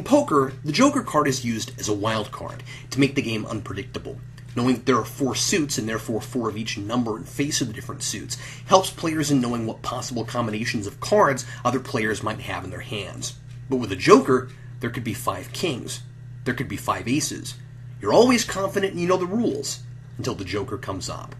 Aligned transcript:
In 0.00 0.04
poker, 0.04 0.54
the 0.64 0.72
Joker 0.72 1.02
card 1.02 1.28
is 1.28 1.44
used 1.44 1.78
as 1.78 1.86
a 1.86 1.92
wild 1.92 2.32
card 2.32 2.62
to 2.88 2.98
make 2.98 3.16
the 3.16 3.20
game 3.20 3.44
unpredictable. 3.44 4.18
Knowing 4.56 4.76
that 4.76 4.86
there 4.86 4.96
are 4.96 5.04
four 5.04 5.34
suits 5.34 5.76
and 5.76 5.86
therefore 5.86 6.22
four 6.22 6.48
of 6.48 6.56
each 6.56 6.78
number 6.78 7.18
and 7.18 7.28
face 7.28 7.60
of 7.60 7.66
the 7.66 7.74
different 7.74 8.02
suits 8.02 8.38
helps 8.64 8.88
players 8.88 9.30
in 9.30 9.42
knowing 9.42 9.66
what 9.66 9.82
possible 9.82 10.24
combinations 10.24 10.86
of 10.86 11.00
cards 11.00 11.44
other 11.66 11.80
players 11.80 12.22
might 12.22 12.40
have 12.40 12.64
in 12.64 12.70
their 12.70 12.80
hands. 12.80 13.34
But 13.68 13.76
with 13.76 13.92
a 13.92 13.96
Joker, 13.96 14.48
there 14.80 14.88
could 14.88 15.04
be 15.04 15.12
five 15.12 15.52
kings, 15.52 16.00
there 16.44 16.54
could 16.54 16.66
be 16.66 16.78
five 16.78 17.06
aces. 17.06 17.56
You're 18.00 18.14
always 18.14 18.42
confident 18.42 18.92
and 18.92 19.02
you 19.02 19.06
know 19.06 19.18
the 19.18 19.26
rules 19.26 19.80
until 20.16 20.34
the 20.34 20.46
Joker 20.46 20.78
comes 20.78 21.10
up. 21.10 21.34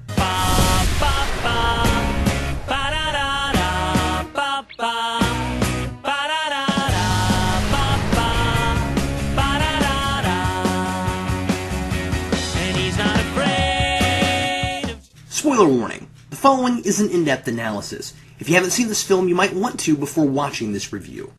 Spoiler 15.60 15.77
warning 15.77 16.09
the 16.30 16.37
following 16.37 16.82
is 16.84 17.00
an 17.00 17.10
in 17.10 17.27
depth 17.27 17.46
analysis. 17.46 18.14
If 18.38 18.48
you 18.48 18.55
haven't 18.55 18.70
seen 18.70 18.88
this 18.88 19.02
film, 19.02 19.28
you 19.28 19.34
might 19.34 19.52
want 19.52 19.78
to 19.80 19.95
before 19.95 20.24
watching 20.24 20.73
this 20.73 20.91
review. 20.91 21.34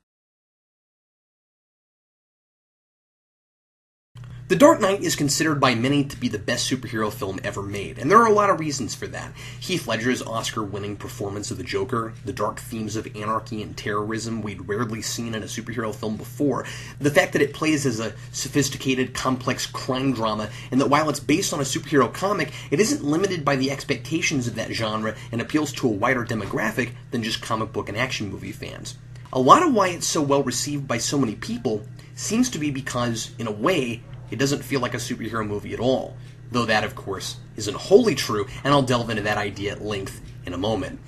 The 4.51 4.57
Dark 4.57 4.81
Knight 4.81 5.01
is 5.01 5.15
considered 5.15 5.61
by 5.61 5.75
many 5.75 6.03
to 6.03 6.17
be 6.17 6.27
the 6.27 6.37
best 6.37 6.69
superhero 6.69 7.09
film 7.09 7.39
ever 7.41 7.61
made, 7.61 7.97
and 7.97 8.11
there 8.11 8.17
are 8.17 8.27
a 8.27 8.33
lot 8.33 8.49
of 8.49 8.59
reasons 8.59 8.93
for 8.93 9.07
that. 9.07 9.31
Heath 9.61 9.87
Ledger's 9.87 10.21
Oscar 10.21 10.61
winning 10.61 10.97
performance 10.97 11.51
of 11.51 11.57
the 11.57 11.63
Joker, 11.63 12.11
the 12.25 12.33
dark 12.33 12.59
themes 12.59 12.97
of 12.97 13.07
anarchy 13.15 13.63
and 13.63 13.77
terrorism 13.77 14.41
we'd 14.41 14.67
rarely 14.67 15.01
seen 15.01 15.35
in 15.35 15.43
a 15.43 15.45
superhero 15.45 15.95
film 15.95 16.17
before, 16.17 16.65
the 16.99 17.09
fact 17.09 17.31
that 17.31 17.41
it 17.41 17.53
plays 17.53 17.85
as 17.85 18.01
a 18.01 18.13
sophisticated, 18.33 19.13
complex 19.13 19.65
crime 19.65 20.11
drama, 20.11 20.49
and 20.69 20.81
that 20.81 20.89
while 20.89 21.09
it's 21.09 21.21
based 21.21 21.53
on 21.53 21.61
a 21.61 21.63
superhero 21.63 22.11
comic, 22.13 22.51
it 22.71 22.81
isn't 22.81 23.05
limited 23.05 23.45
by 23.45 23.55
the 23.55 23.71
expectations 23.71 24.47
of 24.47 24.55
that 24.55 24.73
genre 24.73 25.15
and 25.31 25.39
appeals 25.39 25.71
to 25.71 25.87
a 25.87 25.91
wider 25.91 26.25
demographic 26.25 26.91
than 27.11 27.23
just 27.23 27.41
comic 27.41 27.71
book 27.71 27.87
and 27.87 27.97
action 27.97 28.29
movie 28.29 28.51
fans. 28.51 28.97
A 29.31 29.39
lot 29.39 29.63
of 29.63 29.73
why 29.73 29.87
it's 29.87 30.05
so 30.05 30.21
well 30.21 30.43
received 30.43 30.89
by 30.89 30.97
so 30.97 31.17
many 31.17 31.35
people 31.35 31.85
seems 32.15 32.49
to 32.49 32.59
be 32.59 32.69
because, 32.69 33.31
in 33.39 33.47
a 33.47 33.51
way, 33.51 34.01
it 34.31 34.39
doesn't 34.39 34.63
feel 34.63 34.79
like 34.79 34.93
a 34.93 34.97
superhero 34.97 35.45
movie 35.47 35.73
at 35.73 35.79
all. 35.79 36.15
Though 36.51 36.65
that, 36.65 36.83
of 36.83 36.95
course, 36.95 37.37
isn't 37.55 37.75
wholly 37.75 38.15
true, 38.15 38.47
and 38.63 38.73
I'll 38.73 38.81
delve 38.81 39.09
into 39.09 39.23
that 39.23 39.37
idea 39.37 39.73
at 39.73 39.81
length 39.81 40.21
in 40.45 40.53
a 40.53 40.57
moment. 40.57 40.99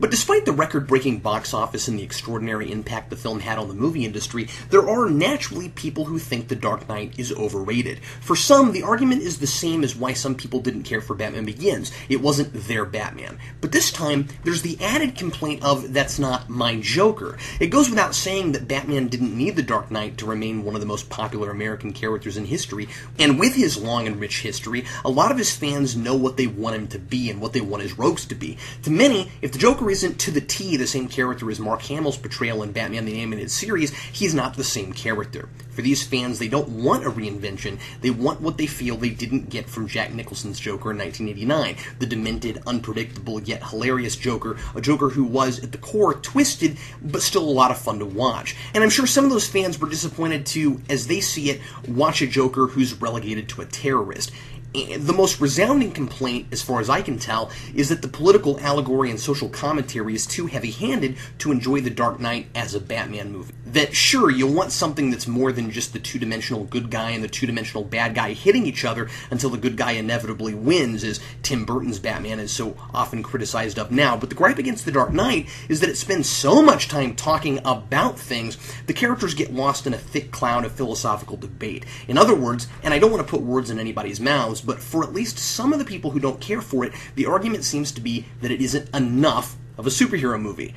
But 0.00 0.10
despite 0.10 0.46
the 0.46 0.52
record 0.52 0.86
breaking 0.86 1.18
box 1.18 1.52
office 1.52 1.86
and 1.86 1.98
the 1.98 2.02
extraordinary 2.02 2.72
impact 2.72 3.10
the 3.10 3.16
film 3.16 3.40
had 3.40 3.58
on 3.58 3.68
the 3.68 3.74
movie 3.74 4.06
industry, 4.06 4.48
there 4.70 4.88
are 4.88 5.10
naturally 5.10 5.68
people 5.68 6.06
who 6.06 6.18
think 6.18 6.48
The 6.48 6.56
Dark 6.56 6.88
Knight 6.88 7.18
is 7.18 7.32
overrated. 7.32 8.00
For 8.22 8.34
some, 8.34 8.72
the 8.72 8.82
argument 8.82 9.20
is 9.20 9.38
the 9.38 9.46
same 9.46 9.84
as 9.84 9.94
why 9.94 10.14
some 10.14 10.34
people 10.34 10.60
didn't 10.60 10.84
care 10.84 11.02
for 11.02 11.14
Batman 11.14 11.44
Begins. 11.44 11.92
It 12.08 12.22
wasn't 12.22 12.54
their 12.54 12.86
Batman. 12.86 13.38
But 13.60 13.72
this 13.72 13.92
time, 13.92 14.28
there's 14.42 14.62
the 14.62 14.78
added 14.80 15.16
complaint 15.16 15.62
of, 15.62 15.92
that's 15.92 16.18
not 16.18 16.48
my 16.48 16.80
Joker. 16.80 17.36
It 17.60 17.66
goes 17.66 17.90
without 17.90 18.14
saying 18.14 18.52
that 18.52 18.68
Batman 18.68 19.08
didn't 19.08 19.36
need 19.36 19.54
The 19.56 19.62
Dark 19.62 19.90
Knight 19.90 20.16
to 20.18 20.26
remain 20.26 20.64
one 20.64 20.74
of 20.74 20.80
the 20.80 20.86
most 20.86 21.10
popular 21.10 21.50
American 21.50 21.92
characters 21.92 22.38
in 22.38 22.46
history, 22.46 22.88
and 23.18 23.38
with 23.38 23.54
his 23.54 23.76
long 23.76 24.06
and 24.06 24.18
rich 24.18 24.40
history, 24.40 24.86
a 25.04 25.10
lot 25.10 25.30
of 25.30 25.36
his 25.36 25.54
fans 25.54 25.94
know 25.94 26.14
what 26.14 26.38
they 26.38 26.46
want 26.46 26.76
him 26.76 26.88
to 26.88 26.98
be 26.98 27.28
and 27.28 27.38
what 27.38 27.52
they 27.52 27.60
want 27.60 27.82
his 27.82 27.98
rogues 27.98 28.24
to 28.24 28.34
be. 28.34 28.56
To 28.84 28.90
many, 28.90 29.30
if 29.42 29.52
the 29.52 29.58
Joker 29.58 29.89
isn't 29.90 30.18
to 30.20 30.30
the 30.30 30.40
T 30.40 30.76
the 30.76 30.86
same 30.86 31.08
character 31.08 31.50
as 31.50 31.60
Mark 31.60 31.82
Hamill's 31.82 32.16
portrayal 32.16 32.62
in 32.62 32.72
Batman 32.72 33.04
the 33.04 33.18
Animated 33.18 33.50
Series, 33.50 33.92
he's 33.94 34.34
not 34.34 34.54
the 34.56 34.64
same 34.64 34.92
character. 34.92 35.48
For 35.70 35.82
these 35.82 36.06
fans, 36.06 36.38
they 36.38 36.48
don't 36.48 36.68
want 36.68 37.06
a 37.06 37.10
reinvention. 37.10 37.78
They 38.00 38.10
want 38.10 38.40
what 38.40 38.58
they 38.58 38.66
feel 38.66 38.96
they 38.96 39.10
didn't 39.10 39.50
get 39.50 39.68
from 39.68 39.86
Jack 39.86 40.12
Nicholson's 40.12 40.60
Joker 40.60 40.90
in 40.90 40.98
1989. 40.98 41.76
The 41.98 42.06
demented, 42.06 42.62
unpredictable, 42.66 43.40
yet 43.42 43.68
hilarious 43.68 44.16
Joker, 44.16 44.56
a 44.74 44.80
Joker 44.80 45.10
who 45.10 45.24
was, 45.24 45.62
at 45.62 45.72
the 45.72 45.78
core, 45.78 46.14
twisted, 46.14 46.76
but 47.00 47.22
still 47.22 47.44
a 47.44 47.50
lot 47.50 47.70
of 47.70 47.78
fun 47.78 47.98
to 48.00 48.06
watch. 48.06 48.56
And 48.74 48.82
I'm 48.84 48.90
sure 48.90 49.06
some 49.06 49.24
of 49.24 49.30
those 49.30 49.48
fans 49.48 49.80
were 49.80 49.88
disappointed 49.88 50.44
to, 50.46 50.80
as 50.90 51.06
they 51.06 51.20
see 51.20 51.50
it, 51.50 51.60
watch 51.88 52.20
a 52.20 52.26
Joker 52.26 52.66
who's 52.66 53.00
relegated 53.00 53.48
to 53.50 53.62
a 53.62 53.66
terrorist 53.66 54.32
the 54.72 55.12
most 55.12 55.40
resounding 55.40 55.90
complaint, 55.90 56.48
as 56.52 56.62
far 56.62 56.80
as 56.80 56.88
I 56.88 57.02
can 57.02 57.18
tell, 57.18 57.50
is 57.74 57.88
that 57.88 58.02
the 58.02 58.08
political 58.08 58.60
allegory 58.60 59.10
and 59.10 59.18
social 59.18 59.48
commentary 59.48 60.14
is 60.14 60.26
too 60.26 60.46
heavy 60.46 60.70
handed 60.70 61.16
to 61.38 61.50
enjoy 61.50 61.80
The 61.80 61.90
Dark 61.90 62.20
Knight 62.20 62.46
as 62.54 62.74
a 62.74 62.80
Batman 62.80 63.32
movie. 63.32 63.52
That, 63.66 63.94
sure, 63.94 64.30
you'll 64.30 64.54
want 64.54 64.72
something 64.72 65.10
that's 65.10 65.26
more 65.26 65.50
than 65.52 65.70
just 65.70 65.92
the 65.92 65.98
two 65.98 66.18
dimensional 66.18 66.64
good 66.64 66.90
guy 66.90 67.10
and 67.10 67.22
the 67.22 67.28
two 67.28 67.46
dimensional 67.46 67.84
bad 67.84 68.14
guy 68.14 68.32
hitting 68.32 68.66
each 68.66 68.84
other 68.84 69.08
until 69.30 69.50
the 69.50 69.58
good 69.58 69.76
guy 69.76 69.92
inevitably 69.92 70.54
wins, 70.54 71.02
as 71.02 71.20
Tim 71.42 71.64
Burton's 71.64 71.98
Batman 71.98 72.38
is 72.38 72.52
so 72.52 72.76
often 72.94 73.22
criticized 73.22 73.78
of 73.78 73.90
now. 73.90 74.16
But 74.16 74.28
the 74.28 74.36
gripe 74.36 74.58
against 74.58 74.84
The 74.84 74.92
Dark 74.92 75.12
Knight 75.12 75.48
is 75.68 75.80
that 75.80 75.90
it 75.90 75.96
spends 75.96 76.28
so 76.28 76.62
much 76.62 76.88
time 76.88 77.16
talking 77.16 77.58
about 77.64 78.18
things, 78.18 78.56
the 78.86 78.92
characters 78.92 79.34
get 79.34 79.52
lost 79.52 79.86
in 79.86 79.94
a 79.94 79.98
thick 79.98 80.30
cloud 80.30 80.64
of 80.64 80.72
philosophical 80.72 81.36
debate. 81.36 81.84
In 82.06 82.16
other 82.18 82.34
words, 82.34 82.68
and 82.82 82.94
I 82.94 82.98
don't 82.98 83.10
want 83.10 83.26
to 83.26 83.30
put 83.30 83.42
words 83.42 83.70
in 83.70 83.78
anybody's 83.78 84.20
mouths, 84.20 84.59
but 84.60 84.80
for 84.80 85.02
at 85.02 85.12
least 85.12 85.38
some 85.38 85.72
of 85.72 85.78
the 85.78 85.84
people 85.84 86.10
who 86.10 86.20
don't 86.20 86.40
care 86.40 86.60
for 86.60 86.84
it, 86.84 86.92
the 87.14 87.26
argument 87.26 87.64
seems 87.64 87.92
to 87.92 88.00
be 88.00 88.26
that 88.40 88.50
it 88.50 88.60
isn't 88.60 88.94
enough 88.94 89.56
of 89.76 89.86
a 89.86 89.90
superhero 89.90 90.40
movie. 90.40 90.74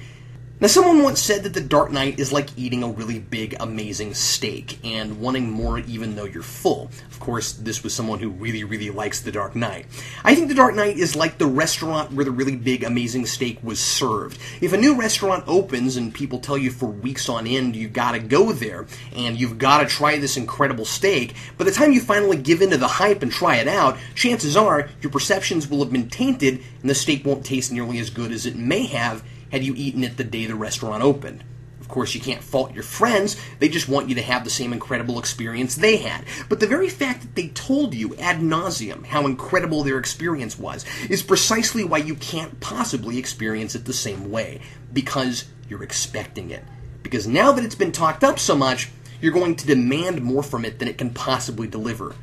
Now, 0.63 0.69
someone 0.69 1.03
once 1.03 1.19
said 1.19 1.43
that 1.43 1.53
The 1.53 1.59
Dark 1.59 1.91
Knight 1.91 2.21
is 2.21 2.31
like 2.31 2.57
eating 2.57 2.83
a 2.83 2.87
really 2.87 3.19
big, 3.19 3.53
amazing 3.59 4.13
steak 4.13 4.79
and 4.81 5.19
wanting 5.19 5.51
more 5.51 5.79
even 5.79 6.15
though 6.15 6.23
you're 6.23 6.41
full. 6.41 6.89
Of 7.11 7.19
course, 7.19 7.51
this 7.51 7.83
was 7.83 7.93
someone 7.93 8.19
who 8.19 8.29
really, 8.29 8.63
really 8.63 8.89
likes 8.89 9.19
The 9.19 9.33
Dark 9.33 9.57
Knight. 9.57 9.87
I 10.23 10.35
think 10.35 10.47
The 10.47 10.53
Dark 10.53 10.73
Knight 10.73 10.95
is 10.95 11.17
like 11.17 11.37
the 11.37 11.47
restaurant 11.47 12.13
where 12.13 12.23
the 12.23 12.31
really 12.31 12.55
big, 12.55 12.85
amazing 12.85 13.25
steak 13.25 13.59
was 13.61 13.81
served. 13.81 14.39
If 14.61 14.71
a 14.71 14.77
new 14.77 14.95
restaurant 14.95 15.43
opens 15.47 15.97
and 15.97 16.13
people 16.13 16.39
tell 16.39 16.57
you 16.57 16.71
for 16.71 16.85
weeks 16.85 17.27
on 17.27 17.45
end 17.45 17.75
you've 17.75 17.91
gotta 17.91 18.19
go 18.19 18.53
there 18.53 18.87
and 19.13 19.37
you've 19.37 19.57
gotta 19.57 19.85
try 19.85 20.17
this 20.17 20.37
incredible 20.37 20.85
steak, 20.85 21.33
by 21.57 21.65
the 21.65 21.71
time 21.71 21.91
you 21.91 21.99
finally 21.99 22.37
give 22.37 22.61
in 22.61 22.69
to 22.69 22.77
the 22.77 22.87
hype 22.87 23.21
and 23.21 23.33
try 23.33 23.57
it 23.57 23.67
out, 23.67 23.97
chances 24.15 24.55
are 24.55 24.87
your 25.01 25.11
perceptions 25.11 25.67
will 25.67 25.83
have 25.83 25.91
been 25.91 26.09
tainted 26.09 26.63
and 26.79 26.89
the 26.89 26.95
steak 26.95 27.25
won't 27.25 27.45
taste 27.45 27.73
nearly 27.73 27.99
as 27.99 28.09
good 28.09 28.31
as 28.31 28.45
it 28.45 28.55
may 28.55 28.85
have 28.85 29.25
had 29.53 29.63
you 29.63 29.75
eaten 29.75 30.03
it 30.03 30.17
the 30.17 30.23
day 30.23 30.47
the 30.47 30.55
restaurant 30.55 31.03
opened. 31.03 31.43
Of 31.79 31.87
course, 31.87 32.15
you 32.15 32.21
can't 32.21 32.43
fault 32.43 32.73
your 32.73 32.81
friends, 32.81 33.39
they 33.59 33.69
just 33.69 33.87
want 33.87 34.09
you 34.09 34.15
to 34.15 34.21
have 34.23 34.43
the 34.43 34.49
same 34.49 34.73
incredible 34.73 35.19
experience 35.19 35.75
they 35.75 35.97
had. 35.97 36.25
But 36.49 36.59
the 36.59 36.65
very 36.65 36.89
fact 36.89 37.21
that 37.21 37.35
they 37.35 37.49
told 37.49 37.93
you 37.93 38.15
ad 38.15 38.39
nauseum 38.39 39.05
how 39.05 39.27
incredible 39.27 39.83
their 39.83 39.99
experience 39.99 40.57
was 40.57 40.85
is 41.07 41.21
precisely 41.21 41.83
why 41.83 41.99
you 41.99 42.15
can't 42.15 42.59
possibly 42.61 43.19
experience 43.19 43.75
it 43.75 43.85
the 43.85 43.93
same 43.93 44.31
way, 44.31 44.59
because 44.91 45.45
you're 45.69 45.83
expecting 45.83 46.49
it. 46.49 46.63
Because 47.03 47.27
now 47.27 47.51
that 47.51 47.63
it's 47.63 47.75
been 47.75 47.91
talked 47.91 48.23
up 48.23 48.39
so 48.39 48.55
much, 48.55 48.89
you're 49.21 49.31
going 49.31 49.55
to 49.57 49.67
demand 49.67 50.23
more 50.23 50.41
from 50.41 50.65
it 50.65 50.79
than 50.79 50.87
it 50.87 50.97
can 50.97 51.11
possibly 51.11 51.67
deliver 51.67 52.15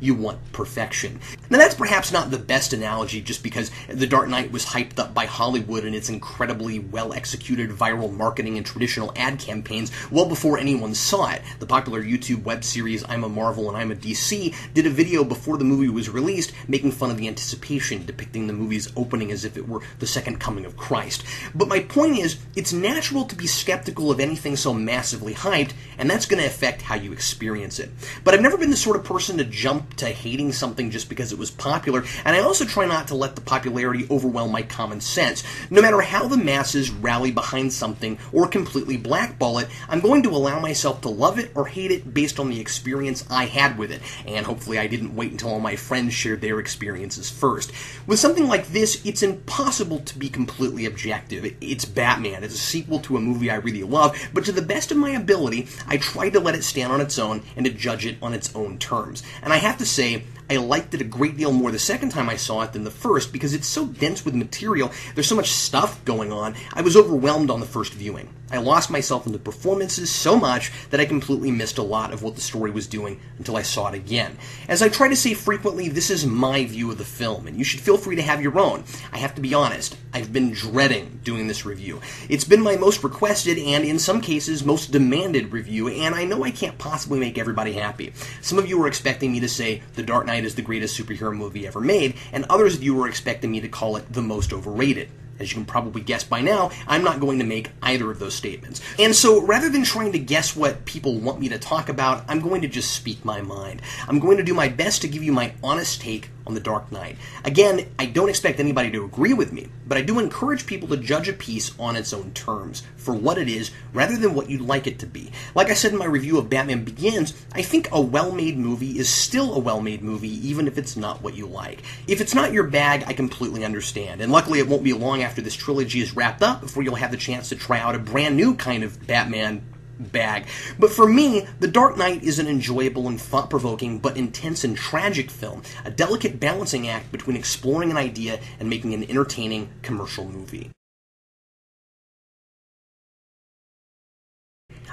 you 0.00 0.14
want 0.14 0.38
perfection. 0.52 1.20
Now, 1.50 1.58
that's 1.58 1.74
perhaps 1.74 2.12
not 2.12 2.30
the 2.30 2.38
best 2.38 2.72
analogy 2.72 3.20
just 3.20 3.42
because 3.42 3.70
The 3.88 4.06
Dark 4.06 4.28
Knight 4.28 4.52
was 4.52 4.64
hyped 4.64 4.98
up 4.98 5.14
by 5.14 5.26
Hollywood 5.26 5.84
and 5.84 5.94
its 5.94 6.08
incredibly 6.08 6.78
well 6.78 7.12
executed 7.12 7.70
viral 7.70 8.12
marketing 8.12 8.56
and 8.56 8.66
traditional 8.66 9.12
ad 9.16 9.38
campaigns 9.38 9.90
well 10.10 10.28
before 10.28 10.58
anyone 10.58 10.94
saw 10.94 11.30
it. 11.30 11.42
The 11.58 11.66
popular 11.66 12.02
YouTube 12.02 12.42
web 12.44 12.64
series 12.64 13.04
I'm 13.08 13.24
a 13.24 13.28
Marvel 13.28 13.68
and 13.68 13.76
I'm 13.76 13.90
a 13.90 13.94
DC 13.94 14.54
did 14.74 14.86
a 14.86 14.90
video 14.90 15.24
before 15.24 15.56
the 15.56 15.64
movie 15.64 15.88
was 15.88 16.10
released 16.10 16.52
making 16.68 16.92
fun 16.92 17.10
of 17.10 17.16
the 17.16 17.28
anticipation, 17.28 18.04
depicting 18.04 18.46
the 18.46 18.52
movie's 18.52 18.92
opening 18.96 19.30
as 19.30 19.44
if 19.44 19.56
it 19.56 19.68
were 19.68 19.82
the 19.98 20.06
second 20.06 20.40
coming 20.40 20.64
of 20.64 20.76
Christ. 20.76 21.24
But 21.54 21.68
my 21.68 21.80
point 21.80 22.18
is, 22.18 22.38
it's 22.54 22.72
natural 22.72 23.24
to 23.24 23.36
be 23.36 23.46
skeptical 23.46 24.10
of 24.10 24.20
anything 24.20 24.56
so 24.56 24.74
massively 24.74 25.34
hyped, 25.34 25.72
and 25.98 26.08
that's 26.08 26.26
going 26.26 26.40
to 26.40 26.48
affect 26.48 26.82
how 26.82 26.94
you 26.94 27.12
experience 27.12 27.78
it. 27.78 27.90
But 28.24 28.34
I've 28.34 28.42
never 28.42 28.58
been 28.58 28.70
the 28.70 28.76
sort 28.76 28.96
of 28.96 29.04
person 29.04 29.38
to 29.38 29.44
jump 29.44 29.85
to 29.96 30.06
hating 30.06 30.52
something 30.52 30.90
just 30.90 31.08
because 31.08 31.32
it 31.32 31.38
was 31.38 31.50
popular, 31.50 32.04
and 32.24 32.36
I 32.36 32.40
also 32.40 32.64
try 32.64 32.86
not 32.86 33.08
to 33.08 33.14
let 33.14 33.34
the 33.34 33.40
popularity 33.40 34.06
overwhelm 34.10 34.52
my 34.52 34.62
common 34.62 35.00
sense. 35.00 35.42
No 35.70 35.82
matter 35.82 36.00
how 36.00 36.28
the 36.28 36.36
masses 36.36 36.90
rally 36.90 37.30
behind 37.30 37.72
something 37.72 38.18
or 38.32 38.46
completely 38.46 38.96
blackball 38.96 39.58
it, 39.58 39.68
I'm 39.88 40.00
going 40.00 40.22
to 40.24 40.30
allow 40.30 40.60
myself 40.60 41.00
to 41.02 41.08
love 41.08 41.38
it 41.38 41.52
or 41.54 41.66
hate 41.66 41.90
it 41.90 42.12
based 42.12 42.38
on 42.38 42.48
the 42.48 42.60
experience 42.60 43.24
I 43.30 43.46
had 43.46 43.78
with 43.78 43.90
it, 43.90 44.02
and 44.26 44.44
hopefully 44.46 44.78
I 44.78 44.86
didn't 44.86 45.16
wait 45.16 45.32
until 45.32 45.50
all 45.50 45.60
my 45.60 45.76
friends 45.76 46.14
shared 46.14 46.40
their 46.40 46.60
experiences 46.60 47.30
first. 47.30 47.72
With 48.06 48.18
something 48.18 48.46
like 48.46 48.68
this, 48.68 49.04
it's 49.04 49.22
impossible 49.22 50.00
to 50.00 50.18
be 50.18 50.28
completely 50.28 50.86
objective. 50.86 51.54
It's 51.60 51.84
Batman, 51.84 52.44
it's 52.44 52.54
a 52.54 52.58
sequel 52.58 53.00
to 53.00 53.16
a 53.16 53.20
movie 53.20 53.50
I 53.50 53.56
really 53.56 53.82
love, 53.82 54.16
but 54.32 54.44
to 54.44 54.52
the 54.52 54.62
best 54.62 54.90
of 54.90 54.96
my 54.96 55.10
ability, 55.10 55.68
I 55.86 55.96
try 55.96 56.30
to 56.30 56.40
let 56.40 56.54
it 56.54 56.64
stand 56.64 56.92
on 56.92 57.00
its 57.00 57.18
own 57.18 57.42
and 57.56 57.64
to 57.64 57.72
judge 57.72 58.06
it 58.06 58.18
on 58.22 58.34
its 58.34 58.54
own 58.54 58.78
terms. 58.78 59.22
And 59.42 59.52
I 59.52 59.56
have 59.56 59.75
to 59.78 59.86
say, 59.86 60.22
I 60.48 60.56
liked 60.56 60.94
it 60.94 61.00
a 61.00 61.04
great 61.04 61.36
deal 61.36 61.52
more 61.52 61.70
the 61.72 61.78
second 61.78 62.10
time 62.10 62.28
I 62.28 62.36
saw 62.36 62.62
it 62.62 62.72
than 62.72 62.84
the 62.84 62.90
first 62.90 63.32
because 63.32 63.52
it's 63.52 63.66
so 63.66 63.86
dense 63.86 64.24
with 64.24 64.34
material. 64.34 64.92
There's 65.14 65.26
so 65.26 65.34
much 65.34 65.50
stuff 65.50 66.04
going 66.04 66.32
on. 66.32 66.54
I 66.72 66.82
was 66.82 66.96
overwhelmed 66.96 67.50
on 67.50 67.60
the 67.60 67.66
first 67.66 67.92
viewing. 67.92 68.32
I 68.48 68.58
lost 68.58 68.90
myself 68.90 69.26
in 69.26 69.32
the 69.32 69.40
performances 69.40 70.08
so 70.08 70.36
much 70.36 70.70
that 70.90 71.00
I 71.00 71.04
completely 71.04 71.50
missed 71.50 71.78
a 71.78 71.82
lot 71.82 72.12
of 72.12 72.22
what 72.22 72.36
the 72.36 72.40
story 72.40 72.70
was 72.70 72.86
doing 72.86 73.20
until 73.38 73.56
I 73.56 73.62
saw 73.62 73.88
it 73.88 73.96
again. 73.96 74.38
As 74.68 74.82
I 74.82 74.88
try 74.88 75.08
to 75.08 75.16
say 75.16 75.34
frequently, 75.34 75.88
this 75.88 76.10
is 76.10 76.24
my 76.24 76.64
view 76.64 76.92
of 76.92 76.98
the 76.98 77.04
film, 77.04 77.48
and 77.48 77.58
you 77.58 77.64
should 77.64 77.80
feel 77.80 77.96
free 77.96 78.14
to 78.14 78.22
have 78.22 78.40
your 78.40 78.56
own. 78.56 78.84
I 79.12 79.18
have 79.18 79.34
to 79.34 79.40
be 79.40 79.52
honest, 79.52 79.96
I've 80.14 80.32
been 80.32 80.52
dreading 80.52 81.20
doing 81.24 81.48
this 81.48 81.66
review. 81.66 82.00
It's 82.28 82.44
been 82.44 82.62
my 82.62 82.76
most 82.76 83.02
requested 83.02 83.58
and, 83.58 83.84
in 83.84 83.98
some 83.98 84.20
cases, 84.20 84.64
most 84.64 84.92
demanded 84.92 85.50
review, 85.50 85.88
and 85.88 86.14
I 86.14 86.24
know 86.24 86.44
I 86.44 86.52
can't 86.52 86.78
possibly 86.78 87.18
make 87.18 87.38
everybody 87.38 87.72
happy. 87.72 88.12
Some 88.42 88.58
of 88.58 88.68
you 88.68 88.78
were 88.78 88.86
expecting 88.86 89.32
me 89.32 89.40
to 89.40 89.48
say 89.48 89.82
The 89.94 90.04
Dark 90.04 90.24
Knight 90.24 90.35
is 90.44 90.54
the 90.54 90.62
greatest 90.62 90.98
superhero 90.98 91.36
movie 91.36 91.66
ever 91.66 91.80
made, 91.80 92.14
and 92.32 92.44
others 92.44 92.74
of 92.74 92.82
you 92.82 92.94
were 92.94 93.08
expecting 93.08 93.50
me 93.50 93.60
to 93.60 93.68
call 93.68 93.96
it 93.96 94.12
the 94.12 94.22
most 94.22 94.52
overrated. 94.52 95.08
As 95.38 95.50
you 95.50 95.56
can 95.56 95.66
probably 95.66 96.00
guess 96.00 96.24
by 96.24 96.40
now, 96.40 96.70
I'm 96.86 97.04
not 97.04 97.20
going 97.20 97.38
to 97.40 97.44
make 97.44 97.70
either 97.82 98.10
of 98.10 98.18
those 98.18 98.34
statements. 98.34 98.80
And 98.98 99.14
so 99.14 99.42
rather 99.42 99.68
than 99.68 99.84
trying 99.84 100.12
to 100.12 100.18
guess 100.18 100.56
what 100.56 100.84
people 100.86 101.18
want 101.18 101.40
me 101.40 101.48
to 101.50 101.58
talk 101.58 101.88
about, 101.88 102.24
I'm 102.28 102.40
going 102.40 102.62
to 102.62 102.68
just 102.68 102.92
speak 102.92 103.24
my 103.24 103.42
mind. 103.42 103.82
I'm 104.08 104.18
going 104.18 104.38
to 104.38 104.42
do 104.42 104.54
my 104.54 104.68
best 104.68 105.02
to 105.02 105.08
give 105.08 105.22
you 105.22 105.32
my 105.32 105.52
honest 105.62 106.00
take 106.00 106.30
on 106.46 106.54
The 106.54 106.60
Dark 106.60 106.90
Knight. 106.92 107.16
Again, 107.44 107.88
I 107.98 108.06
don't 108.06 108.28
expect 108.28 108.60
anybody 108.60 108.90
to 108.92 109.04
agree 109.04 109.34
with 109.34 109.52
me, 109.52 109.68
but 109.86 109.98
I 109.98 110.02
do 110.02 110.18
encourage 110.18 110.66
people 110.66 110.88
to 110.88 110.96
judge 110.96 111.28
a 111.28 111.32
piece 111.32 111.76
on 111.78 111.96
its 111.96 112.12
own 112.12 112.32
terms, 112.32 112.82
for 112.96 113.14
what 113.14 113.38
it 113.38 113.48
is, 113.48 113.70
rather 113.92 114.16
than 114.16 114.34
what 114.34 114.50
you'd 114.50 114.60
like 114.60 114.86
it 114.86 114.98
to 115.00 115.06
be. 115.06 115.30
Like 115.54 115.70
I 115.70 115.74
said 115.74 115.92
in 115.92 115.98
my 115.98 116.06
review 116.06 116.38
of 116.38 116.50
Batman 116.50 116.84
Begins, 116.84 117.34
I 117.52 117.62
think 117.62 117.88
a 117.92 118.00
well 118.00 118.32
made 118.32 118.58
movie 118.58 118.98
is 118.98 119.08
still 119.08 119.54
a 119.54 119.58
well 119.58 119.80
made 119.80 120.02
movie, 120.02 120.48
even 120.48 120.66
if 120.66 120.78
it's 120.78 120.96
not 120.96 121.22
what 121.22 121.34
you 121.34 121.46
like. 121.46 121.82
If 122.06 122.20
it's 122.20 122.34
not 122.34 122.52
your 122.52 122.64
bag, 122.64 123.04
I 123.06 123.12
completely 123.12 123.64
understand, 123.64 124.20
and 124.20 124.32
luckily 124.32 124.58
it 124.58 124.68
won't 124.68 124.84
be 124.84 124.92
long 124.92 125.22
after 125.22 125.40
this 125.40 125.54
trilogy 125.54 126.00
is 126.00 126.16
wrapped 126.16 126.42
up 126.42 126.60
before 126.60 126.82
you'll 126.82 126.94
have 126.96 127.10
the 127.10 127.16
chance 127.16 127.48
to 127.48 127.56
try 127.56 127.78
out 127.78 127.94
a 127.94 127.98
brand 127.98 128.36
new 128.36 128.54
kind 128.54 128.84
of 128.84 129.06
Batman 129.06 129.62
bag. 129.98 130.46
But 130.78 130.90
for 130.90 131.08
me, 131.08 131.46
The 131.60 131.68
Dark 131.68 131.96
Knight 131.96 132.22
is 132.22 132.38
an 132.38 132.46
enjoyable 132.46 133.08
and 133.08 133.20
thought 133.20 133.50
provoking 133.50 133.98
but 133.98 134.16
intense 134.16 134.64
and 134.64 134.76
tragic 134.76 135.30
film, 135.30 135.62
a 135.84 135.90
delicate 135.90 136.38
balancing 136.38 136.88
act 136.88 137.12
between 137.12 137.36
exploring 137.36 137.90
an 137.90 137.96
idea 137.96 138.40
and 138.60 138.70
making 138.70 138.94
an 138.94 139.08
entertaining 139.08 139.70
commercial 139.82 140.26
movie. 140.26 140.70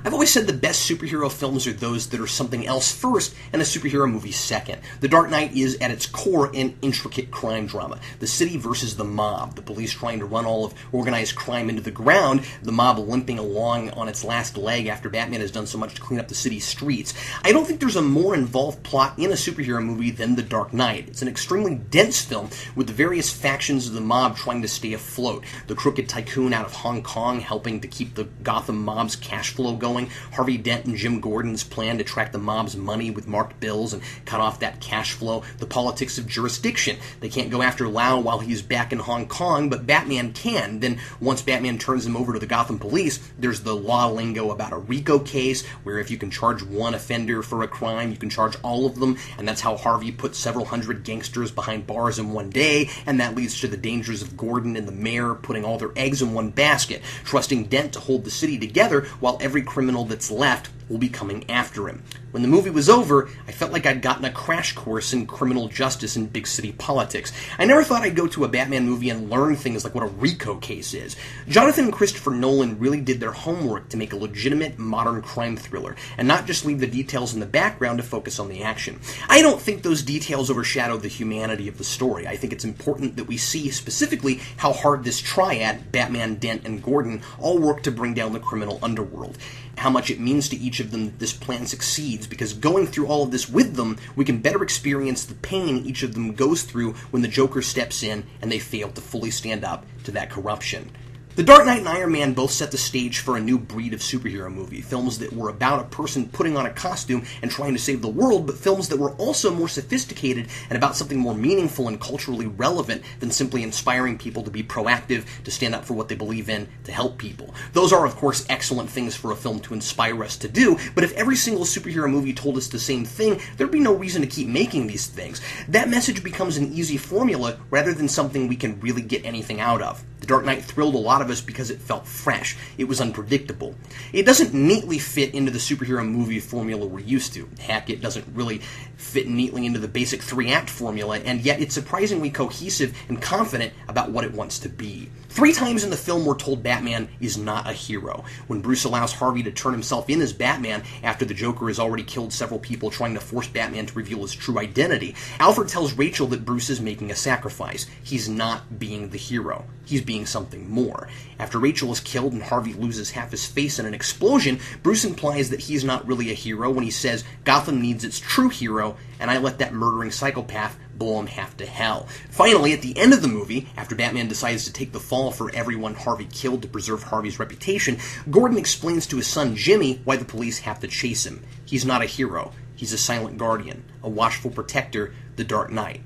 I've 0.05 0.11
always 0.11 0.33
said 0.33 0.47
the 0.47 0.53
best 0.53 0.89
superhero 0.89 1.31
films 1.31 1.65
are 1.65 1.71
those 1.71 2.07
that 2.07 2.19
are 2.19 2.27
something 2.27 2.67
else 2.67 2.91
first 2.91 3.33
and 3.53 3.61
a 3.61 3.65
superhero 3.65 4.09
movie 4.11 4.33
second. 4.33 4.81
The 4.99 5.07
Dark 5.07 5.29
Knight 5.29 5.55
is, 5.55 5.77
at 5.77 5.91
its 5.91 6.05
core, 6.05 6.51
an 6.53 6.75
intricate 6.81 7.31
crime 7.31 7.67
drama. 7.67 7.99
The 8.19 8.27
city 8.27 8.57
versus 8.57 8.97
the 8.97 9.05
mob, 9.05 9.55
the 9.55 9.61
police 9.61 9.93
trying 9.93 10.19
to 10.19 10.25
run 10.25 10.45
all 10.45 10.65
of 10.65 10.73
organized 10.91 11.35
crime 11.35 11.69
into 11.69 11.81
the 11.81 11.89
ground, 11.89 12.43
the 12.63 12.73
mob 12.73 12.97
limping 12.97 13.39
along 13.39 13.91
on 13.91 14.09
its 14.09 14.25
last 14.25 14.57
leg 14.57 14.87
after 14.87 15.09
Batman 15.09 15.39
has 15.39 15.51
done 15.51 15.67
so 15.67 15.77
much 15.77 15.95
to 15.95 16.01
clean 16.01 16.19
up 16.19 16.27
the 16.27 16.35
city's 16.35 16.65
streets. 16.65 17.13
I 17.45 17.53
don't 17.53 17.65
think 17.65 17.79
there's 17.79 17.95
a 17.95 18.01
more 18.01 18.35
involved 18.35 18.83
plot 18.83 19.17
in 19.17 19.31
a 19.31 19.35
superhero 19.35 19.81
movie 19.81 20.11
than 20.11 20.35
The 20.35 20.41
Dark 20.41 20.73
Knight. 20.73 21.07
It's 21.07 21.21
an 21.21 21.29
extremely 21.29 21.75
dense 21.75 22.19
film 22.19 22.49
with 22.75 22.87
the 22.87 22.93
various 22.93 23.31
factions 23.31 23.87
of 23.87 23.93
the 23.93 24.01
mob 24.01 24.35
trying 24.35 24.61
to 24.63 24.67
stay 24.67 24.91
afloat. 24.91 25.45
The 25.67 25.75
crooked 25.75 26.09
tycoon 26.09 26.51
out 26.51 26.65
of 26.65 26.73
Hong 26.73 27.03
Kong 27.03 27.39
helping 27.39 27.79
to 27.79 27.87
keep 27.87 28.15
the 28.15 28.25
Gotham 28.43 28.83
mob's 28.83 29.15
cash 29.15 29.53
flow 29.53 29.77
going 29.77 29.92
Harvey 30.33 30.57
Dent 30.57 30.85
and 30.85 30.95
Jim 30.95 31.19
Gordon's 31.19 31.63
plan 31.63 31.97
to 31.97 32.03
track 32.03 32.31
the 32.31 32.37
mob's 32.37 32.75
money 32.75 33.11
with 33.11 33.27
marked 33.27 33.59
bills 33.59 33.93
and 33.93 34.01
cut 34.25 34.41
off 34.41 34.59
that 34.59 34.81
cash 34.81 35.13
flow. 35.13 35.43
The 35.59 35.65
politics 35.65 36.17
of 36.17 36.27
jurisdiction. 36.27 36.97
They 37.19 37.29
can't 37.29 37.49
go 37.51 37.61
after 37.61 37.87
Lau 37.87 38.19
while 38.19 38.39
he's 38.39 38.61
back 38.61 38.91
in 38.91 38.99
Hong 38.99 39.27
Kong, 39.27 39.69
but 39.69 39.85
Batman 39.85 40.33
can. 40.33 40.79
Then 40.79 40.99
once 41.19 41.41
Batman 41.41 41.77
turns 41.77 42.05
him 42.05 42.17
over 42.17 42.33
to 42.33 42.39
the 42.39 42.45
Gotham 42.45 42.79
police, 42.79 43.19
there's 43.37 43.61
the 43.61 43.75
law 43.75 44.07
lingo 44.07 44.51
about 44.51 44.73
a 44.73 44.77
RICO 44.77 45.19
case, 45.19 45.65
where 45.83 45.99
if 45.99 46.09
you 46.09 46.17
can 46.17 46.31
charge 46.31 46.63
one 46.63 46.93
offender 46.93 47.41
for 47.41 47.63
a 47.63 47.67
crime, 47.67 48.11
you 48.11 48.17
can 48.17 48.29
charge 48.29 48.55
all 48.63 48.85
of 48.85 48.99
them, 48.99 49.17
and 49.37 49.47
that's 49.47 49.61
how 49.61 49.77
Harvey 49.77 50.11
put 50.11 50.35
several 50.35 50.65
hundred 50.65 51.03
gangsters 51.03 51.51
behind 51.51 51.85
bars 51.85 52.19
in 52.19 52.31
one 52.31 52.49
day, 52.49 52.89
and 53.05 53.19
that 53.19 53.35
leads 53.35 53.59
to 53.59 53.67
the 53.67 53.77
dangers 53.77 54.21
of 54.21 54.37
Gordon 54.37 54.75
and 54.75 54.87
the 54.87 54.91
mayor 54.91 55.35
putting 55.35 55.65
all 55.65 55.77
their 55.77 55.91
eggs 55.95 56.21
in 56.21 56.33
one 56.33 56.49
basket, 56.49 57.01
trusting 57.23 57.65
Dent 57.65 57.93
to 57.93 57.99
hold 57.99 58.23
the 58.23 58.31
city 58.31 58.57
together 58.57 59.01
while 59.19 59.37
every 59.41 59.61
criminal 59.61 59.82
criminal 59.83 60.05
that's 60.05 60.31
left 60.31 60.69
will 60.93 60.99
be 60.99 61.09
coming 61.09 61.49
after 61.49 61.89
him. 61.89 62.03
When 62.31 62.43
the 62.43 62.47
movie 62.47 62.69
was 62.69 62.87
over, 62.87 63.29
I 63.47 63.51
felt 63.51 63.71
like 63.71 63.85
I'd 63.85 64.03
gotten 64.03 64.25
a 64.25 64.31
crash 64.31 64.73
course 64.73 65.11
in 65.11 65.25
criminal 65.25 65.67
justice 65.67 66.15
and 66.15 66.31
big 66.31 66.45
city 66.45 66.71
politics. 66.71 67.33
I 67.57 67.65
never 67.65 67.83
thought 67.83 68.03
I'd 68.03 68.15
go 68.15 68.27
to 68.27 68.45
a 68.45 68.47
Batman 68.47 68.85
movie 68.85 69.09
and 69.09 69.29
learn 69.29 69.55
things 69.55 69.83
like 69.83 69.95
what 69.95 70.03
a 70.03 70.07
RICO 70.07 70.55
case 70.57 70.93
is. 70.93 71.15
Jonathan 71.47 71.85
and 71.85 71.93
Christopher 71.93 72.31
Nolan 72.31 72.77
really 72.77 73.01
did 73.01 73.19
their 73.19 73.31
homework 73.31 73.89
to 73.89 73.97
make 73.97 74.13
a 74.13 74.17
legitimate 74.17 74.77
modern 74.77 75.21
crime 75.23 75.57
thriller, 75.57 75.95
and 76.17 76.27
not 76.27 76.45
just 76.45 76.65
leave 76.65 76.79
the 76.79 76.87
details 76.87 77.33
in 77.33 77.39
the 77.39 77.45
background 77.45 77.97
to 77.97 78.03
focus 78.03 78.39
on 78.39 78.49
the 78.49 78.63
action. 78.63 78.99
I 79.27 79.41
don't 79.41 79.59
think 79.59 79.81
those 79.81 80.03
details 80.03 80.51
overshadow 80.51 80.97
the 80.97 81.07
humanity 81.07 81.67
of 81.67 81.79
the 81.79 81.83
story. 81.83 82.27
I 82.27 82.37
think 82.37 82.53
it's 82.53 82.65
important 82.65 83.15
that 83.15 83.25
we 83.25 83.37
see 83.37 83.69
specifically 83.71 84.41
how 84.57 84.73
hard 84.73 85.03
this 85.03 85.19
triad, 85.19 85.91
Batman, 85.91 86.35
Dent, 86.35 86.65
and 86.65 86.83
Gordon, 86.83 87.23
all 87.39 87.57
work 87.57 87.81
to 87.83 87.91
bring 87.91 88.13
down 88.13 88.33
the 88.33 88.39
criminal 88.39 88.77
underworld. 88.83 89.39
How 89.77 89.89
much 89.89 90.11
it 90.11 90.19
means 90.19 90.49
to 90.49 90.55
each 90.55 90.79
of 90.83 90.91
them 90.91 91.05
that 91.05 91.19
this 91.19 91.33
plan 91.33 91.65
succeeds, 91.65 92.27
because 92.27 92.53
going 92.53 92.87
through 92.87 93.07
all 93.07 93.23
of 93.23 93.31
this 93.31 93.49
with 93.49 93.75
them, 93.75 93.97
we 94.15 94.25
can 94.25 94.41
better 94.41 94.61
experience 94.61 95.25
the 95.25 95.35
pain 95.35 95.85
each 95.85 96.03
of 96.03 96.13
them 96.13 96.33
goes 96.33 96.63
through 96.63 96.93
when 97.11 97.21
the 97.21 97.27
Joker 97.27 97.61
steps 97.61 98.03
in 98.03 98.25
and 98.41 98.51
they 98.51 98.59
fail 98.59 98.89
to 98.89 99.01
fully 99.01 99.31
stand 99.31 99.63
up 99.63 99.85
to 100.03 100.11
that 100.11 100.29
corruption. 100.29 100.91
The 101.35 101.41
Dark 101.41 101.65
Knight 101.65 101.79
and 101.79 101.89
Iron 101.89 102.11
Man 102.11 102.33
both 102.35 102.51
set 102.51 102.69
the 102.69 102.77
stage 102.77 103.17
for 103.17 103.35
a 103.35 103.41
new 103.41 103.57
breed 103.57 103.95
of 103.95 104.01
superhero 104.01 104.53
movie. 104.53 104.81
Films 104.81 105.17
that 105.17 105.33
were 105.33 105.49
about 105.49 105.79
a 105.79 105.89
person 105.89 106.29
putting 106.29 106.55
on 106.55 106.67
a 106.67 106.71
costume 106.71 107.25
and 107.41 107.49
trying 107.49 107.73
to 107.73 107.79
save 107.79 108.03
the 108.03 108.07
world, 108.07 108.45
but 108.45 108.55
films 108.55 108.87
that 108.89 108.99
were 108.99 109.13
also 109.13 109.49
more 109.49 109.67
sophisticated 109.67 110.47
and 110.69 110.77
about 110.77 110.95
something 110.95 111.17
more 111.17 111.33
meaningful 111.33 111.87
and 111.87 111.99
culturally 111.99 112.45
relevant 112.45 113.01
than 113.19 113.31
simply 113.31 113.63
inspiring 113.63 114.15
people 114.15 114.43
to 114.43 114.51
be 114.51 114.61
proactive, 114.61 115.25
to 115.43 115.49
stand 115.49 115.73
up 115.73 115.83
for 115.83 115.95
what 115.95 116.07
they 116.07 116.13
believe 116.13 116.49
in, 116.49 116.67
to 116.83 116.91
help 116.91 117.17
people. 117.17 117.55
Those 117.71 117.91
are, 117.91 118.05
of 118.05 118.15
course, 118.15 118.45
excellent 118.47 118.91
things 118.91 119.15
for 119.15 119.31
a 119.31 119.35
film 119.35 119.59
to 119.61 119.73
inspire 119.73 120.23
us 120.23 120.37
to 120.37 120.47
do, 120.47 120.77
but 120.93 121.03
if 121.03 121.13
every 121.13 121.35
single 121.35 121.65
superhero 121.65 122.11
movie 122.11 122.33
told 122.33 122.57
us 122.57 122.67
the 122.67 122.77
same 122.77 123.05
thing, 123.05 123.41
there'd 123.57 123.71
be 123.71 123.79
no 123.79 123.95
reason 123.95 124.21
to 124.21 124.27
keep 124.27 124.47
making 124.47 124.85
these 124.85 125.07
things. 125.07 125.41
That 125.67 125.89
message 125.89 126.23
becomes 126.23 126.57
an 126.57 126.71
easy 126.71 126.97
formula 126.97 127.57
rather 127.71 127.91
than 127.91 128.07
something 128.07 128.47
we 128.47 128.55
can 128.55 128.79
really 128.81 129.01
get 129.01 129.25
anything 129.25 129.59
out 129.59 129.81
of. 129.81 130.03
The 130.23 130.27
Dark 130.27 130.45
Knight 130.45 130.63
thrilled 130.63 130.95
a 130.95 130.99
lot 130.99 131.21
of 131.23 131.31
us 131.31 131.41
because 131.41 131.71
it 131.71 131.81
felt 131.81 132.05
fresh. 132.05 132.55
It 132.77 132.85
was 132.85 133.01
unpredictable. 133.01 133.75
It 134.11 134.25
doesn't 134.25 134.53
neatly 134.53 134.99
fit 134.99 135.33
into 135.33 135.51
the 135.51 135.59
superhero 135.59 136.07
movie 136.07 136.39
formula 136.39 136.85
we're 136.85 136.99
used 136.99 137.33
to. 137.33 137.49
Heck, 137.59 137.89
it 137.89 138.01
doesn't 138.01 138.27
really 138.35 138.59
fit 138.97 139.27
neatly 139.27 139.65
into 139.65 139.79
the 139.79 139.87
basic 139.87 140.21
three 140.21 140.51
act 140.51 140.69
formula, 140.69 141.19
and 141.19 141.41
yet 141.41 141.61
it's 141.61 141.73
surprisingly 141.73 142.29
cohesive 142.29 142.95
and 143.09 143.21
confident 143.21 143.73
about 143.87 144.11
what 144.11 144.23
it 144.23 144.33
wants 144.33 144.59
to 144.59 144.69
be. 144.69 145.09
Three 145.33 145.51
times 145.51 145.83
in 145.83 145.89
the 145.89 145.97
film, 145.97 146.25
we're 146.25 146.37
told 146.37 146.61
Batman 146.61 147.09
is 147.19 147.39
not 147.39 147.67
a 147.67 147.73
hero. 147.73 148.23
When 148.45 148.61
Bruce 148.61 148.83
allows 148.83 149.13
Harvey 149.13 149.41
to 149.41 149.51
turn 149.51 149.73
himself 149.73 150.07
in 150.07 150.21
as 150.21 150.31
Batman 150.31 150.83
after 151.01 151.25
the 151.25 151.33
Joker 151.33 151.69
has 151.69 151.79
already 151.79 152.03
killed 152.03 152.31
several 152.31 152.59
people 152.59 152.91
trying 152.91 153.15
to 153.15 153.19
force 153.19 153.47
Batman 153.47 153.87
to 153.87 153.95
reveal 153.95 154.21
his 154.21 154.33
true 154.33 154.59
identity, 154.59 155.15
Alfred 155.39 155.69
tells 155.69 155.93
Rachel 155.93 156.27
that 156.27 156.45
Bruce 156.45 156.69
is 156.69 156.79
making 156.79 157.09
a 157.09 157.15
sacrifice. 157.15 157.87
He's 158.03 158.29
not 158.29 158.77
being 158.77 159.09
the 159.09 159.17
hero, 159.17 159.65
he's 159.85 160.01
being 160.01 160.27
something 160.27 160.69
more. 160.69 161.07
After 161.39 161.59
Rachel 161.59 161.91
is 161.91 161.99
killed 161.99 162.33
and 162.33 162.43
Harvey 162.43 162.73
loses 162.73 163.11
half 163.11 163.31
his 163.31 163.45
face 163.45 163.79
in 163.79 163.85
an 163.85 163.93
explosion, 163.93 164.59
Bruce 164.81 165.03
implies 165.03 165.49
that 165.49 165.61
he's 165.61 165.83
not 165.83 166.07
really 166.07 166.31
a 166.31 166.35
hero 166.35 166.69
when 166.69 166.83
he 166.83 166.91
says 166.91 167.23
Gotham 167.43 167.81
needs 167.81 168.03
its 168.03 168.19
true 168.19 168.49
hero, 168.49 168.97
and 169.19 169.29
I 169.29 169.37
let 169.37 169.57
that 169.59 169.73
murdering 169.73 170.11
psychopath 170.11 170.77
blow 170.95 171.19
him 171.19 171.27
half 171.27 171.57
to 171.57 171.65
hell. 171.65 172.07
Finally, 172.29 172.73
at 172.73 172.81
the 172.81 172.97
end 172.97 173.13
of 173.13 173.21
the 173.21 173.27
movie, 173.27 173.67
after 173.75 173.95
Batman 173.95 174.27
decides 174.27 174.65
to 174.65 174.73
take 174.73 174.91
the 174.91 174.99
fall 174.99 175.31
for 175.31 175.53
everyone 175.53 175.95
Harvey 175.95 176.25
killed 176.31 176.61
to 176.61 176.67
preserve 176.67 177.03
Harvey's 177.03 177.39
reputation, 177.39 177.97
Gordon 178.29 178.57
explains 178.57 179.07
to 179.07 179.17
his 179.17 179.27
son 179.27 179.55
Jimmy 179.55 180.01
why 180.03 180.15
the 180.15 180.25
police 180.25 180.59
have 180.59 180.79
to 180.81 180.87
chase 180.87 181.25
him. 181.25 181.43
He's 181.65 181.85
not 181.85 182.01
a 182.01 182.05
hero. 182.05 182.51
He's 182.75 182.93
a 182.93 182.97
silent 182.97 183.37
guardian, 183.37 183.83
a 184.01 184.09
watchful 184.09 184.51
protector, 184.51 185.13
the 185.35 185.43
Dark 185.43 185.71
Knight. 185.71 186.01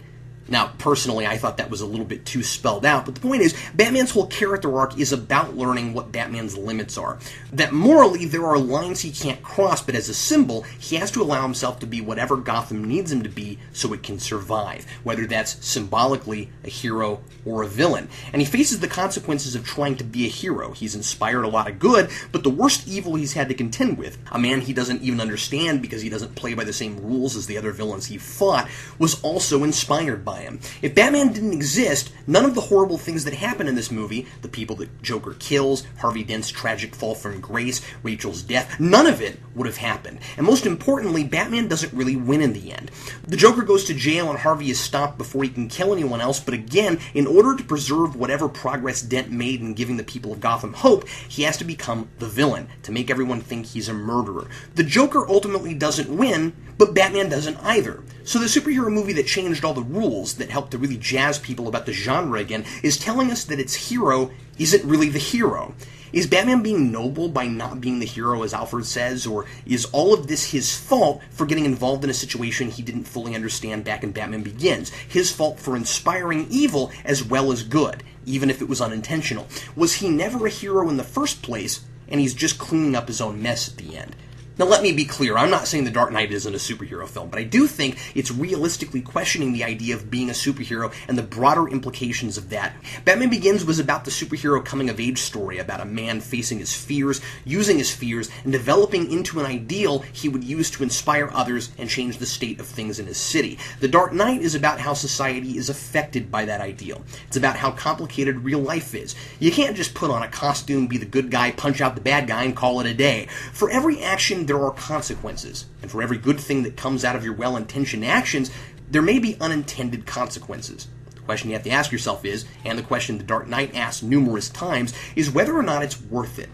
Now, 0.49 0.71
personally, 0.77 1.25
I 1.25 1.37
thought 1.37 1.57
that 1.57 1.69
was 1.69 1.81
a 1.81 1.85
little 1.85 2.05
bit 2.05 2.25
too 2.25 2.43
spelled 2.43 2.85
out, 2.85 3.05
but 3.05 3.15
the 3.15 3.21
point 3.21 3.41
is, 3.41 3.55
Batman's 3.73 4.11
whole 4.11 4.27
character 4.27 4.77
arc 4.77 4.97
is 4.97 5.11
about 5.11 5.57
learning 5.57 5.93
what 5.93 6.11
Batman's 6.11 6.57
limits 6.57 6.97
are. 6.97 7.19
That 7.51 7.73
morally, 7.73 8.25
there 8.25 8.45
are 8.45 8.57
lines 8.57 9.01
he 9.01 9.11
can't 9.11 9.43
cross, 9.43 9.81
but 9.81 9.95
as 9.95 10.09
a 10.09 10.13
symbol, 10.13 10.63
he 10.79 10.95
has 10.95 11.11
to 11.11 11.21
allow 11.21 11.41
himself 11.41 11.79
to 11.79 11.87
be 11.87 12.01
whatever 12.01 12.37
Gotham 12.37 12.83
needs 12.85 13.11
him 13.11 13.23
to 13.23 13.29
be 13.29 13.59
so 13.73 13.93
it 13.93 14.03
can 14.03 14.19
survive, 14.19 14.85
whether 15.03 15.25
that's 15.25 15.65
symbolically 15.65 16.49
a 16.63 16.69
hero 16.69 17.21
or 17.45 17.63
a 17.63 17.67
villain. 17.67 18.09
And 18.31 18.41
he 18.41 18.45
faces 18.45 18.79
the 18.79 18.87
consequences 18.87 19.55
of 19.55 19.65
trying 19.65 19.95
to 19.97 20.03
be 20.03 20.25
a 20.25 20.29
hero. 20.29 20.71
He's 20.71 20.95
inspired 20.95 21.43
a 21.43 21.49
lot 21.49 21.69
of 21.69 21.79
good, 21.79 22.09
but 22.31 22.43
the 22.43 22.49
worst 22.49 22.87
evil 22.87 23.15
he's 23.15 23.33
had 23.33 23.49
to 23.49 23.53
contend 23.53 23.97
with, 23.97 24.17
a 24.31 24.39
man 24.39 24.61
he 24.61 24.73
doesn't 24.73 25.01
even 25.01 25.21
understand 25.21 25.81
because 25.81 26.01
he 26.01 26.09
doesn't 26.09 26.35
play 26.35 26.53
by 26.53 26.63
the 26.63 26.73
same 26.73 27.01
rules 27.01 27.35
as 27.35 27.47
the 27.47 27.57
other 27.57 27.71
villains 27.71 28.07
he 28.07 28.17
fought, 28.17 28.69
was 28.97 29.21
also 29.23 29.63
inspired 29.63 30.23
by 30.23 30.36
him. 30.41 30.59
If 30.81 30.95
Batman 30.95 31.33
didn't 31.33 31.53
exist, 31.53 32.11
none 32.25 32.45
of 32.45 32.55
the 32.55 32.61
horrible 32.61 32.97
things 32.97 33.23
that 33.25 33.33
happen 33.33 33.67
in 33.67 33.75
this 33.75 33.91
movie, 33.91 34.27
the 34.41 34.47
people 34.47 34.75
that 34.77 35.01
Joker 35.01 35.35
kills, 35.39 35.83
Harvey 35.99 36.23
Dent's 36.23 36.49
tragic 36.49 36.95
fall 36.95 37.15
from 37.15 37.39
grace, 37.39 37.81
Rachel's 38.03 38.41
death, 38.41 38.79
none 38.79 39.07
of 39.07 39.21
it 39.21 39.39
would 39.55 39.67
have 39.67 39.77
happened. 39.77 40.19
And 40.37 40.45
most 40.45 40.65
importantly, 40.65 41.23
Batman 41.23 41.67
doesn't 41.67 41.93
really 41.93 42.15
win 42.15 42.41
in 42.41 42.53
the 42.53 42.71
end. 42.71 42.91
The 43.27 43.37
Joker 43.37 43.63
goes 43.63 43.85
to 43.85 43.93
jail 43.93 44.29
and 44.29 44.39
Harvey 44.39 44.69
is 44.69 44.79
stopped 44.79 45.17
before 45.17 45.43
he 45.43 45.49
can 45.49 45.67
kill 45.67 45.93
anyone 45.93 46.21
else, 46.21 46.39
but 46.39 46.53
again, 46.53 46.99
in 47.13 47.27
order 47.27 47.55
to 47.55 47.63
preserve 47.63 48.15
whatever 48.15 48.47
progress 48.47 49.01
Dent 49.01 49.31
made 49.31 49.61
in 49.61 49.73
giving 49.73 49.97
the 49.97 50.03
people 50.03 50.31
of 50.31 50.39
Gotham 50.39 50.73
hope, 50.73 51.07
he 51.27 51.43
has 51.43 51.57
to 51.57 51.63
become 51.63 52.09
the 52.19 52.27
villain, 52.27 52.67
to 52.83 52.91
make 52.91 53.09
everyone 53.09 53.41
think 53.41 53.65
he's 53.65 53.89
a 53.89 53.93
murderer. 53.93 54.47
The 54.75 54.83
Joker 54.83 55.27
ultimately 55.27 55.73
doesn't 55.73 56.15
win, 56.15 56.53
but 56.77 56.93
Batman 56.93 57.29
doesn't 57.29 57.57
either. 57.57 58.03
So 58.23 58.39
the 58.39 58.45
superhero 58.45 58.91
movie 58.91 59.13
that 59.13 59.27
changed 59.27 59.63
all 59.63 59.73
the 59.73 59.81
rules, 59.81 60.35
that 60.35 60.49
helped 60.49 60.71
to 60.71 60.77
really 60.77 60.97
jazz 60.97 61.39
people 61.39 61.67
about 61.67 61.85
the 61.85 61.93
genre 61.93 62.39
again, 62.39 62.65
is 62.83 62.97
telling 62.97 63.31
us 63.31 63.43
that 63.45 63.59
its 63.59 63.89
hero 63.89 64.31
isn't 64.57 64.83
really 64.83 65.09
the 65.09 65.19
hero. 65.19 65.73
Is 66.13 66.25
Batman 66.25 66.63
being 66.63 66.91
noble 66.91 67.27
by 67.27 67.47
not 67.47 67.81
being 67.81 67.99
the 67.99 68.05
hero, 68.05 68.43
as 68.43 68.53
Alfred 68.53 68.85
says, 68.85 69.27
or 69.27 69.45
is 69.65 69.85
all 69.85 70.13
of 70.13 70.27
this 70.27 70.51
his 70.51 70.73
fault 70.73 71.21
for 71.31 71.45
getting 71.45 71.65
involved 71.65 72.03
in 72.03 72.09
a 72.09 72.13
situation 72.13 72.69
he 72.69 72.81
didn't 72.81 73.03
fully 73.03 73.35
understand 73.35 73.83
back 73.83 74.03
in 74.03 74.13
Batman 74.13 74.41
Begins? 74.41 74.89
His 74.89 75.31
fault 75.31 75.59
for 75.59 75.75
inspiring 75.75 76.47
evil 76.49 76.91
as 77.03 77.23
well 77.23 77.51
as 77.51 77.63
good, 77.63 78.03
even 78.25 78.49
if 78.49 78.61
it 78.61 78.69
was 78.69 78.79
unintentional. 78.79 79.47
Was 79.75 79.95
he 79.95 80.09
never 80.09 80.45
a 80.45 80.49
hero 80.49 80.89
in 80.89 80.95
the 80.95 81.03
first 81.03 81.41
place, 81.41 81.81
and 82.07 82.21
he's 82.21 82.33
just 82.33 82.57
cleaning 82.57 82.95
up 82.95 83.09
his 83.09 83.19
own 83.19 83.41
mess 83.41 83.67
at 83.67 83.77
the 83.77 83.97
end? 83.97 84.15
Now, 84.59 84.65
let 84.65 84.81
me 84.81 84.91
be 84.91 85.05
clear. 85.05 85.37
I'm 85.37 85.51
not 85.51 85.67
saying 85.67 85.83
The 85.83 85.91
Dark 85.91 86.11
Knight 86.11 86.31
isn't 86.31 86.55
a 86.55 86.57
superhero 86.57 87.07
film, 87.07 87.29
but 87.29 87.37
I 87.37 87.43
do 87.43 87.67
think 87.67 87.99
it's 88.15 88.31
realistically 88.31 89.01
questioning 89.01 89.53
the 89.53 89.63
idea 89.63 89.93
of 89.93 90.09
being 90.09 90.31
a 90.31 90.33
superhero 90.33 90.91
and 91.07 91.15
the 91.15 91.21
broader 91.21 91.67
implications 91.67 92.37
of 92.37 92.49
that. 92.49 92.73
Batman 93.05 93.29
Begins 93.29 93.63
was 93.63 93.77
about 93.77 94.03
the 94.03 94.09
superhero 94.09 94.65
coming 94.65 94.89
of 94.89 94.99
age 94.99 95.19
story, 95.19 95.59
about 95.59 95.79
a 95.79 95.85
man 95.85 96.21
facing 96.21 96.57
his 96.57 96.73
fears, 96.73 97.21
using 97.45 97.77
his 97.77 97.93
fears, 97.93 98.31
and 98.43 98.51
developing 98.51 99.11
into 99.11 99.39
an 99.39 99.45
ideal 99.45 99.99
he 100.11 100.27
would 100.27 100.43
use 100.43 100.71
to 100.71 100.81
inspire 100.81 101.29
others 101.33 101.69
and 101.77 101.87
change 101.87 102.17
the 102.17 102.25
state 102.25 102.59
of 102.59 102.65
things 102.65 102.97
in 102.97 103.05
his 103.05 103.17
city. 103.17 103.59
The 103.79 103.87
Dark 103.87 104.11
Knight 104.11 104.41
is 104.41 104.55
about 104.55 104.79
how 104.79 104.95
society 104.95 105.55
is 105.57 105.69
affected 105.69 106.31
by 106.31 106.45
that 106.45 106.61
ideal. 106.61 107.03
It's 107.27 107.37
about 107.37 107.57
how 107.57 107.69
complicated 107.69 108.43
real 108.43 108.59
life 108.59 108.95
is. 108.95 109.13
You 109.39 109.51
can't 109.51 109.77
just 109.77 109.93
put 109.93 110.09
on 110.09 110.23
a 110.23 110.27
costume, 110.27 110.87
be 110.87 110.97
the 110.97 111.05
good 111.05 111.29
guy, 111.29 111.51
punch 111.51 111.79
out 111.79 111.93
the 111.93 112.01
bad 112.01 112.27
guy, 112.27 112.43
and 112.43 112.55
call 112.55 112.79
it 112.79 112.87
a 112.87 112.95
day. 112.95 113.27
For 113.53 113.69
every 113.69 114.01
action, 114.01 114.46
there 114.47 114.63
are 114.63 114.71
consequences. 114.71 115.65
And 115.81 115.91
for 115.91 116.01
every 116.01 116.17
good 116.17 116.39
thing 116.39 116.63
that 116.63 116.77
comes 116.77 117.05
out 117.05 117.15
of 117.15 117.23
your 117.23 117.33
well 117.33 117.57
intentioned 117.57 118.05
actions, 118.05 118.49
there 118.89 119.01
may 119.01 119.19
be 119.19 119.37
unintended 119.39 120.05
consequences. 120.05 120.87
The 121.13 121.21
question 121.21 121.49
you 121.49 121.55
have 121.55 121.63
to 121.63 121.69
ask 121.69 121.91
yourself 121.91 122.23
is, 122.23 122.45
and 122.63 122.77
the 122.77 122.83
question 122.83 123.17
the 123.17 123.23
Dark 123.23 123.47
Knight 123.47 123.75
asks 123.75 124.01
numerous 124.01 124.49
times, 124.49 124.93
is 125.15 125.29
whether 125.29 125.55
or 125.55 125.63
not 125.63 125.83
it's 125.83 126.01
worth 126.01 126.39
it. 126.39 126.49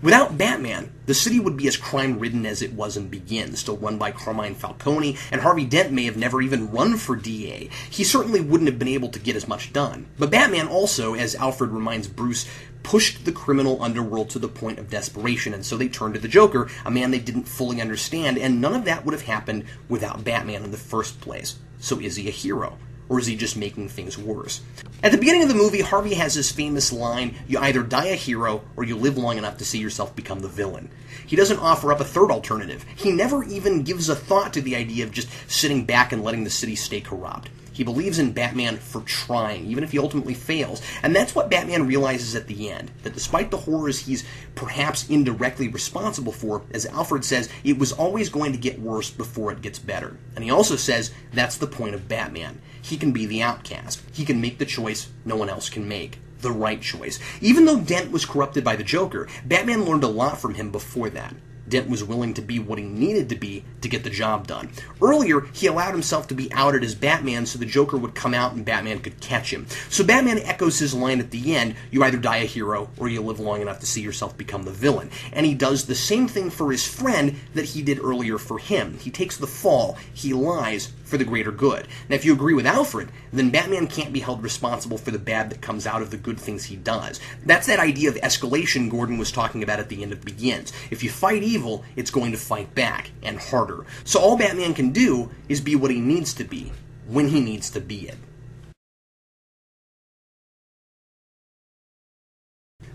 Without 0.00 0.38
Batman, 0.38 0.92
the 1.06 1.14
city 1.14 1.40
would 1.40 1.56
be 1.56 1.66
as 1.66 1.76
crime 1.76 2.20
ridden 2.20 2.46
as 2.46 2.62
it 2.62 2.72
was 2.72 2.96
in 2.96 3.08
Begin, 3.08 3.56
still 3.56 3.76
run 3.76 3.98
by 3.98 4.12
Carmine 4.12 4.54
Falcone, 4.54 5.16
and 5.32 5.40
Harvey 5.40 5.64
Dent 5.64 5.90
may 5.90 6.04
have 6.04 6.16
never 6.16 6.40
even 6.40 6.70
run 6.70 6.96
for 6.96 7.16
DA. 7.16 7.68
He 7.90 8.04
certainly 8.04 8.40
wouldn't 8.40 8.70
have 8.70 8.78
been 8.78 8.86
able 8.86 9.08
to 9.08 9.18
get 9.18 9.34
as 9.34 9.48
much 9.48 9.72
done. 9.72 10.06
But 10.16 10.30
Batman 10.30 10.68
also, 10.68 11.14
as 11.14 11.34
Alfred 11.34 11.72
reminds 11.72 12.06
Bruce, 12.06 12.48
pushed 12.84 13.24
the 13.24 13.32
criminal 13.32 13.82
underworld 13.82 14.30
to 14.30 14.38
the 14.38 14.46
point 14.46 14.78
of 14.78 14.88
desperation, 14.88 15.52
and 15.52 15.66
so 15.66 15.76
they 15.76 15.88
turned 15.88 16.14
to 16.14 16.20
the 16.20 16.28
Joker, 16.28 16.68
a 16.84 16.92
man 16.92 17.10
they 17.10 17.18
didn't 17.18 17.48
fully 17.48 17.80
understand, 17.80 18.38
and 18.38 18.60
none 18.60 18.76
of 18.76 18.84
that 18.84 19.04
would 19.04 19.14
have 19.14 19.22
happened 19.22 19.64
without 19.88 20.22
Batman 20.22 20.62
in 20.62 20.70
the 20.70 20.76
first 20.76 21.20
place. 21.20 21.58
So 21.80 21.98
is 22.00 22.14
he 22.14 22.28
a 22.28 22.30
hero? 22.32 22.78
Or 23.08 23.18
is 23.18 23.26
he 23.26 23.36
just 23.36 23.56
making 23.56 23.88
things 23.88 24.18
worse? 24.18 24.60
At 25.02 25.12
the 25.12 25.18
beginning 25.18 25.42
of 25.42 25.48
the 25.48 25.54
movie, 25.54 25.80
Harvey 25.80 26.14
has 26.14 26.34
his 26.34 26.50
famous 26.50 26.92
line 26.92 27.36
You 27.46 27.58
either 27.58 27.82
die 27.82 28.06
a 28.06 28.14
hero 28.14 28.62
or 28.76 28.84
you 28.84 28.96
live 28.96 29.16
long 29.16 29.38
enough 29.38 29.58
to 29.58 29.64
see 29.64 29.78
yourself 29.78 30.14
become 30.16 30.40
the 30.40 30.48
villain. 30.48 30.90
He 31.26 31.36
doesn't 31.36 31.58
offer 31.58 31.92
up 31.92 32.00
a 32.00 32.04
third 32.04 32.30
alternative. 32.30 32.84
He 32.96 33.12
never 33.12 33.44
even 33.44 33.82
gives 33.82 34.08
a 34.08 34.16
thought 34.16 34.52
to 34.54 34.60
the 34.60 34.76
idea 34.76 35.04
of 35.04 35.12
just 35.12 35.28
sitting 35.50 35.84
back 35.84 36.12
and 36.12 36.24
letting 36.24 36.44
the 36.44 36.50
city 36.50 36.74
stay 36.74 37.00
corrupt. 37.00 37.50
He 37.78 37.84
believes 37.84 38.18
in 38.18 38.32
Batman 38.32 38.78
for 38.78 39.02
trying, 39.02 39.66
even 39.66 39.84
if 39.84 39.92
he 39.92 40.00
ultimately 40.00 40.34
fails. 40.34 40.82
And 41.00 41.14
that's 41.14 41.36
what 41.36 41.48
Batman 41.48 41.86
realizes 41.86 42.34
at 42.34 42.48
the 42.48 42.70
end 42.70 42.90
that 43.04 43.14
despite 43.14 43.52
the 43.52 43.56
horrors 43.56 44.00
he's 44.00 44.24
perhaps 44.56 45.08
indirectly 45.08 45.68
responsible 45.68 46.32
for, 46.32 46.62
as 46.72 46.86
Alfred 46.86 47.24
says, 47.24 47.48
it 47.62 47.78
was 47.78 47.92
always 47.92 48.30
going 48.30 48.50
to 48.50 48.58
get 48.58 48.80
worse 48.80 49.10
before 49.10 49.52
it 49.52 49.62
gets 49.62 49.78
better. 49.78 50.16
And 50.34 50.42
he 50.42 50.50
also 50.50 50.74
says 50.74 51.12
that's 51.32 51.56
the 51.56 51.68
point 51.68 51.94
of 51.94 52.08
Batman. 52.08 52.60
He 52.82 52.96
can 52.96 53.12
be 53.12 53.26
the 53.26 53.42
outcast, 53.42 54.02
he 54.12 54.24
can 54.24 54.40
make 54.40 54.58
the 54.58 54.66
choice 54.66 55.10
no 55.24 55.36
one 55.36 55.48
else 55.48 55.70
can 55.70 55.86
make 55.86 56.18
the 56.40 56.50
right 56.50 56.82
choice. 56.82 57.20
Even 57.40 57.64
though 57.64 57.78
Dent 57.78 58.10
was 58.10 58.26
corrupted 58.26 58.64
by 58.64 58.74
the 58.74 58.82
Joker, 58.82 59.28
Batman 59.44 59.84
learned 59.84 60.02
a 60.02 60.08
lot 60.08 60.40
from 60.40 60.54
him 60.54 60.72
before 60.72 61.10
that. 61.10 61.32
Dent 61.68 61.88
was 61.88 62.04
willing 62.04 62.34
to 62.34 62.42
be 62.42 62.58
what 62.58 62.78
he 62.78 62.84
needed 62.84 63.28
to 63.28 63.36
be 63.36 63.64
to 63.80 63.88
get 63.88 64.04
the 64.04 64.10
job 64.10 64.46
done. 64.46 64.70
Earlier, 65.00 65.42
he 65.52 65.66
allowed 65.66 65.92
himself 65.92 66.28
to 66.28 66.34
be 66.34 66.52
outed 66.52 66.82
as 66.82 66.94
Batman 66.94 67.46
so 67.46 67.58
the 67.58 67.66
Joker 67.66 67.96
would 67.96 68.14
come 68.14 68.34
out 68.34 68.52
and 68.52 68.64
Batman 68.64 69.00
could 69.00 69.20
catch 69.20 69.52
him. 69.52 69.66
So 69.88 70.04
Batman 70.04 70.38
echoes 70.38 70.78
his 70.78 70.94
line 70.94 71.20
at 71.20 71.30
the 71.30 71.54
end 71.54 71.74
you 71.90 72.02
either 72.02 72.18
die 72.18 72.38
a 72.38 72.44
hero 72.44 72.90
or 72.96 73.08
you 73.08 73.20
live 73.20 73.40
long 73.40 73.60
enough 73.60 73.80
to 73.80 73.86
see 73.86 74.00
yourself 74.00 74.36
become 74.36 74.64
the 74.64 74.70
villain. 74.70 75.10
And 75.32 75.46
he 75.46 75.54
does 75.54 75.86
the 75.86 75.94
same 75.94 76.28
thing 76.28 76.50
for 76.50 76.70
his 76.70 76.86
friend 76.86 77.36
that 77.54 77.66
he 77.66 77.82
did 77.82 77.98
earlier 78.00 78.38
for 78.38 78.58
him. 78.58 78.98
He 78.98 79.10
takes 79.10 79.36
the 79.36 79.46
fall, 79.46 79.96
he 80.12 80.32
lies 80.32 80.92
for 81.08 81.16
the 81.16 81.24
greater 81.24 81.50
good. 81.50 81.88
Now, 82.08 82.16
if 82.16 82.24
you 82.24 82.34
agree 82.34 82.52
with 82.52 82.66
Alfred, 82.66 83.08
then 83.32 83.50
Batman 83.50 83.86
can't 83.86 84.12
be 84.12 84.20
held 84.20 84.42
responsible 84.42 84.98
for 84.98 85.10
the 85.10 85.18
bad 85.18 85.48
that 85.50 85.62
comes 85.62 85.86
out 85.86 86.02
of 86.02 86.10
the 86.10 86.18
good 86.18 86.38
things 86.38 86.64
he 86.64 86.76
does. 86.76 87.18
That's 87.44 87.66
that 87.66 87.78
idea 87.78 88.10
of 88.10 88.16
escalation 88.16 88.90
Gordon 88.90 89.16
was 89.16 89.32
talking 89.32 89.62
about 89.62 89.80
at 89.80 89.88
the 89.88 90.02
end 90.02 90.12
of 90.12 90.24
Begins. 90.24 90.72
If 90.90 91.02
you 91.02 91.10
fight 91.10 91.42
evil, 91.42 91.57
it's 91.96 92.10
going 92.10 92.32
to 92.32 92.38
fight 92.38 92.74
back, 92.74 93.10
and 93.22 93.38
harder. 93.38 93.84
So 94.04 94.20
all 94.20 94.36
Batman 94.36 94.74
can 94.74 94.90
do 94.90 95.30
is 95.48 95.60
be 95.60 95.76
what 95.76 95.90
he 95.90 96.00
needs 96.00 96.34
to 96.34 96.44
be, 96.44 96.72
when 97.06 97.28
he 97.28 97.40
needs 97.40 97.70
to 97.70 97.80
be 97.80 98.08
it. 98.08 98.18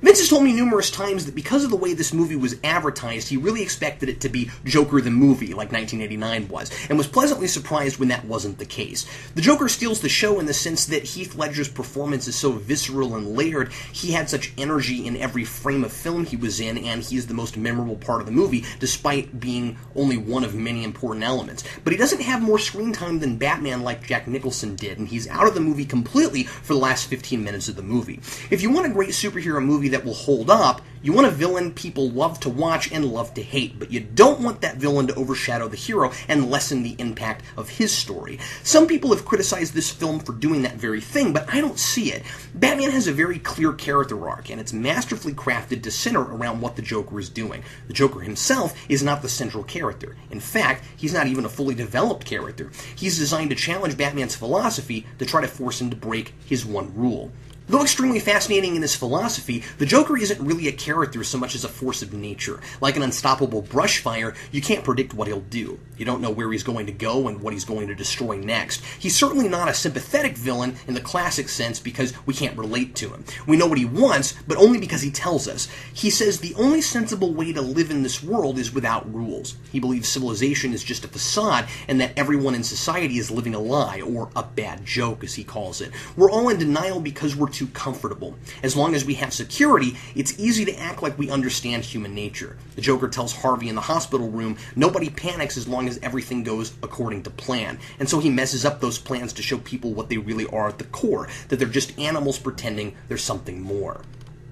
Vince 0.03 0.19
has 0.19 0.27
told 0.27 0.43
me 0.43 0.51
numerous 0.51 0.91
times 0.91 1.25
that 1.25 1.33
because 1.33 1.63
of 1.63 1.69
the 1.69 1.77
way 1.77 1.93
this 1.93 2.11
movie 2.11 2.35
was 2.35 2.57
advertised, 2.61 3.29
he 3.29 3.37
really 3.37 3.61
expected 3.61 4.09
it 4.09 4.19
to 4.19 4.27
be 4.27 4.51
Joker 4.65 4.99
the 4.99 5.09
movie, 5.09 5.53
like 5.53 5.71
1989 5.71 6.49
was, 6.49 6.69
and 6.89 6.97
was 6.97 7.07
pleasantly 7.07 7.47
surprised 7.47 7.99
when 7.99 8.09
that 8.09 8.25
wasn't 8.25 8.57
the 8.57 8.65
case. 8.65 9.05
The 9.35 9.41
Joker 9.41 9.69
steals 9.69 10.01
the 10.01 10.09
show 10.09 10.41
in 10.41 10.45
the 10.45 10.53
sense 10.53 10.87
that 10.87 11.05
Heath 11.05 11.35
Ledger's 11.35 11.69
performance 11.69 12.27
is 12.27 12.35
so 12.35 12.51
visceral 12.51 13.15
and 13.15 13.37
layered, 13.37 13.71
he 13.93 14.11
had 14.11 14.29
such 14.29 14.51
energy 14.57 15.07
in 15.07 15.15
every 15.15 15.45
frame 15.45 15.85
of 15.85 15.93
film 15.93 16.25
he 16.25 16.35
was 16.35 16.59
in, 16.59 16.77
and 16.79 17.01
he's 17.01 17.27
the 17.27 17.33
most 17.33 17.55
memorable 17.55 17.95
part 17.95 18.19
of 18.19 18.25
the 18.25 18.33
movie, 18.33 18.65
despite 18.81 19.39
being 19.39 19.77
only 19.95 20.17
one 20.17 20.43
of 20.43 20.53
many 20.53 20.83
important 20.83 21.23
elements. 21.23 21.63
But 21.85 21.93
he 21.93 21.97
doesn't 21.97 22.23
have 22.23 22.41
more 22.41 22.59
screen 22.59 22.91
time 22.91 23.19
than 23.19 23.37
Batman 23.37 23.83
like 23.83 24.05
Jack 24.05 24.27
Nicholson 24.27 24.75
did, 24.75 24.99
and 24.99 25.07
he's 25.07 25.29
out 25.29 25.47
of 25.47 25.53
the 25.53 25.61
movie 25.61 25.85
completely 25.85 26.43
for 26.43 26.73
the 26.73 26.79
last 26.79 27.07
15 27.07 27.41
minutes 27.41 27.69
of 27.69 27.77
the 27.77 27.81
movie. 27.81 28.19
If 28.49 28.61
you 28.61 28.69
want 28.69 28.87
a 28.87 28.89
great 28.89 29.11
superhero 29.11 29.63
movie 29.63 29.92
that 29.93 30.03
will 30.03 30.13
hold 30.13 30.49
up. 30.49 30.81
You 31.03 31.11
want 31.11 31.27
a 31.27 31.31
villain 31.31 31.73
people 31.73 32.09
love 32.09 32.39
to 32.41 32.49
watch 32.49 32.89
and 32.89 33.03
love 33.03 33.33
to 33.33 33.43
hate, 33.43 33.77
but 33.77 33.91
you 33.91 33.99
don't 33.99 34.39
want 34.39 34.61
that 34.61 34.77
villain 34.77 35.07
to 35.07 35.15
overshadow 35.15 35.67
the 35.67 35.75
hero 35.75 36.13
and 36.29 36.49
lessen 36.49 36.81
the 36.81 36.95
impact 36.97 37.43
of 37.57 37.67
his 37.67 37.91
story. 37.91 38.39
Some 38.63 38.87
people 38.87 39.13
have 39.13 39.25
criticized 39.25 39.73
this 39.73 39.91
film 39.91 40.21
for 40.21 40.31
doing 40.31 40.61
that 40.61 40.75
very 40.75 41.01
thing, 41.01 41.33
but 41.33 41.53
I 41.53 41.59
don't 41.59 41.77
see 41.77 42.13
it. 42.13 42.23
Batman 42.55 42.91
has 42.91 43.05
a 43.05 43.11
very 43.11 43.37
clear 43.37 43.73
character 43.73 44.29
arc, 44.29 44.49
and 44.49 44.61
it's 44.61 44.71
masterfully 44.71 45.33
crafted 45.33 45.83
to 45.83 45.91
center 45.91 46.21
around 46.21 46.61
what 46.61 46.77
the 46.77 46.81
Joker 46.81 47.19
is 47.19 47.27
doing. 47.27 47.63
The 47.87 47.93
Joker 47.93 48.21
himself 48.21 48.73
is 48.87 49.03
not 49.03 49.21
the 49.21 49.29
central 49.29 49.65
character. 49.65 50.15
In 50.31 50.39
fact, 50.39 50.85
he's 50.95 51.13
not 51.13 51.27
even 51.27 51.43
a 51.43 51.49
fully 51.49 51.75
developed 51.75 52.25
character. 52.25 52.71
He's 52.95 53.19
designed 53.19 53.49
to 53.49 53.57
challenge 53.57 53.97
Batman's 53.97 54.35
philosophy 54.35 55.05
to 55.19 55.25
try 55.25 55.41
to 55.41 55.47
force 55.49 55.81
him 55.81 55.89
to 55.89 55.97
break 55.97 56.33
his 56.45 56.65
one 56.65 56.95
rule. 56.95 57.33
Though 57.67 57.81
extremely 57.81 58.19
fascinating 58.19 58.75
in 58.75 58.81
his 58.81 58.95
philosophy, 58.95 59.63
the 59.77 59.85
Joker 59.85 60.17
isn't 60.17 60.45
really 60.45 60.67
a 60.67 60.73
character 60.73 61.23
so 61.23 61.37
much 61.37 61.55
as 61.55 61.63
a 61.63 61.69
force 61.69 62.01
of 62.01 62.11
nature. 62.11 62.59
Like 62.81 62.97
an 62.97 63.03
unstoppable 63.03 63.61
brush 63.61 63.99
fire, 63.99 64.33
you 64.51 64.61
can't 64.61 64.83
predict 64.83 65.13
what 65.13 65.27
he'll 65.27 65.39
do. 65.39 65.79
You 65.97 66.03
don't 66.03 66.21
know 66.21 66.29
where 66.29 66.51
he's 66.51 66.63
going 66.63 66.87
to 66.87 66.91
go 66.91 67.27
and 67.29 67.41
what 67.41 67.53
he's 67.53 67.63
going 67.63 67.87
to 67.87 67.95
destroy 67.95 68.37
next. 68.37 68.83
He's 68.99 69.17
certainly 69.17 69.47
not 69.47 69.69
a 69.69 69.73
sympathetic 69.73 70.35
villain 70.35 70.75
in 70.87 70.93
the 70.93 71.01
classic 71.01 71.47
sense 71.47 71.79
because 71.79 72.13
we 72.25 72.33
can't 72.33 72.57
relate 72.57 72.95
to 72.95 73.09
him. 73.09 73.23
We 73.47 73.55
know 73.55 73.67
what 73.67 73.77
he 73.77 73.85
wants, 73.85 74.33
but 74.45 74.57
only 74.57 74.79
because 74.79 75.01
he 75.01 75.11
tells 75.11 75.47
us. 75.47 75.69
He 75.93 76.09
says 76.09 76.39
the 76.39 76.55
only 76.55 76.81
sensible 76.81 77.33
way 77.33 77.53
to 77.53 77.61
live 77.61 77.91
in 77.91 78.03
this 78.03 78.21
world 78.21 78.59
is 78.59 78.73
without 78.73 79.11
rules. 79.13 79.55
He 79.71 79.79
believes 79.79 80.09
civilization 80.09 80.73
is 80.73 80.83
just 80.83 81.05
a 81.05 81.07
facade 81.07 81.67
and 81.87 82.01
that 82.01 82.17
everyone 82.17 82.55
in 82.55 82.63
society 82.63 83.19
is 83.19 83.31
living 83.31 83.55
a 83.55 83.59
lie, 83.59 84.01
or 84.01 84.29
a 84.35 84.43
bad 84.43 84.85
joke 84.85 85.23
as 85.23 85.35
he 85.35 85.43
calls 85.43 85.79
it. 85.79 85.91
We're 86.17 86.31
all 86.31 86.49
in 86.49 86.59
denial 86.59 86.99
because 86.99 87.35
we're 87.35 87.52
too 87.53 87.67
comfortable. 87.67 88.35
As 88.61 88.75
long 88.75 88.95
as 88.95 89.05
we 89.05 89.13
have 89.15 89.33
security, 89.33 89.95
it's 90.15 90.39
easy 90.39 90.65
to 90.65 90.77
act 90.77 91.01
like 91.01 91.17
we 91.17 91.29
understand 91.29 91.85
human 91.85 92.13
nature. 92.13 92.57
The 92.75 92.81
Joker 92.81 93.07
tells 93.07 93.33
Harvey 93.33 93.69
in 93.69 93.75
the 93.75 93.81
hospital 93.81 94.29
room 94.29 94.57
nobody 94.75 95.09
panics 95.09 95.55
as 95.55 95.67
long 95.67 95.87
as 95.87 95.99
everything 95.99 96.43
goes 96.43 96.73
according 96.83 97.23
to 97.23 97.29
plan. 97.29 97.79
And 97.99 98.09
so 98.09 98.19
he 98.19 98.29
messes 98.29 98.65
up 98.65 98.81
those 98.81 98.97
plans 98.97 99.33
to 99.33 99.41
show 99.41 99.57
people 99.59 99.93
what 99.93 100.09
they 100.09 100.17
really 100.17 100.47
are 100.47 100.67
at 100.67 100.79
the 100.79 100.83
core 100.85 101.29
that 101.47 101.57
they're 101.57 101.67
just 101.67 101.97
animals 101.99 102.39
pretending 102.39 102.95
there's 103.07 103.23
something 103.23 103.61
more. 103.61 104.01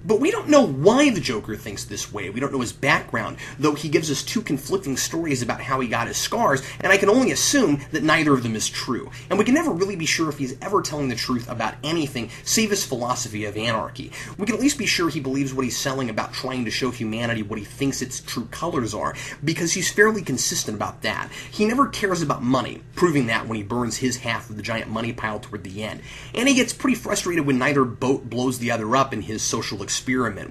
But 0.04 0.18
we 0.18 0.32
don't 0.32 0.48
know 0.48 0.66
why 0.66 1.10
the 1.10 1.20
Joker 1.20 1.54
thinks 1.54 1.84
this 1.84 2.12
way. 2.12 2.28
We 2.28 2.40
don't 2.40 2.52
know 2.52 2.60
his 2.60 2.72
background, 2.72 3.36
though 3.58 3.74
he 3.74 3.88
gives 3.88 4.10
us 4.10 4.24
two 4.24 4.42
conflicting 4.42 4.96
stories 4.96 5.42
about 5.42 5.60
how 5.60 5.78
he 5.78 5.86
got 5.86 6.08
his 6.08 6.16
scars, 6.16 6.60
and 6.80 6.92
I 6.92 6.96
can 6.96 7.08
only 7.08 7.30
assume 7.30 7.80
that 7.92 8.02
neither 8.02 8.34
of 8.34 8.42
them 8.42 8.56
is 8.56 8.68
true. 8.68 9.12
And 9.30 9.38
we 9.38 9.44
can 9.44 9.54
never 9.54 9.70
really 9.70 9.94
be 9.94 10.06
sure 10.06 10.28
if 10.28 10.38
he's 10.38 10.56
ever 10.60 10.82
telling 10.82 11.08
the 11.08 11.14
truth 11.14 11.48
about 11.48 11.74
anything, 11.84 12.30
save 12.42 12.70
his 12.70 12.84
philosophy 12.84 13.44
of 13.44 13.56
anarchy. 13.56 14.10
We 14.38 14.46
can 14.46 14.56
at 14.56 14.60
least 14.60 14.76
be 14.76 14.86
sure 14.86 15.08
he 15.08 15.20
believes 15.20 15.54
what 15.54 15.64
he's 15.64 15.76
selling 15.76 16.10
about 16.10 16.32
trying 16.32 16.64
to 16.64 16.70
show 16.72 16.90
humanity 16.90 17.42
what 17.44 17.60
he 17.60 17.64
thinks 17.64 18.02
its 18.02 18.18
true 18.18 18.46
colors 18.46 18.94
are, 18.94 19.14
because 19.44 19.72
he's 19.72 19.92
fairly 19.92 20.22
consistent 20.22 20.76
about 20.76 21.02
that. 21.02 21.30
He 21.52 21.64
never 21.64 21.86
cares 21.86 22.22
about 22.22 22.42
money, 22.42 22.82
proving 22.96 23.28
that 23.28 23.46
when 23.46 23.56
he 23.56 23.62
burns 23.62 23.98
his 23.98 24.16
half 24.16 24.50
of 24.50 24.56
the 24.56 24.62
giant 24.62 24.90
money 24.90 25.12
pile 25.12 25.38
toward 25.38 25.62
the 25.62 25.84
end. 25.84 26.00
And 26.34 26.48
he 26.48 26.56
gets 26.56 26.72
pretty 26.72 26.96
frustrated 26.96 27.46
when 27.46 27.58
neither 27.58 27.84
boat 27.84 28.28
blows 28.28 28.58
the 28.58 28.72
other 28.72 28.96
up 28.96 29.12
in 29.12 29.22
his 29.22 29.42
social 29.42 29.76
experiment 29.76 29.91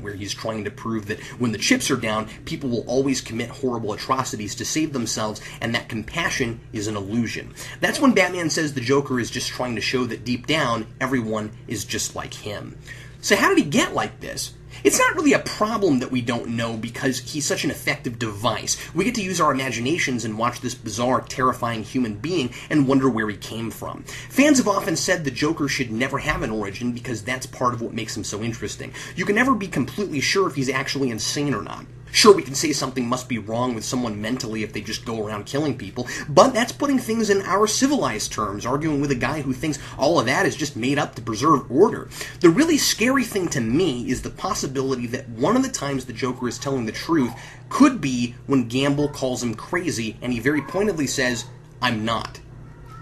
where 0.02 0.14
he's 0.14 0.34
trying 0.34 0.64
to 0.64 0.72
prove 0.72 1.08
that 1.08 1.20
when 1.40 1.52
the 1.52 1.58
chips 1.58 1.92
are 1.92 1.98
down, 1.98 2.28
people 2.46 2.70
will 2.70 2.88
always 2.88 3.22
commit 3.22 3.50
horrible 3.50 3.94
atrocities 3.94 4.56
to 4.56 4.66
save 4.66 4.94
themselves, 4.94 5.42
and 5.62 5.74
that 5.76 5.90
compassion 5.90 6.60
is 6.74 6.88
an 6.88 6.96
illusion. 6.96 7.54
That's 7.80 8.00
when 8.00 8.14
Batman 8.14 8.50
says 8.50 8.74
the 8.74 8.82
Joker 8.82 9.20
is 9.20 9.32
just 9.32 9.50
trying 9.50 9.76
to 9.76 9.82
show 9.82 10.06
that 10.06 10.26
deep 10.26 10.48
down, 10.48 10.88
everyone 11.00 11.52
is 11.68 11.86
just 11.86 12.16
like 12.16 12.34
him. 12.34 12.78
So, 13.22 13.36
how 13.36 13.50
did 13.50 13.60
he 13.60 13.70
get 13.70 13.94
like 13.94 14.20
this? 14.20 14.54
It's 14.84 15.00
not 15.00 15.16
really 15.16 15.34
a 15.34 15.40
problem 15.40 16.00
that 16.00 16.12
we 16.12 16.22
don't 16.22 16.50
know 16.50 16.78
because 16.78 17.20
he's 17.20 17.46
such 17.46 17.64
an 17.64 17.72
effective 17.72 18.18
device. 18.18 18.78
We 18.94 19.06
get 19.06 19.16
to 19.16 19.24
use 19.24 19.40
our 19.40 19.52
imaginations 19.52 20.26
and 20.26 20.38
watch 20.38 20.62
this 20.62 20.76
bizarre, 20.76 21.22
terrifying 21.22 21.84
human 21.84 22.16
being 22.16 22.54
and 22.70 22.88
wonder 22.88 23.10
where 23.10 23.30
he 23.30 23.38
came 23.38 23.72
from. 23.72 24.04
Fans 24.30 24.58
have 24.58 24.68
often 24.68 24.96
said 24.96 25.24
the 25.24 25.32
Joker 25.32 25.68
should 25.68 25.92
never 25.92 26.20
have 26.20 26.42
an 26.42 26.52
origin 26.52 26.92
because 26.92 27.24
that's 27.24 27.46
part 27.46 27.74
of 27.74 27.82
what 27.82 27.94
makes 27.94 28.16
him 28.16 28.24
so 28.24 28.42
interesting. 28.42 28.94
You 29.16 29.26
can 29.26 29.36
never 29.36 29.54
be 29.54 29.68
completely 29.68 30.20
sure 30.20 30.48
if 30.48 30.56
he's 30.56 30.70
actually 30.70 31.10
insane 31.10 31.54
or 31.54 31.62
not. 31.62 31.86
Sure, 32.12 32.36
we 32.36 32.44
can 32.44 32.56
say 32.56 32.74
something 32.74 33.08
must 33.08 33.30
be 33.30 33.38
wrong 33.38 33.74
with 33.74 33.86
someone 33.86 34.22
mentally 34.22 34.64
if 34.64 34.74
they 34.74 34.82
just 34.82 35.06
go 35.06 35.26
around 35.26 35.46
killing 35.46 35.78
people, 35.78 36.08
but 36.28 36.54
that's 36.54 36.72
putting 36.72 37.00
things 37.00 37.30
in 37.30 37.42
our 37.44 37.68
civilized 37.68 38.32
terms, 38.32 38.66
arguing 38.66 39.00
with 39.00 39.12
a 39.12 39.16
guy 39.16 39.42
who 39.42 39.54
thinks 39.54 39.80
all 39.98 40.20
of 40.20 40.26
that 40.26 40.46
is 40.46 40.56
just 40.56 40.76
made 40.76 41.00
up 41.00 41.16
to 41.16 41.22
preserve 41.22 41.72
order. 41.72 42.10
The 42.42 42.50
really 42.50 42.78
scary 42.78 43.24
thing 43.24 43.48
to 43.50 43.62
me 43.62 44.10
is 44.10 44.22
the 44.22 44.30
possibility 44.30 45.08
that 45.08 45.30
one 45.30 45.56
of 45.56 45.64
the 45.64 45.70
times 45.70 46.06
the 46.06 46.14
Joker 46.14 46.48
is 46.48 46.60
telling 46.60 46.86
the 46.86 46.92
truth 46.92 47.34
could 47.70 48.02
be 48.02 48.36
when 48.46 48.70
Gambol 48.70 49.14
calls 49.14 49.42
him 49.42 49.56
crazy 49.56 50.18
and 50.22 50.34
he 50.34 50.40
very 50.40 50.62
pointedly 50.62 51.08
says, 51.08 51.46
I'm 51.82 52.04
not. 52.04 52.40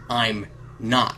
I'm 0.10 0.48
not. 0.80 1.16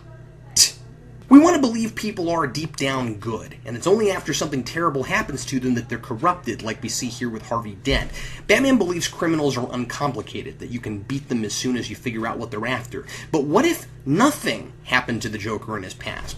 We 1.31 1.39
want 1.39 1.55
to 1.55 1.61
believe 1.61 1.95
people 1.95 2.29
are 2.29 2.45
deep 2.45 2.75
down 2.75 3.15
good, 3.15 3.55
and 3.63 3.77
it's 3.77 3.87
only 3.87 4.11
after 4.11 4.33
something 4.33 4.65
terrible 4.65 5.03
happens 5.03 5.45
to 5.45 5.61
them 5.61 5.75
that 5.75 5.87
they're 5.87 5.97
corrupted, 5.97 6.61
like 6.61 6.83
we 6.83 6.89
see 6.89 7.07
here 7.07 7.29
with 7.29 7.47
Harvey 7.47 7.75
Dent. 7.75 8.11
Batman 8.47 8.77
believes 8.77 9.07
criminals 9.07 9.55
are 9.55 9.71
uncomplicated, 9.71 10.59
that 10.59 10.71
you 10.71 10.81
can 10.81 10.99
beat 10.99 11.29
them 11.29 11.45
as 11.45 11.53
soon 11.53 11.77
as 11.77 11.89
you 11.89 11.95
figure 11.95 12.27
out 12.27 12.37
what 12.37 12.51
they're 12.51 12.67
after. 12.67 13.05
But 13.31 13.45
what 13.45 13.63
if 13.63 13.87
nothing 14.05 14.73
happened 14.83 15.21
to 15.21 15.29
the 15.29 15.37
Joker 15.37 15.77
in 15.77 15.83
his 15.83 15.93
past? 15.93 16.35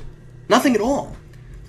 Nothing 0.48 0.76
at 0.76 0.82
all. 0.82 1.18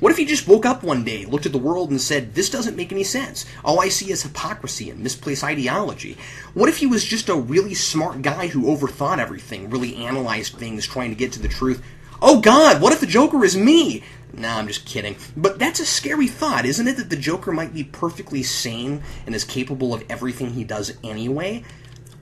What 0.01 0.13
if 0.13 0.19
he 0.19 0.27
just 0.27 0.47
woke 0.47 0.67
up 0.67 0.83
one 0.83 1.03
day, 1.03 1.25
looked 1.25 1.47
at 1.47 1.53
the 1.53 1.57
world, 1.57 1.89
and 1.89 2.03
said, 2.03 2.35
This 2.35 2.51
doesn't 2.51 2.77
make 2.77 2.93
any 2.93 3.05
sense. 3.05 3.47
All 3.65 3.81
I 3.81 3.89
see 3.89 4.11
is 4.11 4.23
hypocrisy 4.23 4.91
and 4.91 5.01
misplaced 5.01 5.43
ideology? 5.43 6.19
What 6.53 6.69
if 6.69 6.77
he 6.77 6.87
was 6.87 7.03
just 7.03 7.31
a 7.31 7.35
really 7.35 7.73
smart 7.73 8.21
guy 8.21 8.49
who 8.49 8.65
overthought 8.65 9.19
everything, 9.19 9.71
really 9.71 9.97
analyzed 9.97 10.59
things, 10.59 10.87
trying 10.87 11.09
to 11.09 11.17
get 11.17 11.33
to 11.33 11.41
the 11.41 11.49
truth? 11.49 11.83
Oh 12.23 12.41
God, 12.41 12.81
what 12.81 12.93
if 12.93 13.01
the 13.01 13.07
Joker 13.07 13.45
is 13.45 13.57
me? 13.57 14.03
Nah, 14.33 14.59
I'm 14.59 14.67
just 14.67 14.87
kidding. 14.87 15.17
But 15.37 15.59
that's 15.59 15.81
a 15.81 15.87
scary 15.87 16.27
thought, 16.27 16.65
isn't 16.65 16.89
it? 16.89 16.97
That 16.97 17.11
the 17.11 17.17
Joker 17.17 17.53
might 17.53 17.73
be 17.73 17.85
perfectly 17.85 18.43
sane 18.43 19.03
and 19.27 19.35
is 19.35 19.45
capable 19.45 19.95
of 19.95 20.05
everything 20.09 20.51
he 20.51 20.65
does 20.65 20.97
anyway? 21.05 21.65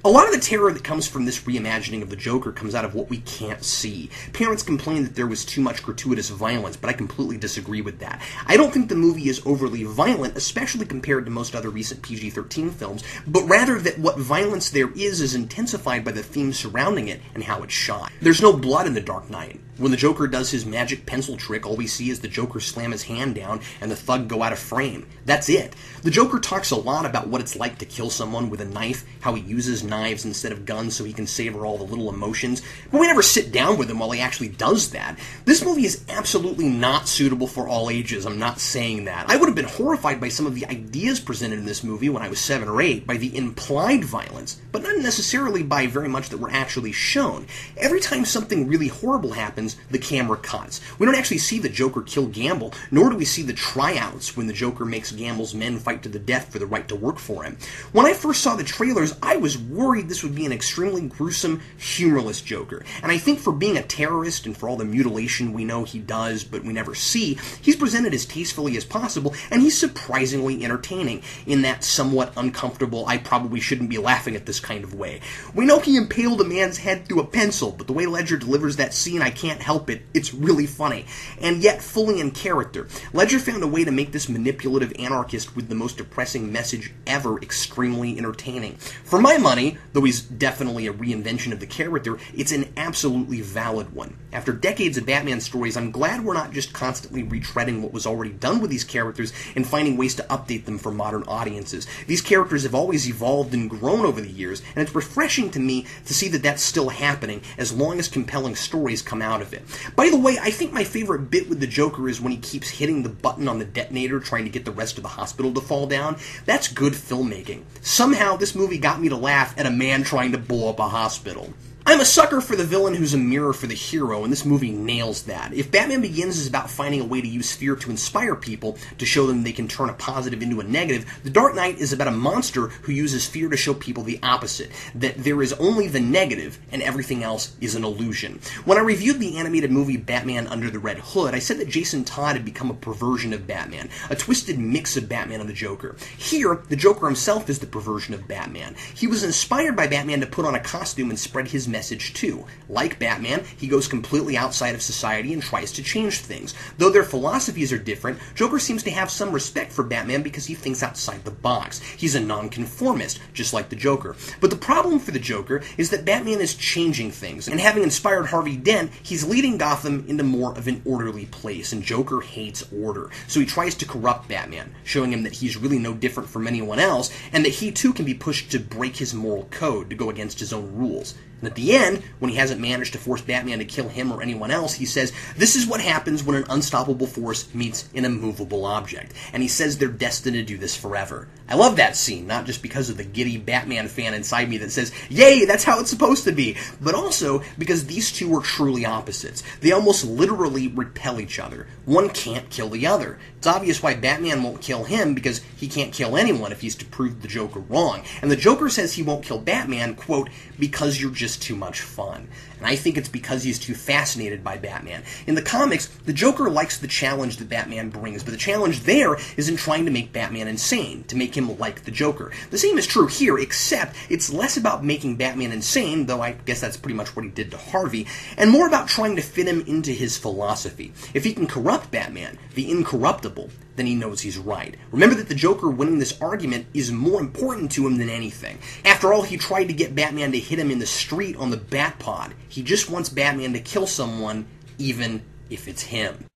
A 0.05 0.11
lot 0.11 0.27
of 0.27 0.35
the 0.35 0.41
terror 0.41 0.73
that 0.73 0.83
comes 0.83 1.07
from 1.07 1.27
this 1.27 1.43
reimagining 1.43 2.03
of 2.03 2.11
the 2.11 2.17
Joker 2.17 2.51
comes 2.51 2.75
out 2.75 2.85
of 2.85 2.93
what 2.93 3.09
we 3.09 3.19
can't 3.19 3.63
see. 3.63 4.11
Parents 4.33 4.65
complain 4.65 5.05
that 5.05 5.15
there 5.15 5.29
was 5.29 5.45
too 5.45 5.61
much 5.61 5.85
gratuitous 5.85 6.29
violence, 6.29 6.77
but 6.77 6.91
I 6.91 6.93
completely 6.93 7.39
disagree 7.39 7.83
with 7.83 8.01
that. 8.01 8.21
I 8.49 8.57
don't 8.57 8.75
think 8.75 8.89
the 8.89 8.97
movie 8.97 9.29
is 9.29 9.41
overly 9.47 9.85
violent, 9.85 10.37
especially 10.37 10.87
compared 10.87 11.25
to 11.27 11.31
most 11.31 11.55
other 11.55 11.71
recent 11.71 12.03
PG 12.03 12.31
13 12.31 12.73
films, 12.73 13.05
but 13.29 13.45
rather 13.45 13.79
that 13.79 14.01
what 14.01 14.19
violence 14.19 14.71
there 14.71 14.91
is 14.91 15.21
is 15.21 15.37
intensified 15.37 16.05
by 16.05 16.11
the 16.11 16.25
themes 16.25 16.59
surrounding 16.59 17.07
it 17.07 17.21
and 17.37 17.45
how 17.45 17.63
it's 17.63 17.73
shot. 17.73 18.11
There's 18.21 18.43
no 18.43 18.53
blood 18.53 18.89
in 18.89 18.95
The 18.95 19.01
Dark 19.01 19.31
Knight. 19.31 19.61
When 19.83 19.91
the 19.91 19.97
Joker 19.97 20.29
does 20.29 20.53
his 20.53 20.65
magic 20.65 21.07
pencil 21.07 21.37
trick, 21.37 21.67
all 21.67 21.75
we 21.75 21.89
see 21.89 22.09
is 22.09 22.21
the 22.21 22.29
Joker 22.29 22.61
slam 22.61 22.93
his 22.93 23.03
hand 23.03 23.35
down 23.35 23.61
and 23.81 23.91
the 23.91 23.97
thug 23.97 24.29
go 24.29 24.41
out 24.41 24.53
of 24.53 24.61
frame. 24.61 25.09
That's 25.25 25.49
it. 25.49 25.75
The 26.03 26.11
Joker 26.13 26.39
talks 26.39 26.71
a 26.71 26.77
lot 26.77 27.05
about 27.05 27.27
what 27.27 27.41
it's 27.41 27.57
like 27.57 27.79
to 27.79 27.85
kill 27.85 28.09
someone 28.09 28.49
with 28.49 28.61
a 28.61 28.65
knife, 28.65 29.05
how 29.23 29.35
he 29.35 29.43
uses 29.43 29.83
knives 29.83 30.25
instead 30.25 30.53
of 30.53 30.67
guns 30.67 30.95
so 30.95 31.03
he 31.03 31.13
can 31.13 31.27
savor 31.27 31.67
all 31.67 31.79
the 31.79 31.83
little 31.83 32.09
emotions, 32.09 32.63
but 32.93 33.01
we 33.01 33.09
never 33.09 33.23
sit 33.23 33.51
down 33.51 33.77
with 33.77 33.91
him 33.91 33.99
while 33.99 34.13
he 34.13 34.21
actually 34.21 34.51
does 34.51 34.91
that. 34.93 35.19
This 35.47 35.65
movie 35.65 35.85
is 35.85 36.05
absolutely 36.09 36.69
not 36.69 37.09
suitable 37.09 37.49
for 37.49 37.67
all 37.67 37.91
ages, 37.91 38.25
I'm 38.25 38.39
not 38.39 38.61
saying 38.61 39.07
that. 39.07 39.29
I 39.29 39.37
would 39.37 39.47
have 39.47 39.57
been 39.57 39.65
horrified 39.65 40.21
by 40.21 40.29
some 40.29 40.47
of 40.47 40.55
the 40.55 40.67
ideas 40.67 41.19
presented 41.19 41.59
in 41.59 41.67
this 41.67 41.83
movie 41.83 42.09
when 42.09 42.23
I 42.23 42.29
was 42.29 42.39
7 42.39 42.69
or 42.69 42.81
8, 42.81 43.05
by 43.05 43.17
the 43.17 43.37
implied 43.37 44.05
violence, 44.05 44.61
but 44.71 44.83
not 44.85 44.99
necessarily 44.99 45.65
by 45.65 45.89
very 45.89 46.09
much 46.09 46.29
that 46.29 46.39
were 46.39 46.51
actually 46.51 46.93
shown. 46.93 47.49
Every 47.77 47.99
time 47.99 48.25
something 48.25 48.69
really 48.69 48.89
horrible 48.89 49.33
happens, 49.33 49.72
the 49.91 49.99
camera 49.99 50.37
cuts. 50.37 50.81
We 50.99 51.07
don't 51.07 51.15
actually 51.15 51.39
see 51.39 51.59
the 51.59 51.69
Joker 51.69 52.03
kill 52.03 52.29
Gambol, 52.29 52.75
nor 52.91 53.11
do 53.11 53.17
we 53.17 53.25
see 53.25 53.43
the 53.43 53.53
tryouts 53.53 54.37
when 54.37 54.47
the 54.47 54.53
Joker 54.53 54.85
makes 54.85 55.13
Gambol's 55.13 55.55
men 55.55 55.79
fight 55.79 56.03
to 56.03 56.09
the 56.09 56.19
death 56.19 56.53
for 56.53 56.59
the 56.59 56.67
right 56.67 56.87
to 56.89 56.97
work 56.97 57.19
for 57.19 57.45
him. 57.45 57.59
When 57.93 58.07
I 58.07 58.13
first 58.13 58.43
saw 58.43 58.57
the 58.57 58.65
trailers, 58.65 59.17
I 59.23 59.37
was 59.37 59.59
worried 59.59 60.09
this 60.09 60.23
would 60.23 60.35
be 60.35 60.47
an 60.47 60.53
extremely 60.53 61.03
gruesome, 61.03 61.61
humorless 61.79 62.41
Joker. 62.41 62.85
And 63.03 63.11
I 63.11 63.19
think 63.19 63.39
for 63.39 63.53
being 63.53 63.77
a 63.77 63.83
terrorist 63.83 64.47
and 64.47 64.57
for 64.57 64.69
all 64.69 64.77
the 64.77 64.85
mutilation 64.85 65.53
we 65.53 65.65
know 65.65 65.85
he 65.85 65.99
does 65.99 66.45
but 66.45 66.65
we 66.65 66.73
never 66.73 66.95
see, 66.95 67.39
he's 67.61 67.77
presented 67.77 68.15
as 68.15 68.27
tastefully 68.27 68.77
as 68.77 68.85
possible, 68.85 69.35
and 69.51 69.63
he's 69.63 69.79
surprisingly 69.79 70.65
entertaining 70.65 71.23
in 71.47 71.63
that 71.63 71.85
somewhat 71.85 72.33
uncomfortable, 72.37 73.05
I 73.07 73.19
probably 73.19 73.61
shouldn't 73.61 73.91
be 73.91 73.99
laughing 73.99 74.37
at 74.37 74.47
this 74.47 74.61
kind 74.61 74.85
of 74.85 74.95
way. 74.95 75.21
We 75.55 75.65
know 75.65 75.79
he 75.79 75.97
impaled 75.97 76.41
a 76.41 76.45
man's 76.45 76.79
head 76.79 77.07
through 77.07 77.21
a 77.21 77.27
pencil, 77.27 77.73
but 77.73 77.87
the 77.87 77.93
way 77.93 78.07
Ledger 78.07 78.37
delivers 78.37 78.77
that 78.77 78.95
scene, 78.95 79.23
I 79.23 79.31
can't 79.31 79.52
help 79.61 79.91
it. 79.91 80.03
It's 80.15 80.33
really 80.33 80.67
funny. 80.67 81.07
And 81.41 81.63
yet 81.63 81.83
fully 81.83 82.21
in 82.21 82.31
character. 82.31 82.89
Ledger 83.13 83.39
found 83.39 83.63
a 83.63 83.67
way 83.67 83.85
to 83.85 83.91
make 83.91 84.13
this 84.13 84.29
manipulative 84.29 84.93
anarchist 84.99 85.55
with 85.55 85.69
the 85.69 85.75
most 85.75 85.99
depressing 85.99 86.51
message 86.51 86.93
ever 87.07 87.39
extremely 87.39 88.17
entertaining. 88.17 88.77
For 88.77 89.21
my 89.21 89.37
money, 89.37 89.79
though 89.93 90.05
he's 90.05 90.23
definitely 90.23 90.87
a 90.87 90.93
reinvention 90.93 91.53
of 91.53 91.61
the 91.61 91.67
character, 91.67 92.19
it's 92.35 92.53
an 92.53 92.73
absolutely 92.77 93.41
valid 93.41 93.93
one. 93.93 94.17
After 94.33 94.53
decades 94.53 94.97
of 94.97 95.07
Batman 95.07 95.41
stories, 95.41 95.77
I'm 95.77 95.91
glad 95.91 96.25
we're 96.25 96.33
not 96.33 96.53
just 96.53 96.73
constantly 96.73 97.23
retreading 97.23 97.83
what 97.83 97.93
was 97.93 98.07
already 98.07 98.33
done 98.33 98.61
with 98.61 98.71
these 98.71 98.85
characters 98.85 99.33
and 99.55 99.67
finding 99.67 99.97
ways 99.97 100.15
to 100.15 100.23
update 100.25 100.65
them 100.65 100.79
for 100.79 100.91
modern 100.91 101.25
audiences. 101.25 101.87
These 102.07 102.23
characters 102.23 102.63
have 102.63 102.75
always 102.75 103.09
evolved 103.09 103.53
and 103.53 103.69
grown 103.69 104.07
over 104.07 104.21
the 104.21 104.31
years, 104.31 104.63
and 104.75 104.83
it's 104.83 104.95
refreshing 104.95 105.51
to 105.51 105.61
me 105.61 105.87
to 106.07 106.15
see 106.15 106.29
that 106.29 106.43
that's 106.43 106.63
still 106.63 106.89
happening 106.89 107.43
as 107.59 107.73
long 107.73 107.99
as 107.99 108.09
compelling 108.09 108.57
stories 108.57 109.03
come 109.03 109.21
out 109.21 109.42
of 109.43 109.53
it. 109.53 109.63
By 109.95 110.09
the 110.09 110.17
way, 110.17 110.39
I 110.41 110.51
think 110.51 110.73
my 110.73 110.85
favorite 110.85 111.31
bit 111.31 111.49
with 111.49 111.61
the 111.61 111.67
Joker 111.67 112.09
is 112.09 112.21
when 112.21 112.33
he 112.33 112.39
keeps 112.39 112.71
hitting 112.71 113.03
the 113.03 113.09
button 113.11 113.49
on 113.49 113.59
the 113.59 113.65
detonator 113.65 114.21
trying 114.21 114.45
to 114.45 114.51
get 114.51 114.65
the 114.65 114.73
rest 114.73 114.97
of 114.97 115.03
the 115.03 115.11
hospital 115.11 115.53
to 115.53 115.61
fall 115.61 115.87
down. 115.87 116.17
That's 116.47 116.69
good 116.69 116.95
filmmaking. 116.95 117.65
Somehow, 117.83 118.37
this 118.37 118.55
movie 118.55 118.79
got 118.79 119.01
me 119.01 119.11
to 119.11 119.17
laugh 119.17 119.59
at 119.59 119.67
a 119.67 119.71
man 119.71 120.05
trying 120.05 120.33
to 120.33 120.39
blow 120.39 120.71
up 120.71 120.79
a 120.79 120.89
hospital. 120.89 121.53
I'm 121.85 122.01
a 122.01 122.05
sucker 122.05 122.41
for 122.41 122.55
the 122.55 122.63
villain 122.63 122.95
who's 122.95 123.13
a 123.13 123.19
mirror 123.19 123.53
for 123.53 123.67
the 123.67 123.75
hero, 123.75 124.23
and 124.23 124.33
this 124.33 124.45
movie 124.45 124.71
nails 124.71 125.25
that. 125.25 125.53
If 125.53 125.73
Batman 125.73 126.01
Begins 126.01 126.39
is 126.39 126.47
about 126.47 126.71
finding 126.71 127.01
a 127.01 127.05
way 127.05 127.21
to 127.21 127.27
use 127.27 127.57
fear 127.57 127.75
to 127.75 127.91
inspire 127.91 128.37
people, 128.37 128.79
to 128.99 129.05
show 129.05 129.27
them 129.27 129.43
they 129.43 129.53
can 129.53 129.67
turn 129.67 129.91
a 129.91 129.95
positive 129.95 130.43
into 130.43 130.61
a 130.61 130.65
negative, 130.65 131.21
The 131.25 131.31
Dark 131.31 131.57
Knight 131.57 131.79
is 131.79 131.93
about 131.93 132.07
a 132.07 132.13
monster 132.13 132.69
who 132.69 132.93
uses 132.93 133.27
fear 133.27 133.49
to 133.49 133.57
show 133.57 133.75
people 133.75 134.05
the 134.05 134.21
opposite, 134.23 134.71
that 134.95 135.25
there 135.25 135.43
is 135.43 135.55
only 135.55 135.89
the 135.89 136.01
negative 136.01 136.61
and 136.71 136.83
everything 136.83 137.25
else 137.25 137.57
is 137.61 137.75
an 137.75 137.83
illusion. 137.83 138.41
When 138.65 138.79
I 138.79 138.83
reviewed 138.83 139.19
the 139.19 139.37
animated 139.37 139.73
movie 139.73 139.97
Batman 139.97 140.47
Under 140.47 140.71
the 140.71 140.79
Red 140.79 140.99
Hood, 140.99 141.35
I 141.35 141.41
said 141.41 141.59
that 141.59 141.69
Jason 141.69 142.05
Todd 142.05 142.37
had 142.37 142.45
become 142.45 142.71
a 142.71 142.75
perversion 142.75 143.33
of 143.33 143.49
Batman, 143.49 143.91
a 144.09 144.15
twisted 144.15 144.57
mix 144.57 144.97
of 144.97 145.09
Batman 145.09 145.41
and 145.41 145.49
the 145.49 145.55
Joker. 145.55 145.97
Here, 146.17 146.63
the 146.69 146.77
Joker 146.77 147.07
himself 147.07 147.51
is 147.51 147.59
the 147.59 147.67
perversion 147.67 148.15
of 148.15 148.29
Batman. 148.29 148.77
He 148.95 149.09
was 149.09 149.25
inspired 149.25 149.75
by 149.75 149.89
Batman 149.89 150.21
to 150.21 150.27
put 150.27 150.45
on 150.45 150.55
a 150.55 150.61
costume 150.61 151.11
and 151.11 151.19
spread 151.19 151.49
his 151.49 151.72
message 151.73 152.15
too. 152.15 152.47
Like 152.69 153.01
Batman, 153.01 153.45
he 153.57 153.67
goes 153.67 153.89
completely 153.89 154.37
outside 154.37 154.75
of 154.75 154.83
society 154.83 155.33
and 155.33 155.43
tries 155.43 155.73
to 155.73 155.83
change 155.83 156.21
things. 156.21 156.55
Though 156.79 156.91
their 156.91 157.03
philosophies 157.03 157.73
are 157.73 157.79
different, 157.79 158.21
Joker 158.35 158.61
seems 158.61 158.83
to 158.85 158.91
have 158.91 159.11
some 159.11 159.33
respect 159.33 159.73
for 159.73 159.83
Batman 159.83 160.23
because 160.23 160.47
he 160.47 160.55
thinks 160.55 160.83
outside 160.83 161.25
the 161.25 161.31
box. 161.31 161.81
He's 161.81 162.15
a 162.15 162.21
nonconformist, 162.21 163.21
just 163.33 163.53
like 163.53 163.69
the 163.69 163.77
Joker. 163.77 164.15
But 164.41 164.51
the 164.51 164.57
problem 164.57 164.99
for 164.99 165.11
the 165.11 165.19
Joker 165.19 165.63
is 165.77 165.91
that 165.91 166.05
Batman 166.05 166.41
is 166.41 166.55
changing 166.55 167.11
things, 167.11 167.49
and 167.49 167.59
having 167.59 167.83
inspired 167.83 168.27
Harvey 168.27 168.57
Dent, 168.57 168.93
he's 169.03 169.27
leading 169.27 169.59
Gotham 169.59 170.05
into 170.09 170.23
more 170.23 170.57
of 170.57 170.69
an 170.69 170.83
orderly 170.85 171.27
place, 171.27 171.73
and 171.73 171.83
Joker 171.83 172.21
hates 172.21 172.65
order. 172.73 173.11
So 173.27 173.41
he 173.41 173.47
tries 173.47 173.75
to 173.77 173.87
corrupt 173.87 174.29
Batman, 174.29 174.75
showing 174.85 175.13
him 175.13 175.23
that 175.23 175.35
he's 175.35 175.57
really 175.57 175.79
no 175.79 175.95
different 175.95 176.29
from 176.29 176.47
anyone 176.47 176.79
else, 176.79 177.11
and 177.33 177.45
that 177.45 177.51
he 177.51 177.73
too 177.73 177.93
can 177.93 178.05
be 178.05 178.15
pushed 178.15 178.51
to 178.53 178.61
break 178.61 178.97
his 178.97 179.15
moral 179.15 179.45
code, 179.51 179.91
to 179.91 179.97
go 179.97 180.11
against 180.11 180.41
his 180.41 180.53
own 180.53 180.75
rules. 180.77 181.15
And 181.43 181.51
at 181.51 181.57
the 181.57 181.75
end, 181.75 182.05
when 182.21 182.31
he 182.31 182.37
hasn't 182.37 182.61
managed 182.61 182.93
to 182.93 183.01
force 183.01 183.21
Batman 183.21 183.59
to 183.59 183.65
kill 183.65 183.89
him 183.89 184.13
or 184.13 184.23
anyone 184.23 184.53
else, 184.53 184.75
he 184.75 184.87
says, 184.87 185.13
This 185.37 185.57
is 185.57 185.67
what 185.67 185.81
happens 185.81 186.23
when 186.23 186.37
an 186.37 186.47
unstoppable 186.49 187.09
force 187.09 187.53
meets 187.53 187.89
an 187.97 188.05
immovable 188.05 188.65
object. 188.65 189.13
And 189.33 189.43
he 189.43 189.49
says 189.49 189.77
they're 189.77 189.89
destined 189.89 190.37
to 190.37 190.45
do 190.45 190.57
this 190.57 190.77
forever. 190.77 191.27
I 191.49 191.57
love 191.57 191.77
that 191.77 191.97
scene, 191.97 192.29
not 192.29 192.47
just 192.47 192.63
because 192.63 192.91
of 192.91 192.97
the 192.97 193.03
giddy 193.03 193.39
Batman 193.39 193.89
fan 193.89 194.15
inside 194.15 194.49
me 194.49 194.59
that 194.59 194.71
says, 194.71 194.93
Yay, 195.11 195.45
that's 195.45 195.65
how 195.65 195.81
it's 195.81 195.91
supposed 195.91 196.23
to 196.25 196.33
be, 196.33 196.57
but 196.81 196.95
also 196.95 197.43
because 197.59 197.87
these 197.87 198.13
two 198.13 198.33
are 198.37 198.41
truly 198.41 198.87
opposites. 198.87 199.43
They 199.61 199.73
almost 199.73 200.05
literally 200.05 200.69
repel 200.69 201.21
each 201.21 201.41
other. 201.41 201.67
One 201.87 202.09
can't 202.11 202.49
kill 202.51 202.69
the 202.69 202.87
other. 202.87 203.19
It's 203.43 203.49
obvious 203.49 203.83
why 203.83 203.95
Batman 203.97 204.45
won't 204.45 204.61
kill 204.61 204.85
him 204.85 205.15
because 205.15 205.41
he 205.57 205.67
can't 205.67 205.93
kill 205.93 206.17
anyone 206.17 206.53
if 206.53 206.61
he's 206.61 206.77
to 206.77 206.85
prove 206.85 207.23
the 207.23 207.27
Joker 207.27 207.59
wrong. 207.59 208.05
And 208.23 208.31
the 208.31 208.37
Joker 208.37 208.69
says 208.69 208.93
he 208.93 209.03
won't 209.03 209.25
kill 209.25 209.41
Batman, 209.41 209.97
quote, 209.97 210.31
because 210.61 211.01
you're 211.01 211.11
just 211.11 211.43
too 211.43 211.57
much 211.57 211.81
fun. 211.81 212.29
And 212.63 212.71
I 212.71 212.77
think 212.77 212.97
it's 212.97 213.09
because 213.09 213.43
he's 213.43 213.59
too 213.59 213.75
fascinated 213.75 214.45
by 214.45 214.57
Batman. 214.57 215.03
In 215.27 215.35
the 215.35 215.43
comics, 215.43 215.87
the 216.05 216.13
Joker 216.13 216.49
likes 216.49 216.79
the 216.79 216.87
challenge 216.87 217.39
that 217.39 217.49
Batman 217.49 217.91
brings, 217.91 218.23
but 218.23 218.31
the 218.31 218.37
challenge 218.37 218.85
there 218.85 219.17
is 219.37 219.49
in 219.49 219.57
trying 219.57 219.85
to 219.87 219.91
make 219.91 220.13
Batman 220.13 220.47
insane, 220.47 221.03
to 221.09 221.17
make 221.17 221.37
him 221.37 221.59
like 221.59 221.83
the 221.83 221.91
Joker. 221.91 222.31
The 222.51 222.59
same 222.59 222.79
is 222.79 222.87
true 222.87 223.09
here, 223.09 223.37
except 223.37 223.97
it's 224.09 224.33
less 224.33 224.57
about 224.57 224.85
making 224.85 225.17
Batman 225.17 225.51
insane, 225.51 226.07
though 226.07 226.23
I 226.23 226.37
guess 226.45 226.61
that's 226.61 226.77
pretty 226.77 226.95
much 226.95 227.17
what 227.17 227.25
he 227.25 227.33
did 227.33 227.51
to 227.51 227.57
Harvey, 227.57 228.07
and 228.37 228.49
more 228.49 228.69
about 228.69 228.87
trying 228.87 229.17
to 229.17 229.23
fit 229.23 229.49
him 229.49 229.63
into 229.63 229.91
his 229.91 230.17
philosophy. 230.17 230.93
If 231.15 231.25
he 231.25 231.35
can 231.35 231.49
corrupt 231.49 231.91
Batman, 231.91 232.39
the 232.55 232.71
incorruptible, 232.71 233.51
then 233.77 233.87
he 233.87 233.95
knows 233.95 234.21
he's 234.21 234.39
right. 234.39 234.75
Remember 234.91 235.15
that 235.17 235.29
the 235.29 235.35
Joker 235.35 235.71
winning 235.71 235.99
this 235.99 236.21
argument 236.21 236.67
is 236.75 236.93
more 236.93 237.21
important 237.21 237.73
to 237.73 237.87
him 237.87 237.99
than 237.99 238.09
anything. 238.09 238.59
After 238.85 239.13
all, 239.13 239.23
he 239.23 239.37
tried 239.37 239.65
to 239.65 239.73
get 239.73 239.95
Batman 239.95 240.33
to 240.33 240.39
hit 240.39 240.59
him 240.59 240.71
in 240.71 240.79
the 240.79 240.87
street 240.87 241.37
on 241.37 241.51
the 241.51 241.57
Batpod. 241.57 242.33
He 242.49 242.63
just 242.63 242.91
wants 242.91 243.09
Batman 243.09 243.53
to 243.55 243.61
kill 243.61 243.87
someone, 243.87 244.47
even 244.79 245.23
if 245.51 245.69
it's 245.69 245.83
him. 245.83 246.27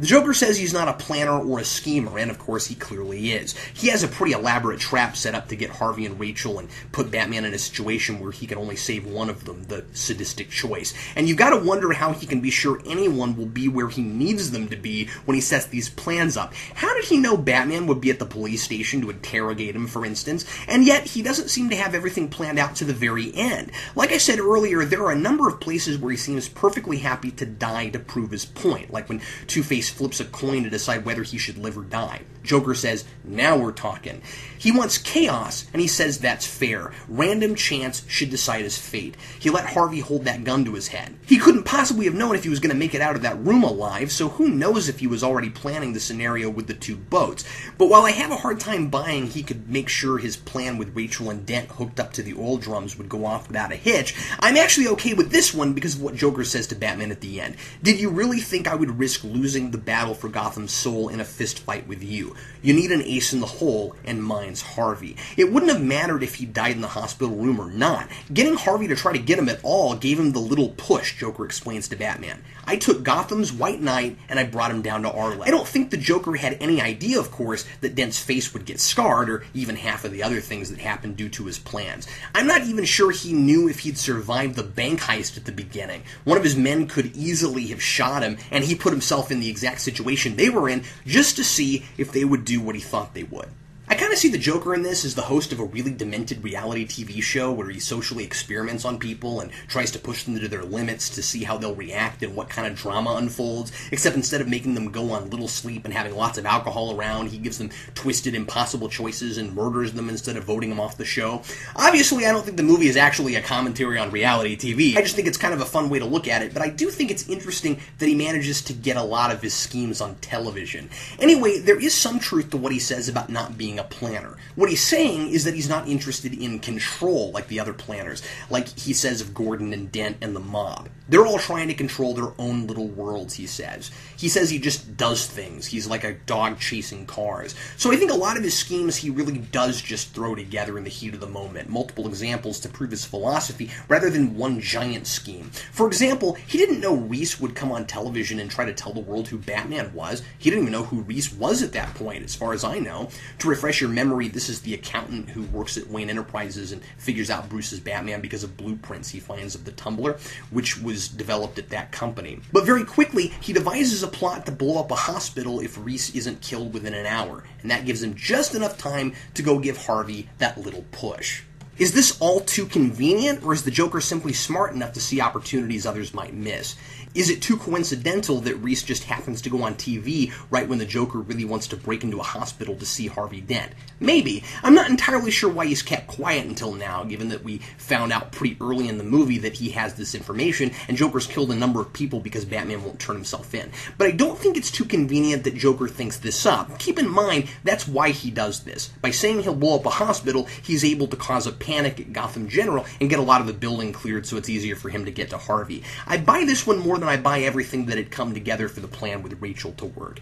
The 0.00 0.06
Joker 0.06 0.32
says 0.32 0.56
he's 0.56 0.72
not 0.72 0.88
a 0.88 0.94
planner 0.94 1.38
or 1.38 1.58
a 1.58 1.64
schemer, 1.64 2.18
and 2.18 2.30
of 2.30 2.38
course 2.38 2.68
he 2.68 2.74
clearly 2.74 3.32
is. 3.32 3.54
He 3.74 3.88
has 3.88 4.02
a 4.02 4.08
pretty 4.08 4.32
elaborate 4.32 4.80
trap 4.80 5.14
set 5.14 5.34
up 5.34 5.48
to 5.48 5.56
get 5.56 5.68
Harvey 5.68 6.06
and 6.06 6.18
Rachel 6.18 6.58
and 6.58 6.70
put 6.90 7.10
Batman 7.10 7.44
in 7.44 7.52
a 7.52 7.58
situation 7.58 8.18
where 8.18 8.32
he 8.32 8.46
can 8.46 8.56
only 8.56 8.76
save 8.76 9.04
one 9.04 9.28
of 9.28 9.44
them, 9.44 9.64
the 9.64 9.84
sadistic 9.92 10.48
choice. 10.48 10.94
And 11.16 11.28
you've 11.28 11.36
gotta 11.36 11.62
wonder 11.62 11.92
how 11.92 12.14
he 12.14 12.26
can 12.26 12.40
be 12.40 12.50
sure 12.50 12.80
anyone 12.86 13.36
will 13.36 13.44
be 13.44 13.68
where 13.68 13.90
he 13.90 14.00
needs 14.00 14.52
them 14.52 14.68
to 14.68 14.76
be 14.76 15.10
when 15.26 15.34
he 15.34 15.42
sets 15.42 15.66
these 15.66 15.90
plans 15.90 16.34
up. 16.34 16.54
How 16.76 16.94
did 16.94 17.04
he 17.04 17.18
know 17.18 17.36
Batman 17.36 17.86
would 17.86 18.00
be 18.00 18.10
at 18.10 18.18
the 18.18 18.24
police 18.24 18.62
station 18.62 19.02
to 19.02 19.10
interrogate 19.10 19.76
him, 19.76 19.86
for 19.86 20.06
instance? 20.06 20.46
And 20.66 20.86
yet, 20.86 21.08
he 21.08 21.20
doesn't 21.20 21.50
seem 21.50 21.68
to 21.68 21.76
have 21.76 21.94
everything 21.94 22.30
planned 22.30 22.58
out 22.58 22.74
to 22.76 22.86
the 22.86 22.94
very 22.94 23.34
end. 23.34 23.70
Like 23.94 24.12
I 24.12 24.16
said 24.16 24.38
earlier, 24.38 24.82
there 24.82 25.04
are 25.04 25.12
a 25.12 25.18
number 25.18 25.46
of 25.46 25.60
places 25.60 25.98
where 25.98 26.12
he 26.12 26.16
seems 26.16 26.48
perfectly 26.48 26.96
happy 26.96 27.30
to 27.32 27.44
die 27.44 27.90
to 27.90 27.98
prove 27.98 28.30
his 28.30 28.46
point, 28.46 28.90
like 28.90 29.10
when 29.10 29.20
Two-Face 29.46 29.89
flips 29.90 30.20
a 30.20 30.24
coin 30.26 30.64
to 30.64 30.70
decide 30.70 31.04
whether 31.04 31.22
he 31.22 31.38
should 31.38 31.58
live 31.58 31.76
or 31.76 31.82
die. 31.82 32.22
Joker 32.50 32.74
says, 32.74 33.04
Now 33.22 33.56
we're 33.56 33.70
talking. 33.70 34.22
He 34.58 34.72
wants 34.72 34.98
chaos, 34.98 35.66
and 35.72 35.80
he 35.80 35.86
says 35.86 36.18
that's 36.18 36.44
fair. 36.44 36.92
Random 37.08 37.54
chance 37.54 38.04
should 38.08 38.28
decide 38.28 38.64
his 38.64 38.76
fate. 38.76 39.14
He 39.38 39.48
let 39.48 39.66
Harvey 39.66 40.00
hold 40.00 40.24
that 40.24 40.42
gun 40.42 40.64
to 40.64 40.74
his 40.74 40.88
head. 40.88 41.16
He 41.24 41.38
couldn't 41.38 41.62
possibly 41.62 42.06
have 42.06 42.14
known 42.14 42.34
if 42.34 42.42
he 42.42 42.50
was 42.50 42.58
going 42.58 42.72
to 42.72 42.76
make 42.76 42.92
it 42.94 43.00
out 43.00 43.14
of 43.14 43.22
that 43.22 43.38
room 43.38 43.62
alive, 43.62 44.10
so 44.10 44.30
who 44.30 44.48
knows 44.48 44.88
if 44.88 44.98
he 44.98 45.06
was 45.06 45.22
already 45.22 45.48
planning 45.48 45.92
the 45.92 46.00
scenario 46.00 46.50
with 46.50 46.66
the 46.66 46.74
two 46.74 46.96
boats. 46.96 47.44
But 47.78 47.88
while 47.88 48.02
I 48.02 48.10
have 48.10 48.32
a 48.32 48.36
hard 48.36 48.58
time 48.58 48.90
buying 48.90 49.28
he 49.28 49.44
could 49.44 49.70
make 49.70 49.88
sure 49.88 50.18
his 50.18 50.36
plan 50.36 50.76
with 50.76 50.94
Rachel 50.96 51.30
and 51.30 51.46
Dent 51.46 51.70
hooked 51.70 52.00
up 52.00 52.12
to 52.14 52.22
the 52.22 52.34
oil 52.34 52.58
drums 52.58 52.98
would 52.98 53.08
go 53.08 53.24
off 53.24 53.46
without 53.46 53.72
a 53.72 53.76
hitch, 53.76 54.14
I'm 54.40 54.56
actually 54.56 54.88
okay 54.88 55.14
with 55.14 55.30
this 55.30 55.54
one 55.54 55.72
because 55.72 55.94
of 55.94 56.02
what 56.02 56.16
Joker 56.16 56.42
says 56.42 56.66
to 56.66 56.74
Batman 56.74 57.12
at 57.12 57.20
the 57.20 57.40
end. 57.40 57.56
Did 57.82 58.00
you 58.00 58.10
really 58.10 58.40
think 58.40 58.66
I 58.66 58.74
would 58.74 58.98
risk 58.98 59.22
losing 59.22 59.70
the 59.70 59.78
battle 59.78 60.14
for 60.14 60.28
Gotham's 60.28 60.72
soul 60.72 61.08
in 61.08 61.20
a 61.20 61.24
fist 61.24 61.60
fight 61.60 61.86
with 61.86 62.02
you? 62.02 62.34
You 62.62 62.74
need 62.74 62.92
an 62.92 63.02
ace 63.02 63.32
in 63.32 63.40
the 63.40 63.46
hole, 63.46 63.96
and 64.04 64.22
mine's 64.22 64.60
Harvey. 64.60 65.16
It 65.36 65.50
wouldn't 65.50 65.72
have 65.72 65.82
mattered 65.82 66.22
if 66.22 66.34
he 66.34 66.46
died 66.46 66.72
in 66.72 66.82
the 66.82 66.88
hospital 66.88 67.34
room 67.34 67.58
or 67.58 67.70
not. 67.70 68.08
Getting 68.32 68.54
Harvey 68.54 68.86
to 68.88 68.96
try 68.96 69.12
to 69.12 69.18
get 69.18 69.38
him 69.38 69.48
at 69.48 69.60
all 69.62 69.94
gave 69.96 70.18
him 70.18 70.32
the 70.32 70.40
little 70.40 70.70
push, 70.76 71.18
Joker 71.18 71.44
explains 71.46 71.88
to 71.88 71.96
Batman. 71.96 72.42
I 72.64 72.76
took 72.76 73.02
Gotham's 73.02 73.52
White 73.52 73.80
Knight 73.80 74.16
and 74.28 74.38
I 74.38 74.44
brought 74.44 74.70
him 74.70 74.82
down 74.82 75.02
to 75.02 75.12
our 75.12 75.30
level. 75.30 75.44
I 75.44 75.50
don't 75.50 75.66
think 75.66 75.90
the 75.90 75.96
Joker 75.96 76.34
had 76.34 76.56
any 76.60 76.80
idea, 76.80 77.18
of 77.18 77.30
course, 77.30 77.64
that 77.80 77.94
Dent's 77.94 78.18
face 78.18 78.52
would 78.52 78.64
get 78.64 78.80
scarred, 78.80 79.30
or 79.30 79.44
even 79.54 79.76
half 79.76 80.04
of 80.04 80.12
the 80.12 80.22
other 80.22 80.40
things 80.40 80.70
that 80.70 80.78
happened 80.78 81.16
due 81.16 81.28
to 81.30 81.46
his 81.46 81.58
plans. 81.58 82.06
I'm 82.34 82.46
not 82.46 82.62
even 82.62 82.84
sure 82.84 83.10
he 83.10 83.32
knew 83.32 83.68
if 83.68 83.80
he'd 83.80 83.98
survived 83.98 84.56
the 84.56 84.62
bank 84.62 85.00
heist 85.00 85.36
at 85.36 85.44
the 85.44 85.52
beginning. 85.52 86.02
One 86.24 86.38
of 86.38 86.44
his 86.44 86.56
men 86.56 86.86
could 86.86 87.16
easily 87.16 87.66
have 87.68 87.82
shot 87.82 88.22
him, 88.22 88.38
and 88.50 88.64
he 88.64 88.74
put 88.74 88.92
himself 88.92 89.30
in 89.30 89.40
the 89.40 89.50
exact 89.50 89.80
situation 89.80 90.36
they 90.36 90.50
were 90.50 90.68
in 90.68 90.84
just 91.06 91.36
to 91.36 91.44
see 91.44 91.86
if 91.96 92.12
they 92.12 92.24
would 92.24 92.44
do 92.44 92.60
what 92.60 92.74
he 92.74 92.80
thought 92.80 93.14
they 93.14 93.24
would. 93.24 93.48
I 93.90 93.96
kind 93.96 94.12
of 94.12 94.20
see 94.20 94.28
the 94.28 94.38
Joker 94.38 94.72
in 94.72 94.82
this 94.82 95.04
as 95.04 95.16
the 95.16 95.22
host 95.22 95.50
of 95.50 95.58
a 95.58 95.64
really 95.64 95.90
demented 95.90 96.44
reality 96.44 96.86
TV 96.86 97.20
show 97.20 97.50
where 97.50 97.68
he 97.70 97.80
socially 97.80 98.22
experiments 98.22 98.84
on 98.84 99.00
people 99.00 99.40
and 99.40 99.50
tries 99.66 99.90
to 99.90 99.98
push 99.98 100.22
them 100.22 100.38
to 100.38 100.46
their 100.46 100.62
limits 100.62 101.10
to 101.10 101.24
see 101.24 101.42
how 101.42 101.58
they'll 101.58 101.74
react 101.74 102.22
and 102.22 102.36
what 102.36 102.48
kind 102.48 102.68
of 102.68 102.76
drama 102.76 103.16
unfolds. 103.16 103.72
Except 103.90 104.14
instead 104.14 104.40
of 104.40 104.46
making 104.46 104.74
them 104.74 104.92
go 104.92 105.10
on 105.10 105.28
little 105.30 105.48
sleep 105.48 105.84
and 105.84 105.92
having 105.92 106.14
lots 106.14 106.38
of 106.38 106.46
alcohol 106.46 106.96
around, 106.96 107.30
he 107.30 107.38
gives 107.38 107.58
them 107.58 107.70
twisted, 107.96 108.36
impossible 108.36 108.88
choices 108.88 109.38
and 109.38 109.56
murders 109.56 109.92
them 109.92 110.08
instead 110.08 110.36
of 110.36 110.44
voting 110.44 110.68
them 110.68 110.78
off 110.78 110.96
the 110.96 111.04
show. 111.04 111.42
Obviously, 111.74 112.26
I 112.26 112.30
don't 112.30 112.44
think 112.44 112.58
the 112.58 112.62
movie 112.62 112.86
is 112.86 112.96
actually 112.96 113.34
a 113.34 113.42
commentary 113.42 113.98
on 113.98 114.12
reality 114.12 114.56
TV. 114.56 114.96
I 114.96 115.02
just 115.02 115.16
think 115.16 115.26
it's 115.26 115.36
kind 115.36 115.52
of 115.52 115.60
a 115.60 115.66
fun 115.66 115.90
way 115.90 115.98
to 115.98 116.04
look 116.06 116.28
at 116.28 116.42
it, 116.42 116.54
but 116.54 116.62
I 116.62 116.68
do 116.68 116.90
think 116.90 117.10
it's 117.10 117.28
interesting 117.28 117.80
that 117.98 118.06
he 118.06 118.14
manages 118.14 118.62
to 118.62 118.72
get 118.72 118.96
a 118.96 119.02
lot 119.02 119.32
of 119.32 119.42
his 119.42 119.52
schemes 119.52 120.00
on 120.00 120.14
television. 120.20 120.90
Anyway, 121.18 121.58
there 121.58 121.80
is 121.80 121.92
some 121.92 122.20
truth 122.20 122.50
to 122.50 122.56
what 122.56 122.70
he 122.70 122.78
says 122.78 123.08
about 123.08 123.30
not 123.30 123.58
being 123.58 123.79
a 123.80 123.84
planner. 123.84 124.36
What 124.54 124.70
he's 124.70 124.82
saying 124.82 125.30
is 125.30 125.44
that 125.44 125.54
he's 125.54 125.68
not 125.68 125.88
interested 125.88 126.34
in 126.34 126.60
control 126.60 127.30
like 127.32 127.48
the 127.48 127.58
other 127.58 127.72
planners, 127.72 128.22
like 128.48 128.68
he 128.78 128.92
says 128.92 129.20
of 129.20 129.34
Gordon 129.34 129.72
and 129.72 129.90
Dent 129.90 130.18
and 130.20 130.36
the 130.36 130.40
mob. 130.40 130.88
They're 131.10 131.26
all 131.26 131.38
trying 131.38 131.66
to 131.66 131.74
control 131.74 132.14
their 132.14 132.32
own 132.38 132.68
little 132.68 132.86
worlds, 132.86 133.34
he 133.34 133.46
says. 133.46 133.90
He 134.16 134.28
says 134.28 134.48
he 134.48 134.60
just 134.60 134.96
does 134.96 135.26
things. 135.26 135.66
He's 135.66 135.88
like 135.88 136.04
a 136.04 136.14
dog 136.14 136.60
chasing 136.60 137.04
cars. 137.04 137.56
So 137.76 137.90
I 137.90 137.96
think 137.96 138.12
a 138.12 138.14
lot 138.14 138.36
of 138.36 138.44
his 138.44 138.56
schemes 138.56 138.94
he 138.94 139.10
really 139.10 139.38
does 139.38 139.82
just 139.82 140.14
throw 140.14 140.36
together 140.36 140.78
in 140.78 140.84
the 140.84 140.90
heat 140.90 141.12
of 141.12 141.18
the 141.18 141.26
moment, 141.26 141.68
multiple 141.68 142.06
examples 142.06 142.60
to 142.60 142.68
prove 142.68 142.92
his 142.92 143.04
philosophy, 143.04 143.70
rather 143.88 144.08
than 144.08 144.36
one 144.36 144.60
giant 144.60 145.08
scheme. 145.08 145.50
For 145.72 145.88
example, 145.88 146.34
he 146.46 146.58
didn't 146.58 146.78
know 146.78 146.94
Reese 146.94 147.40
would 147.40 147.56
come 147.56 147.72
on 147.72 147.86
television 147.86 148.38
and 148.38 148.48
try 148.48 148.64
to 148.64 148.72
tell 148.72 148.92
the 148.92 149.00
world 149.00 149.26
who 149.26 149.38
Batman 149.38 149.92
was. 149.92 150.22
He 150.38 150.48
didn't 150.48 150.62
even 150.62 150.72
know 150.72 150.84
who 150.84 151.00
Reese 151.00 151.32
was 151.32 151.60
at 151.60 151.72
that 151.72 151.92
point, 151.96 152.22
as 152.22 152.36
far 152.36 152.52
as 152.52 152.62
I 152.62 152.78
know. 152.78 153.08
To 153.40 153.48
refresh 153.48 153.80
your 153.80 153.90
memory, 153.90 154.28
this 154.28 154.48
is 154.48 154.60
the 154.60 154.74
accountant 154.74 155.30
who 155.30 155.42
works 155.46 155.76
at 155.76 155.88
Wayne 155.88 156.08
Enterprises 156.08 156.70
and 156.70 156.82
figures 156.98 157.30
out 157.30 157.48
Bruce's 157.48 157.80
Batman 157.80 158.20
because 158.20 158.44
of 158.44 158.56
blueprints 158.56 159.08
he 159.08 159.18
finds 159.18 159.56
of 159.56 159.64
the 159.64 159.72
Tumbler, 159.72 160.16
which 160.50 160.80
was 160.80 160.99
is 161.00 161.08
developed 161.08 161.58
at 161.58 161.70
that 161.70 161.92
company. 161.92 162.40
But 162.52 162.66
very 162.66 162.84
quickly, 162.84 163.28
he 163.40 163.52
devises 163.52 164.02
a 164.02 164.08
plot 164.08 164.44
to 164.46 164.52
blow 164.52 164.78
up 164.80 164.90
a 164.90 164.96
hospital 164.96 165.60
if 165.60 165.78
Reese 165.78 166.14
isn't 166.14 166.42
killed 166.42 166.74
within 166.74 166.94
an 166.94 167.06
hour, 167.06 167.44
and 167.62 167.70
that 167.70 167.86
gives 167.86 168.02
him 168.02 168.14
just 168.14 168.54
enough 168.54 168.76
time 168.76 169.14
to 169.34 169.42
go 169.42 169.58
give 169.58 169.86
Harvey 169.86 170.28
that 170.38 170.58
little 170.58 170.84
push. 170.92 171.42
Is 171.78 171.92
this 171.92 172.20
all 172.20 172.40
too 172.40 172.66
convenient, 172.66 173.42
or 173.42 173.54
is 173.54 173.64
the 173.64 173.70
Joker 173.70 174.02
simply 174.02 174.34
smart 174.34 174.74
enough 174.74 174.92
to 174.92 175.00
see 175.00 175.20
opportunities 175.20 175.86
others 175.86 176.12
might 176.12 176.34
miss? 176.34 176.76
Is 177.12 177.28
it 177.28 177.42
too 177.42 177.56
coincidental 177.56 178.40
that 178.42 178.54
Reese 178.56 178.84
just 178.84 179.04
happens 179.04 179.42
to 179.42 179.50
go 179.50 179.64
on 179.64 179.74
TV 179.74 180.32
right 180.50 180.68
when 180.68 180.78
the 180.78 180.84
Joker 180.84 181.18
really 181.18 181.44
wants 181.44 181.66
to 181.68 181.76
break 181.76 182.04
into 182.04 182.20
a 182.20 182.22
hospital 182.22 182.76
to 182.76 182.86
see 182.86 183.08
Harvey 183.08 183.40
Dent? 183.40 183.72
Maybe. 183.98 184.44
I'm 184.62 184.74
not 184.74 184.90
entirely 184.90 185.32
sure 185.32 185.50
why 185.50 185.66
he's 185.66 185.82
kept 185.82 186.06
quiet 186.06 186.46
until 186.46 186.72
now, 186.72 187.02
given 187.02 187.30
that 187.30 187.42
we 187.42 187.58
found 187.78 188.12
out 188.12 188.30
pretty 188.30 188.56
early 188.60 188.86
in 188.86 188.98
the 188.98 189.02
movie 189.02 189.38
that 189.38 189.54
he 189.54 189.70
has 189.70 189.94
this 189.94 190.14
information, 190.14 190.70
and 190.86 190.96
Joker's 190.96 191.26
killed 191.26 191.50
a 191.50 191.56
number 191.56 191.80
of 191.80 191.92
people 191.92 192.20
because 192.20 192.44
Batman 192.44 192.84
won't 192.84 193.00
turn 193.00 193.16
himself 193.16 193.54
in. 193.54 193.72
But 193.98 194.06
I 194.06 194.12
don't 194.12 194.38
think 194.38 194.56
it's 194.56 194.70
too 194.70 194.84
convenient 194.84 195.42
that 195.44 195.56
Joker 195.56 195.88
thinks 195.88 196.18
this 196.18 196.46
up. 196.46 196.78
Keep 196.78 197.00
in 197.00 197.08
mind, 197.08 197.48
that's 197.64 197.88
why 197.88 198.10
he 198.10 198.30
does 198.30 198.62
this. 198.62 198.88
By 199.02 199.10
saying 199.10 199.42
he'll 199.42 199.56
blow 199.56 199.76
up 199.76 199.86
a 199.86 199.90
hospital, 199.90 200.46
he's 200.62 200.84
able 200.84 201.08
to 201.08 201.16
cause 201.16 201.48
a 201.48 201.52
panic 201.52 201.69
at 201.72 202.12
Gotham 202.12 202.48
General 202.48 202.84
and 203.00 203.10
get 203.10 203.18
a 203.18 203.22
lot 203.22 203.40
of 203.40 203.46
the 203.46 203.52
building 203.52 203.92
cleared 203.92 204.26
so 204.26 204.36
it's 204.36 204.48
easier 204.48 204.76
for 204.76 204.88
him 204.88 205.04
to 205.04 205.10
get 205.10 205.30
to 205.30 205.38
Harvey. 205.38 205.82
I 206.06 206.18
buy 206.18 206.44
this 206.44 206.66
one 206.66 206.78
more 206.78 206.98
than 206.98 207.08
I 207.08 207.16
buy 207.16 207.40
everything 207.40 207.86
that 207.86 207.96
had 207.96 208.10
come 208.10 208.34
together 208.34 208.68
for 208.68 208.80
the 208.80 208.88
plan 208.88 209.22
with 209.22 209.40
Rachel 209.40 209.72
to 209.72 209.86
work. 209.86 210.20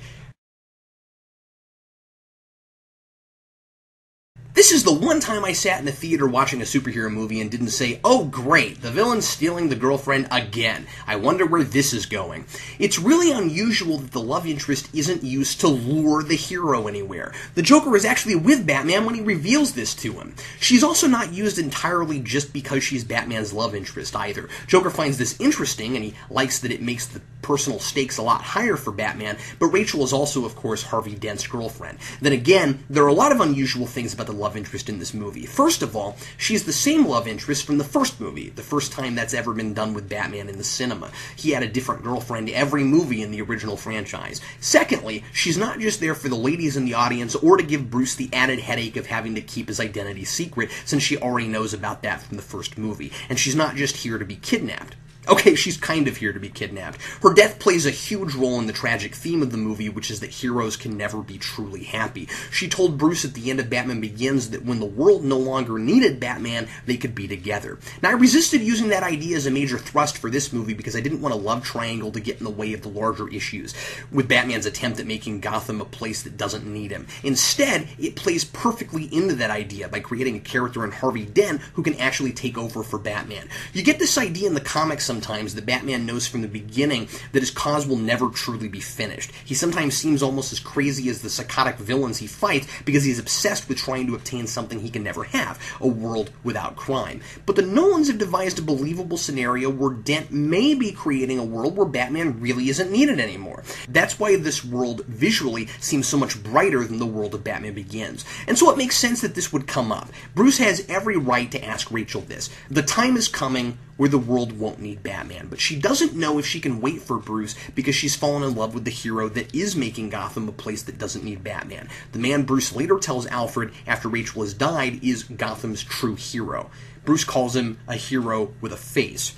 This 4.58 4.72
is 4.72 4.82
the 4.82 4.92
one 4.92 5.20
time 5.20 5.44
I 5.44 5.52
sat 5.52 5.78
in 5.78 5.84
the 5.84 5.92
theater 5.92 6.26
watching 6.26 6.60
a 6.60 6.64
superhero 6.64 7.12
movie 7.12 7.40
and 7.40 7.48
didn't 7.48 7.68
say, 7.68 8.00
oh 8.02 8.24
great, 8.24 8.82
the 8.82 8.90
villain's 8.90 9.24
stealing 9.24 9.68
the 9.68 9.76
girlfriend 9.76 10.26
again. 10.32 10.88
I 11.06 11.14
wonder 11.14 11.46
where 11.46 11.62
this 11.62 11.92
is 11.92 12.06
going. 12.06 12.44
It's 12.80 12.98
really 12.98 13.30
unusual 13.30 13.98
that 13.98 14.10
the 14.10 14.20
love 14.20 14.48
interest 14.48 14.92
isn't 14.92 15.22
used 15.22 15.60
to 15.60 15.68
lure 15.68 16.24
the 16.24 16.34
hero 16.34 16.88
anywhere. 16.88 17.32
The 17.54 17.62
Joker 17.62 17.94
is 17.94 18.04
actually 18.04 18.34
with 18.34 18.66
Batman 18.66 19.04
when 19.04 19.14
he 19.14 19.20
reveals 19.20 19.74
this 19.74 19.94
to 19.94 20.14
him. 20.14 20.34
She's 20.58 20.82
also 20.82 21.06
not 21.06 21.32
used 21.32 21.60
entirely 21.60 22.18
just 22.18 22.52
because 22.52 22.82
she's 22.82 23.04
Batman's 23.04 23.52
love 23.52 23.76
interest 23.76 24.16
either. 24.16 24.48
Joker 24.66 24.90
finds 24.90 25.18
this 25.18 25.40
interesting 25.40 25.94
and 25.94 26.04
he 26.04 26.14
likes 26.30 26.58
that 26.58 26.72
it 26.72 26.82
makes 26.82 27.06
the 27.06 27.20
personal 27.42 27.78
stakes 27.78 28.18
a 28.18 28.22
lot 28.22 28.42
higher 28.42 28.76
for 28.76 28.90
Batman, 28.90 29.38
but 29.58 29.68
Rachel 29.68 30.02
is 30.02 30.12
also, 30.12 30.44
of 30.44 30.54
course, 30.54 30.82
Harvey 30.82 31.14
Dent's 31.14 31.46
girlfriend. 31.46 31.98
Then 32.20 32.32
again, 32.32 32.84
there 32.90 33.04
are 33.04 33.08
a 33.08 33.14
lot 33.14 33.32
of 33.32 33.40
unusual 33.40 33.86
things 33.86 34.12
about 34.12 34.26
the 34.26 34.32
love 34.32 34.47
interest 34.56 34.88
in 34.88 34.98
this 34.98 35.14
movie. 35.14 35.46
First 35.46 35.82
of 35.82 35.96
all, 35.96 36.16
she's 36.36 36.64
the 36.64 36.72
same 36.72 37.06
love 37.06 37.26
interest 37.26 37.64
from 37.64 37.78
the 37.78 37.84
first 37.84 38.20
movie, 38.20 38.50
the 38.50 38.62
first 38.62 38.92
time 38.92 39.14
that's 39.14 39.34
ever 39.34 39.52
been 39.52 39.74
done 39.74 39.94
with 39.94 40.08
Batman 40.08 40.48
in 40.48 40.58
the 40.58 40.64
cinema. 40.64 41.10
He 41.36 41.50
had 41.50 41.62
a 41.62 41.68
different 41.68 42.02
girlfriend 42.02 42.50
every 42.50 42.84
movie 42.84 43.22
in 43.22 43.30
the 43.30 43.42
original 43.42 43.76
franchise. 43.76 44.40
Secondly, 44.60 45.24
she's 45.32 45.58
not 45.58 45.80
just 45.80 46.00
there 46.00 46.14
for 46.14 46.28
the 46.28 46.36
ladies 46.36 46.76
in 46.76 46.84
the 46.84 46.94
audience 46.94 47.34
or 47.34 47.56
to 47.56 47.62
give 47.62 47.90
Bruce 47.90 48.14
the 48.14 48.30
added 48.32 48.60
headache 48.60 48.96
of 48.96 49.06
having 49.06 49.34
to 49.34 49.40
keep 49.40 49.68
his 49.68 49.80
identity 49.80 50.24
secret, 50.24 50.70
since 50.84 51.02
she 51.02 51.16
already 51.18 51.48
knows 51.48 51.74
about 51.74 52.02
that 52.02 52.22
from 52.22 52.36
the 52.36 52.42
first 52.42 52.78
movie. 52.78 53.12
And 53.28 53.38
she's 53.38 53.56
not 53.56 53.76
just 53.76 53.96
here 53.98 54.18
to 54.18 54.24
be 54.24 54.36
kidnapped. 54.36 54.96
Okay, 55.28 55.54
she's 55.54 55.76
kind 55.76 56.08
of 56.08 56.16
here 56.16 56.32
to 56.32 56.40
be 56.40 56.48
kidnapped. 56.48 57.02
Her 57.22 57.34
death 57.34 57.58
plays 57.58 57.84
a 57.84 57.90
huge 57.90 58.34
role 58.34 58.58
in 58.58 58.66
the 58.66 58.72
tragic 58.72 59.14
theme 59.14 59.42
of 59.42 59.52
the 59.52 59.58
movie, 59.58 59.90
which 59.90 60.10
is 60.10 60.20
that 60.20 60.30
heroes 60.30 60.76
can 60.76 60.96
never 60.96 61.18
be 61.18 61.36
truly 61.36 61.84
happy. 61.84 62.28
She 62.50 62.66
told 62.66 62.96
Bruce 62.96 63.26
at 63.26 63.34
the 63.34 63.50
end 63.50 63.60
of 63.60 63.68
Batman 63.68 64.00
Begins 64.00 64.50
that 64.50 64.64
when 64.64 64.80
the 64.80 64.86
world 64.86 65.24
no 65.24 65.36
longer 65.36 65.78
needed 65.78 66.18
Batman, 66.18 66.66
they 66.86 66.96
could 66.96 67.14
be 67.14 67.28
together. 67.28 67.78
Now, 68.00 68.08
I 68.08 68.12
resisted 68.12 68.62
using 68.62 68.88
that 68.88 69.02
idea 69.02 69.36
as 69.36 69.44
a 69.44 69.50
major 69.50 69.76
thrust 69.76 70.16
for 70.16 70.30
this 70.30 70.50
movie 70.50 70.72
because 70.72 70.96
I 70.96 71.00
didn't 71.00 71.20
want 71.20 71.34
a 71.34 71.38
love 71.38 71.62
triangle 71.62 72.10
to 72.12 72.20
get 72.20 72.38
in 72.38 72.44
the 72.44 72.50
way 72.50 72.72
of 72.72 72.80
the 72.80 72.88
larger 72.88 73.28
issues, 73.28 73.74
with 74.10 74.28
Batman's 74.28 74.66
attempt 74.66 74.98
at 74.98 75.06
making 75.06 75.40
Gotham 75.40 75.82
a 75.82 75.84
place 75.84 76.22
that 76.22 76.38
doesn't 76.38 76.64
need 76.64 76.90
him. 76.90 77.06
Instead, 77.22 77.88
it 77.98 78.16
plays 78.16 78.44
perfectly 78.44 79.04
into 79.14 79.34
that 79.34 79.50
idea 79.50 79.88
by 79.88 80.00
creating 80.00 80.36
a 80.36 80.40
character 80.40 80.84
in 80.84 80.90
Harvey 80.90 81.26
Dent 81.26 81.60
who 81.74 81.82
can 81.82 81.94
actually 81.96 82.32
take 82.32 82.56
over 82.56 82.82
for 82.82 82.98
Batman. 82.98 83.48
You 83.74 83.82
get 83.82 83.98
this 83.98 84.16
idea 84.16 84.48
in 84.48 84.54
the 84.54 84.60
comics 84.60 85.04
sometimes 85.18 85.56
that 85.56 85.66
Batman 85.66 86.06
knows 86.06 86.28
from 86.28 86.42
the 86.42 86.48
beginning 86.48 87.08
that 87.32 87.42
his 87.42 87.50
cause 87.50 87.88
will 87.88 87.96
never 87.96 88.28
truly 88.28 88.68
be 88.68 88.78
finished. 88.78 89.32
He 89.44 89.52
sometimes 89.52 89.96
seems 89.96 90.22
almost 90.22 90.52
as 90.52 90.60
crazy 90.60 91.08
as 91.10 91.22
the 91.22 91.28
psychotic 91.28 91.74
villains 91.76 92.18
he 92.18 92.28
fights 92.28 92.68
because 92.84 93.02
he's 93.02 93.18
obsessed 93.18 93.68
with 93.68 93.78
trying 93.78 94.06
to 94.06 94.14
obtain 94.14 94.46
something 94.46 94.78
he 94.78 94.90
can 94.90 95.02
never 95.02 95.24
have 95.24 95.60
a 95.80 95.88
world 95.88 96.30
without 96.44 96.76
crime. 96.76 97.20
But 97.46 97.56
the 97.56 97.62
Nolans 97.62 98.06
have 98.06 98.18
devised 98.18 98.60
a 98.60 98.62
believable 98.62 99.16
scenario 99.16 99.70
where 99.70 99.92
Dent 99.92 100.30
may 100.30 100.72
be 100.74 100.92
creating 100.92 101.40
a 101.40 101.44
world 101.44 101.76
where 101.76 101.84
Batman 101.84 102.40
really 102.40 102.68
isn't 102.68 102.92
needed 102.92 103.18
anymore. 103.18 103.64
That's 103.88 104.20
why 104.20 104.36
this 104.36 104.64
world 104.64 105.04
visually 105.06 105.66
seems 105.80 106.06
so 106.06 106.16
much 106.16 106.40
brighter 106.44 106.84
than 106.84 107.00
the 107.00 107.06
world 107.06 107.34
of 107.34 107.42
Batman 107.42 107.74
Begins. 107.74 108.24
And 108.46 108.56
so 108.56 108.70
it 108.70 108.78
makes 108.78 108.96
sense 108.96 109.20
that 109.22 109.34
this 109.34 109.52
would 109.52 109.66
come 109.66 109.90
up. 109.90 110.10
Bruce 110.36 110.58
has 110.58 110.86
every 110.88 111.16
right 111.16 111.50
to 111.50 111.64
ask 111.64 111.90
Rachel 111.90 112.20
this. 112.20 112.50
The 112.70 112.82
time 112.82 113.16
is 113.16 113.26
coming 113.26 113.78
where 113.98 114.08
the 114.08 114.16
world 114.16 114.58
won't 114.58 114.80
need 114.80 115.02
Batman. 115.02 115.48
But 115.50 115.60
she 115.60 115.78
doesn't 115.78 116.14
know 116.14 116.38
if 116.38 116.46
she 116.46 116.60
can 116.60 116.80
wait 116.80 117.02
for 117.02 117.18
Bruce 117.18 117.54
because 117.74 117.94
she's 117.94 118.16
fallen 118.16 118.42
in 118.42 118.54
love 118.54 118.72
with 118.72 118.86
the 118.86 118.90
hero 118.90 119.28
that 119.28 119.54
is 119.54 119.76
making 119.76 120.08
Gotham 120.08 120.48
a 120.48 120.52
place 120.52 120.82
that 120.84 120.96
doesn't 120.96 121.24
need 121.24 121.44
Batman. 121.44 121.90
The 122.12 122.18
man 122.18 122.44
Bruce 122.44 122.74
later 122.74 122.98
tells 122.98 123.26
Alfred 123.26 123.72
after 123.86 124.08
Rachel 124.08 124.42
has 124.42 124.54
died 124.54 125.04
is 125.04 125.24
Gotham's 125.24 125.82
true 125.82 126.14
hero. 126.14 126.70
Bruce 127.04 127.24
calls 127.24 127.56
him 127.56 127.78
a 127.86 127.96
hero 127.96 128.52
with 128.60 128.72
a 128.72 128.76
face. 128.76 129.34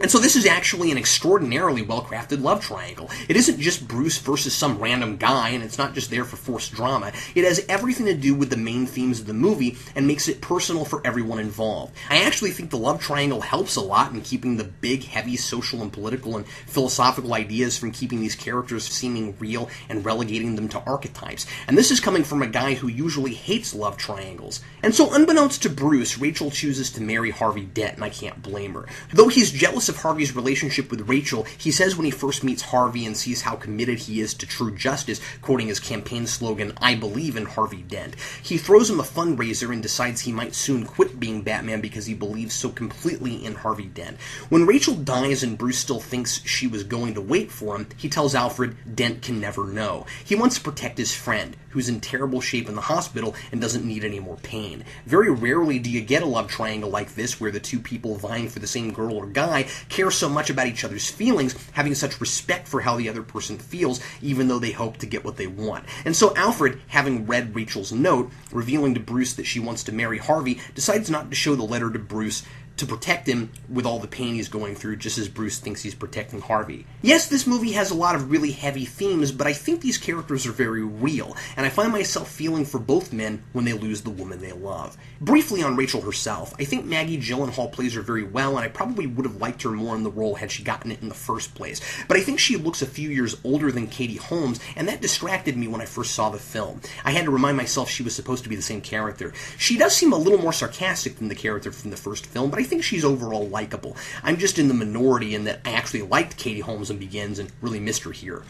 And 0.00 0.10
so 0.10 0.18
this 0.18 0.34
is 0.34 0.44
actually 0.44 0.90
an 0.90 0.98
extraordinarily 0.98 1.82
well-crafted 1.82 2.42
love 2.42 2.60
triangle. 2.64 3.08
It 3.28 3.36
isn't 3.36 3.60
just 3.60 3.86
Bruce 3.86 4.18
versus 4.18 4.52
some 4.52 4.78
random 4.78 5.16
guy, 5.18 5.50
and 5.50 5.62
it's 5.62 5.78
not 5.78 5.94
just 5.94 6.10
there 6.10 6.24
for 6.24 6.34
forced 6.34 6.72
drama. 6.72 7.12
It 7.36 7.44
has 7.44 7.64
everything 7.68 8.06
to 8.06 8.14
do 8.14 8.34
with 8.34 8.50
the 8.50 8.56
main 8.56 8.86
themes 8.86 9.20
of 9.20 9.26
the 9.26 9.32
movie 9.32 9.78
and 9.94 10.04
makes 10.04 10.26
it 10.26 10.40
personal 10.40 10.84
for 10.84 11.00
everyone 11.06 11.38
involved. 11.38 11.94
I 12.10 12.24
actually 12.24 12.50
think 12.50 12.70
the 12.70 12.76
love 12.76 13.00
triangle 13.00 13.40
helps 13.40 13.76
a 13.76 13.80
lot 13.80 14.12
in 14.12 14.22
keeping 14.22 14.56
the 14.56 14.64
big, 14.64 15.04
heavy 15.04 15.36
social 15.36 15.80
and 15.80 15.92
political 15.92 16.36
and 16.36 16.46
philosophical 16.66 17.32
ideas 17.32 17.78
from 17.78 17.92
keeping 17.92 18.20
these 18.20 18.34
characters 18.34 18.84
seeming 18.84 19.36
real 19.38 19.70
and 19.88 20.04
relegating 20.04 20.56
them 20.56 20.68
to 20.70 20.80
archetypes. 20.80 21.46
And 21.68 21.78
this 21.78 21.92
is 21.92 22.00
coming 22.00 22.24
from 22.24 22.42
a 22.42 22.48
guy 22.48 22.74
who 22.74 22.88
usually 22.88 23.34
hates 23.34 23.72
love 23.72 23.96
triangles. 23.96 24.60
And 24.82 24.92
so 24.92 25.14
unbeknownst 25.14 25.62
to 25.62 25.70
Bruce, 25.70 26.18
Rachel 26.18 26.50
chooses 26.50 26.90
to 26.92 27.00
marry 27.00 27.30
Harvey 27.30 27.64
Dent, 27.64 27.94
and 27.94 28.04
I 28.04 28.10
can't 28.10 28.42
blame 28.42 28.74
her. 28.74 28.86
Though 29.12 29.28
he's 29.28 29.52
jealous 29.52 29.83
of 29.88 29.96
Harvey's 29.96 30.34
relationship 30.34 30.90
with 30.90 31.08
Rachel, 31.08 31.44
he 31.58 31.70
says 31.70 31.96
when 31.96 32.04
he 32.04 32.10
first 32.10 32.44
meets 32.44 32.62
Harvey 32.62 33.06
and 33.06 33.16
sees 33.16 33.42
how 33.42 33.56
committed 33.56 34.00
he 34.00 34.20
is 34.20 34.34
to 34.34 34.46
true 34.46 34.74
justice, 34.74 35.20
quoting 35.42 35.68
his 35.68 35.80
campaign 35.80 36.26
slogan, 36.26 36.72
I 36.80 36.94
believe 36.94 37.36
in 37.36 37.46
Harvey 37.46 37.82
Dent. 37.82 38.16
He 38.42 38.58
throws 38.58 38.90
him 38.90 39.00
a 39.00 39.04
fundraiser 39.04 39.72
and 39.72 39.82
decides 39.82 40.22
he 40.22 40.32
might 40.32 40.54
soon 40.54 40.84
quit 40.84 41.18
being 41.20 41.42
Batman 41.42 41.80
because 41.80 42.06
he 42.06 42.14
believes 42.14 42.54
so 42.54 42.68
completely 42.68 43.44
in 43.44 43.54
Harvey 43.54 43.86
Dent. 43.86 44.20
When 44.48 44.66
Rachel 44.66 44.94
dies 44.94 45.42
and 45.42 45.58
Bruce 45.58 45.78
still 45.78 46.00
thinks 46.00 46.44
she 46.44 46.66
was 46.66 46.84
going 46.84 47.14
to 47.14 47.20
wait 47.20 47.50
for 47.50 47.76
him, 47.76 47.88
he 47.96 48.08
tells 48.08 48.34
Alfred 48.34 48.96
Dent 48.96 49.22
can 49.22 49.40
never 49.40 49.66
know. 49.66 50.06
He 50.24 50.34
wants 50.34 50.56
to 50.56 50.62
protect 50.62 50.98
his 50.98 51.14
friend, 51.14 51.56
who's 51.74 51.88
in 51.88 52.00
terrible 52.00 52.40
shape 52.40 52.68
in 52.68 52.76
the 52.76 52.80
hospital 52.80 53.34
and 53.50 53.60
doesn't 53.60 53.84
need 53.84 54.04
any 54.04 54.20
more 54.20 54.36
pain. 54.36 54.84
Very 55.06 55.30
rarely 55.30 55.80
do 55.80 55.90
you 55.90 56.00
get 56.00 56.22
a 56.22 56.26
love 56.26 56.48
triangle 56.48 56.88
like 56.88 57.14
this 57.14 57.40
where 57.40 57.50
the 57.50 57.58
two 57.58 57.80
people 57.80 58.14
vying 58.14 58.48
for 58.48 58.60
the 58.60 58.66
same 58.66 58.92
girl 58.92 59.16
or 59.16 59.26
guy 59.26 59.66
care 59.88 60.10
so 60.12 60.28
much 60.28 60.50
about 60.50 60.68
each 60.68 60.84
other's 60.84 61.10
feelings, 61.10 61.56
having 61.72 61.96
such 61.96 62.20
respect 62.20 62.68
for 62.68 62.80
how 62.80 62.96
the 62.96 63.08
other 63.08 63.22
person 63.22 63.58
feels, 63.58 64.00
even 64.22 64.46
though 64.46 64.60
they 64.60 64.70
hope 64.70 64.98
to 64.98 65.06
get 65.06 65.24
what 65.24 65.36
they 65.36 65.48
want. 65.48 65.84
And 66.04 66.14
so 66.14 66.34
Alfred, 66.36 66.80
having 66.86 67.26
read 67.26 67.56
Rachel's 67.56 67.92
note, 67.92 68.30
revealing 68.52 68.94
to 68.94 69.00
Bruce 69.00 69.34
that 69.34 69.46
she 69.46 69.58
wants 69.58 69.82
to 69.84 69.92
marry 69.92 70.18
Harvey, 70.18 70.60
decides 70.76 71.10
not 71.10 71.28
to 71.30 71.36
show 71.36 71.56
the 71.56 71.64
letter 71.64 71.90
to 71.90 71.98
Bruce 71.98 72.44
to 72.76 72.86
protect 72.86 73.28
him 73.28 73.52
with 73.68 73.86
all 73.86 73.98
the 73.98 74.08
pain 74.08 74.34
he's 74.34 74.48
going 74.48 74.74
through, 74.74 74.96
just 74.96 75.18
as 75.18 75.28
Bruce 75.28 75.58
thinks 75.58 75.82
he's 75.82 75.94
protecting 75.94 76.40
Harvey. 76.40 76.86
Yes, 77.02 77.28
this 77.28 77.46
movie 77.46 77.72
has 77.72 77.90
a 77.90 77.94
lot 77.94 78.16
of 78.16 78.30
really 78.30 78.50
heavy 78.50 78.84
themes, 78.84 79.30
but 79.30 79.46
I 79.46 79.52
think 79.52 79.80
these 79.80 79.98
characters 79.98 80.46
are 80.46 80.52
very 80.52 80.82
real, 80.82 81.36
and 81.56 81.64
I 81.64 81.68
find 81.68 81.92
myself 81.92 82.30
feeling 82.30 82.64
for 82.64 82.78
both 82.78 83.12
men 83.12 83.44
when 83.52 83.64
they 83.64 83.72
lose 83.72 84.02
the 84.02 84.10
woman 84.10 84.40
they 84.40 84.52
love. 84.52 84.96
Briefly 85.20 85.62
on 85.62 85.76
Rachel 85.76 86.00
herself, 86.00 86.54
I 86.58 86.64
think 86.64 86.84
Maggie 86.84 87.18
Gyllenhaal 87.18 87.70
plays 87.70 87.94
her 87.94 88.02
very 88.02 88.24
well, 88.24 88.56
and 88.56 88.64
I 88.64 88.68
probably 88.68 89.06
would 89.06 89.26
have 89.26 89.40
liked 89.40 89.62
her 89.62 89.70
more 89.70 89.94
in 89.94 90.02
the 90.02 90.10
role 90.10 90.34
had 90.34 90.50
she 90.50 90.62
gotten 90.64 90.90
it 90.90 91.00
in 91.00 91.08
the 91.08 91.14
first 91.14 91.54
place. 91.54 91.80
But 92.08 92.16
I 92.16 92.20
think 92.20 92.40
she 92.40 92.56
looks 92.56 92.82
a 92.82 92.86
few 92.86 93.08
years 93.08 93.36
older 93.44 93.70
than 93.70 93.86
Katie 93.86 94.16
Holmes, 94.16 94.58
and 94.74 94.88
that 94.88 95.00
distracted 95.00 95.56
me 95.56 95.68
when 95.68 95.80
I 95.80 95.86
first 95.86 96.14
saw 96.14 96.30
the 96.30 96.38
film. 96.38 96.80
I 97.04 97.12
had 97.12 97.26
to 97.26 97.30
remind 97.30 97.56
myself 97.56 97.88
she 97.88 98.02
was 98.02 98.14
supposed 98.14 98.42
to 98.42 98.48
be 98.48 98.56
the 98.56 98.62
same 98.62 98.80
character. 98.80 99.32
She 99.58 99.78
does 99.78 99.94
seem 99.94 100.12
a 100.12 100.18
little 100.18 100.40
more 100.40 100.52
sarcastic 100.52 101.16
than 101.16 101.28
the 101.28 101.34
character 101.34 101.70
from 101.70 101.90
the 101.90 101.96
first 101.96 102.26
film, 102.26 102.50
but 102.50 102.58
I 102.58 102.63
think 102.64 102.82
she's 102.82 103.04
overall 103.04 103.48
likable. 103.48 103.96
I'm 104.22 104.36
just 104.36 104.58
in 104.58 104.68
the 104.68 104.74
minority 104.74 105.34
in 105.34 105.44
that 105.44 105.60
I 105.64 105.72
actually 105.72 106.02
liked 106.02 106.36
Katie 106.36 106.60
Holmes 106.60 106.90
in 106.90 106.98
Begins 106.98 107.38
and 107.38 107.52
really 107.60 107.80
missed 107.80 108.02
her 108.04 108.12
here. 108.12 108.42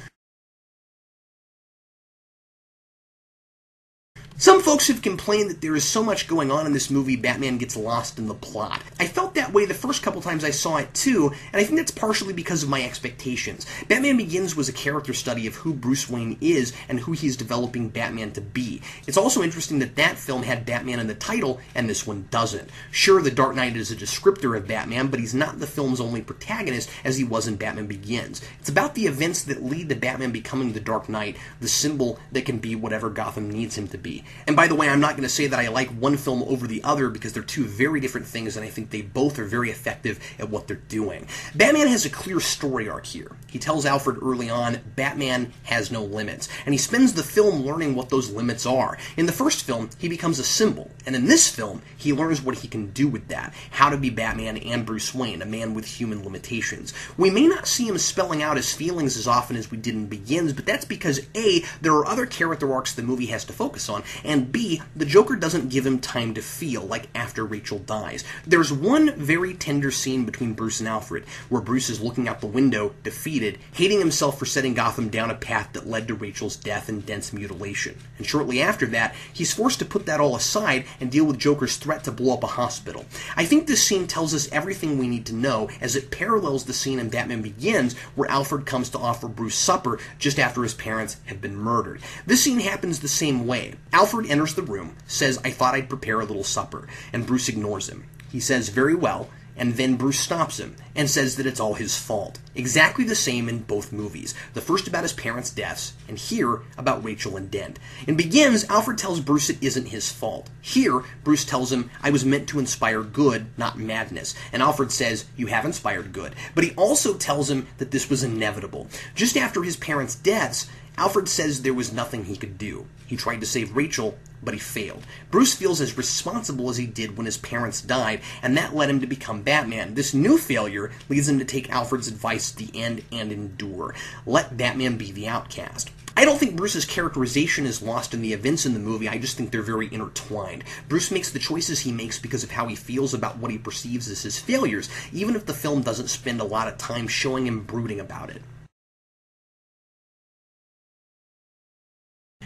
Some 4.36 4.62
folks 4.62 4.88
have 4.88 5.00
complained 5.00 5.48
that 5.48 5.60
there 5.60 5.76
is 5.76 5.84
so 5.84 6.02
much 6.02 6.26
going 6.26 6.50
on 6.50 6.66
in 6.66 6.72
this 6.72 6.90
movie, 6.90 7.14
Batman 7.14 7.56
gets 7.56 7.76
lost 7.76 8.18
in 8.18 8.26
the 8.26 8.34
plot. 8.34 8.82
I 8.98 9.06
felt 9.06 9.36
that 9.36 9.52
way 9.52 9.64
the 9.64 9.74
first 9.74 10.02
couple 10.02 10.20
times 10.20 10.42
I 10.42 10.50
saw 10.50 10.78
it 10.78 10.92
too, 10.92 11.32
and 11.52 11.60
I 11.60 11.64
think 11.64 11.78
that's 11.78 11.92
partially 11.92 12.32
because 12.32 12.64
of 12.64 12.68
my 12.68 12.82
expectations. 12.82 13.64
Batman 13.86 14.16
Begins 14.16 14.56
was 14.56 14.68
a 14.68 14.72
character 14.72 15.14
study 15.14 15.46
of 15.46 15.54
who 15.54 15.72
Bruce 15.72 16.10
Wayne 16.10 16.36
is 16.40 16.72
and 16.88 16.98
who 16.98 17.12
he's 17.12 17.36
developing 17.36 17.90
Batman 17.90 18.32
to 18.32 18.40
be. 18.40 18.82
It's 19.06 19.16
also 19.16 19.40
interesting 19.40 19.78
that 19.78 19.94
that 19.94 20.18
film 20.18 20.42
had 20.42 20.66
Batman 20.66 20.98
in 20.98 21.06
the 21.06 21.14
title 21.14 21.60
and 21.72 21.88
this 21.88 22.04
one 22.04 22.26
doesn't. 22.32 22.70
Sure, 22.90 23.22
The 23.22 23.30
Dark 23.30 23.54
Knight 23.54 23.76
is 23.76 23.92
a 23.92 23.96
descriptor 23.96 24.56
of 24.56 24.66
Batman, 24.66 25.08
but 25.08 25.20
he's 25.20 25.34
not 25.34 25.60
the 25.60 25.66
film's 25.68 26.00
only 26.00 26.22
protagonist 26.22 26.90
as 27.04 27.16
he 27.16 27.24
was 27.24 27.46
in 27.46 27.54
Batman 27.54 27.86
Begins. 27.86 28.42
It's 28.58 28.68
about 28.68 28.96
the 28.96 29.06
events 29.06 29.44
that 29.44 29.62
lead 29.62 29.90
to 29.90 29.94
Batman 29.94 30.32
becoming 30.32 30.72
the 30.72 30.80
Dark 30.80 31.08
Knight, 31.08 31.36
the 31.60 31.68
symbol 31.68 32.18
that 32.32 32.44
can 32.44 32.58
be 32.58 32.74
whatever 32.74 33.10
Gotham 33.10 33.48
needs 33.48 33.78
him 33.78 33.86
to 33.88 33.96
be. 33.96 34.23
And 34.46 34.56
by 34.56 34.66
the 34.68 34.74
way, 34.74 34.88
I'm 34.88 35.00
not 35.00 35.12
going 35.12 35.22
to 35.22 35.28
say 35.28 35.46
that 35.46 35.58
I 35.58 35.68
like 35.68 35.88
one 35.90 36.16
film 36.16 36.42
over 36.44 36.66
the 36.66 36.82
other 36.84 37.08
because 37.08 37.32
they're 37.32 37.42
two 37.42 37.64
very 37.64 38.00
different 38.00 38.26
things, 38.26 38.56
and 38.56 38.64
I 38.64 38.68
think 38.68 38.90
they 38.90 39.02
both 39.02 39.38
are 39.38 39.44
very 39.44 39.70
effective 39.70 40.18
at 40.38 40.50
what 40.50 40.66
they're 40.66 40.76
doing. 40.76 41.26
Batman 41.54 41.88
has 41.88 42.04
a 42.04 42.10
clear 42.10 42.40
story 42.40 42.88
arc 42.88 43.06
here. 43.06 43.32
He 43.48 43.58
tells 43.58 43.86
Alfred 43.86 44.18
early 44.22 44.50
on, 44.50 44.80
Batman 44.96 45.52
has 45.64 45.90
no 45.90 46.02
limits, 46.04 46.48
and 46.66 46.74
he 46.74 46.78
spends 46.78 47.12
the 47.12 47.22
film 47.22 47.64
learning 47.64 47.94
what 47.94 48.08
those 48.08 48.30
limits 48.30 48.66
are. 48.66 48.98
In 49.16 49.26
the 49.26 49.32
first 49.32 49.64
film, 49.64 49.90
he 49.98 50.08
becomes 50.08 50.38
a 50.38 50.44
symbol, 50.44 50.90
and 51.06 51.14
in 51.14 51.26
this 51.26 51.48
film, 51.48 51.82
he 51.96 52.12
learns 52.12 52.42
what 52.42 52.58
he 52.58 52.68
can 52.68 52.90
do 52.90 53.08
with 53.08 53.28
that, 53.28 53.54
how 53.70 53.90
to 53.90 53.96
be 53.96 54.10
Batman 54.10 54.56
and 54.58 54.84
Bruce 54.84 55.14
Wayne, 55.14 55.42
a 55.42 55.46
man 55.46 55.74
with 55.74 55.86
human 55.86 56.24
limitations. 56.24 56.92
We 57.16 57.30
may 57.30 57.46
not 57.46 57.66
see 57.66 57.86
him 57.86 57.98
spelling 57.98 58.42
out 58.42 58.56
his 58.56 58.72
feelings 58.72 59.16
as 59.16 59.26
often 59.26 59.56
as 59.56 59.70
we 59.70 59.78
did 59.78 59.94
in 59.94 60.06
Begins, 60.06 60.52
but 60.52 60.66
that's 60.66 60.84
because 60.84 61.26
A, 61.34 61.64
there 61.80 61.94
are 61.94 62.06
other 62.06 62.26
character 62.26 62.72
arcs 62.72 62.92
the 62.92 63.02
movie 63.02 63.26
has 63.26 63.44
to 63.44 63.52
focus 63.52 63.88
on, 63.88 64.02
and 64.22 64.52
B, 64.52 64.82
the 64.94 65.04
Joker 65.04 65.36
doesn't 65.36 65.70
give 65.70 65.86
him 65.86 65.98
time 65.98 66.34
to 66.34 66.42
feel, 66.42 66.82
like 66.82 67.08
after 67.14 67.44
Rachel 67.44 67.78
dies. 67.78 68.24
There's 68.46 68.72
one 68.72 69.14
very 69.16 69.54
tender 69.54 69.90
scene 69.90 70.24
between 70.24 70.52
Bruce 70.52 70.80
and 70.80 70.88
Alfred, 70.88 71.24
where 71.48 71.62
Bruce 71.62 71.90
is 71.90 72.00
looking 72.00 72.28
out 72.28 72.40
the 72.40 72.46
window, 72.46 72.94
defeated, 73.02 73.58
hating 73.72 73.98
himself 73.98 74.38
for 74.38 74.46
setting 74.46 74.74
Gotham 74.74 75.08
down 75.08 75.30
a 75.30 75.34
path 75.34 75.72
that 75.72 75.86
led 75.86 76.08
to 76.08 76.14
Rachel's 76.14 76.56
death 76.56 76.88
and 76.88 77.04
Dent's 77.04 77.32
mutilation. 77.32 77.96
And 78.18 78.26
shortly 78.26 78.60
after 78.62 78.86
that, 78.86 79.14
he's 79.32 79.54
forced 79.54 79.78
to 79.78 79.84
put 79.84 80.06
that 80.06 80.20
all 80.20 80.36
aside 80.36 80.84
and 81.00 81.10
deal 81.10 81.24
with 81.24 81.38
Joker's 81.38 81.76
threat 81.76 82.04
to 82.04 82.12
blow 82.12 82.34
up 82.34 82.44
a 82.44 82.48
hospital. 82.48 83.04
I 83.36 83.44
think 83.44 83.66
this 83.66 83.82
scene 83.82 84.06
tells 84.06 84.34
us 84.34 84.50
everything 84.52 84.98
we 84.98 85.08
need 85.08 85.26
to 85.26 85.34
know, 85.34 85.70
as 85.80 85.96
it 85.96 86.10
parallels 86.10 86.64
the 86.64 86.72
scene 86.72 86.98
in 86.98 87.08
Batman 87.08 87.42
Begins 87.42 87.94
where 88.14 88.30
Alfred 88.30 88.66
comes 88.66 88.90
to 88.90 88.98
offer 88.98 89.28
Bruce 89.28 89.54
supper 89.54 89.98
just 90.18 90.38
after 90.38 90.62
his 90.62 90.74
parents 90.74 91.16
have 91.26 91.40
been 91.40 91.56
murdered. 91.56 92.00
This 92.26 92.42
scene 92.42 92.60
happens 92.60 93.00
the 93.00 93.08
same 93.08 93.46
way. 93.46 93.74
Alfred 93.92 94.03
enters 94.12 94.54
the 94.54 94.62
room, 94.62 94.96
says, 95.06 95.40
I 95.44 95.50
thought 95.50 95.74
I'd 95.74 95.88
prepare 95.88 96.20
a 96.20 96.24
little 96.24 96.44
supper, 96.44 96.86
and 97.12 97.26
Bruce 97.26 97.48
ignores 97.48 97.88
him. 97.88 98.04
He 98.30 98.40
says, 98.40 98.68
Very 98.68 98.94
well, 98.94 99.28
and 99.56 99.74
then 99.74 99.96
Bruce 99.96 100.18
stops 100.18 100.58
him 100.58 100.76
and 100.96 101.08
says 101.08 101.36
that 101.36 101.46
it's 101.46 101.60
all 101.60 101.74
his 101.74 101.96
fault. 101.96 102.38
Exactly 102.54 103.04
the 103.04 103.14
same 103.14 103.48
in 103.48 103.60
both 103.60 103.92
movies. 103.92 104.34
The 104.52 104.60
first 104.60 104.88
about 104.88 105.02
his 105.02 105.12
parents' 105.12 105.50
deaths, 105.50 105.92
and 106.08 106.18
here 106.18 106.60
about 106.76 107.04
Rachel 107.04 107.36
and 107.36 107.50
Dent. 107.50 107.78
In 108.06 108.16
Begins, 108.16 108.64
Alfred 108.64 108.98
tells 108.98 109.20
Bruce 109.20 109.50
it 109.50 109.62
isn't 109.62 109.86
his 109.86 110.10
fault. 110.10 110.50
Here, 110.60 111.02
Bruce 111.22 111.44
tells 111.44 111.72
him, 111.72 111.90
I 112.02 112.10
was 112.10 112.24
meant 112.24 112.48
to 112.48 112.58
inspire 112.58 113.02
good, 113.02 113.46
not 113.56 113.78
madness. 113.78 114.34
And 114.52 114.62
Alfred 114.62 114.92
says, 114.92 115.26
You 115.36 115.46
have 115.46 115.64
inspired 115.64 116.12
good. 116.12 116.34
But 116.54 116.64
he 116.64 116.74
also 116.74 117.14
tells 117.14 117.50
him 117.50 117.66
that 117.78 117.90
this 117.90 118.10
was 118.10 118.22
inevitable. 118.22 118.88
Just 119.14 119.36
after 119.36 119.62
his 119.62 119.76
parents' 119.76 120.16
deaths, 120.16 120.68
Alfred 120.96 121.28
says 121.28 121.62
there 121.62 121.74
was 121.74 121.92
nothing 121.92 122.24
he 122.24 122.36
could 122.36 122.56
do. 122.56 122.86
He 123.06 123.16
tried 123.16 123.40
to 123.40 123.46
save 123.46 123.76
Rachel, 123.76 124.16
but 124.44 124.54
he 124.54 124.60
failed. 124.60 125.04
Bruce 125.30 125.54
feels 125.54 125.80
as 125.80 125.96
responsible 125.96 126.70
as 126.70 126.76
he 126.76 126.86
did 126.86 127.16
when 127.16 127.26
his 127.26 127.36
parents 127.36 127.80
died, 127.80 128.20
and 128.42 128.56
that 128.56 128.76
led 128.76 128.90
him 128.90 129.00
to 129.00 129.06
become 129.06 129.42
Batman. 129.42 129.94
This 129.94 130.14
new 130.14 130.38
failure 130.38 130.92
leads 131.08 131.28
him 131.28 131.38
to 131.40 131.44
take 131.44 131.70
Alfred's 131.70 132.08
advice 132.08 132.52
to 132.52 132.58
the 132.58 132.78
end 132.78 133.02
and 133.10 133.32
endure. 133.32 133.94
Let 134.24 134.56
Batman 134.56 134.96
be 134.96 135.10
the 135.10 135.26
outcast. 135.26 135.90
I 136.16 136.24
don't 136.24 136.38
think 136.38 136.54
Bruce's 136.54 136.84
characterization 136.84 137.66
is 137.66 137.82
lost 137.82 138.14
in 138.14 138.22
the 138.22 138.32
events 138.32 138.64
in 138.64 138.72
the 138.72 138.78
movie, 138.78 139.08
I 139.08 139.18
just 139.18 139.36
think 139.36 139.50
they're 139.50 139.62
very 139.62 139.92
intertwined. 139.92 140.62
Bruce 140.88 141.10
makes 141.10 141.32
the 141.32 141.40
choices 141.40 141.80
he 141.80 141.90
makes 141.90 142.20
because 142.20 142.44
of 142.44 142.52
how 142.52 142.68
he 142.68 142.76
feels 142.76 143.14
about 143.14 143.38
what 143.38 143.50
he 143.50 143.58
perceives 143.58 144.08
as 144.08 144.22
his 144.22 144.38
failures, 144.38 144.88
even 145.12 145.34
if 145.34 145.46
the 145.46 145.52
film 145.52 145.82
doesn't 145.82 146.08
spend 146.08 146.40
a 146.40 146.44
lot 146.44 146.68
of 146.68 146.78
time 146.78 147.08
showing 147.08 147.48
him 147.48 147.64
brooding 147.64 147.98
about 147.98 148.30
it. 148.30 148.42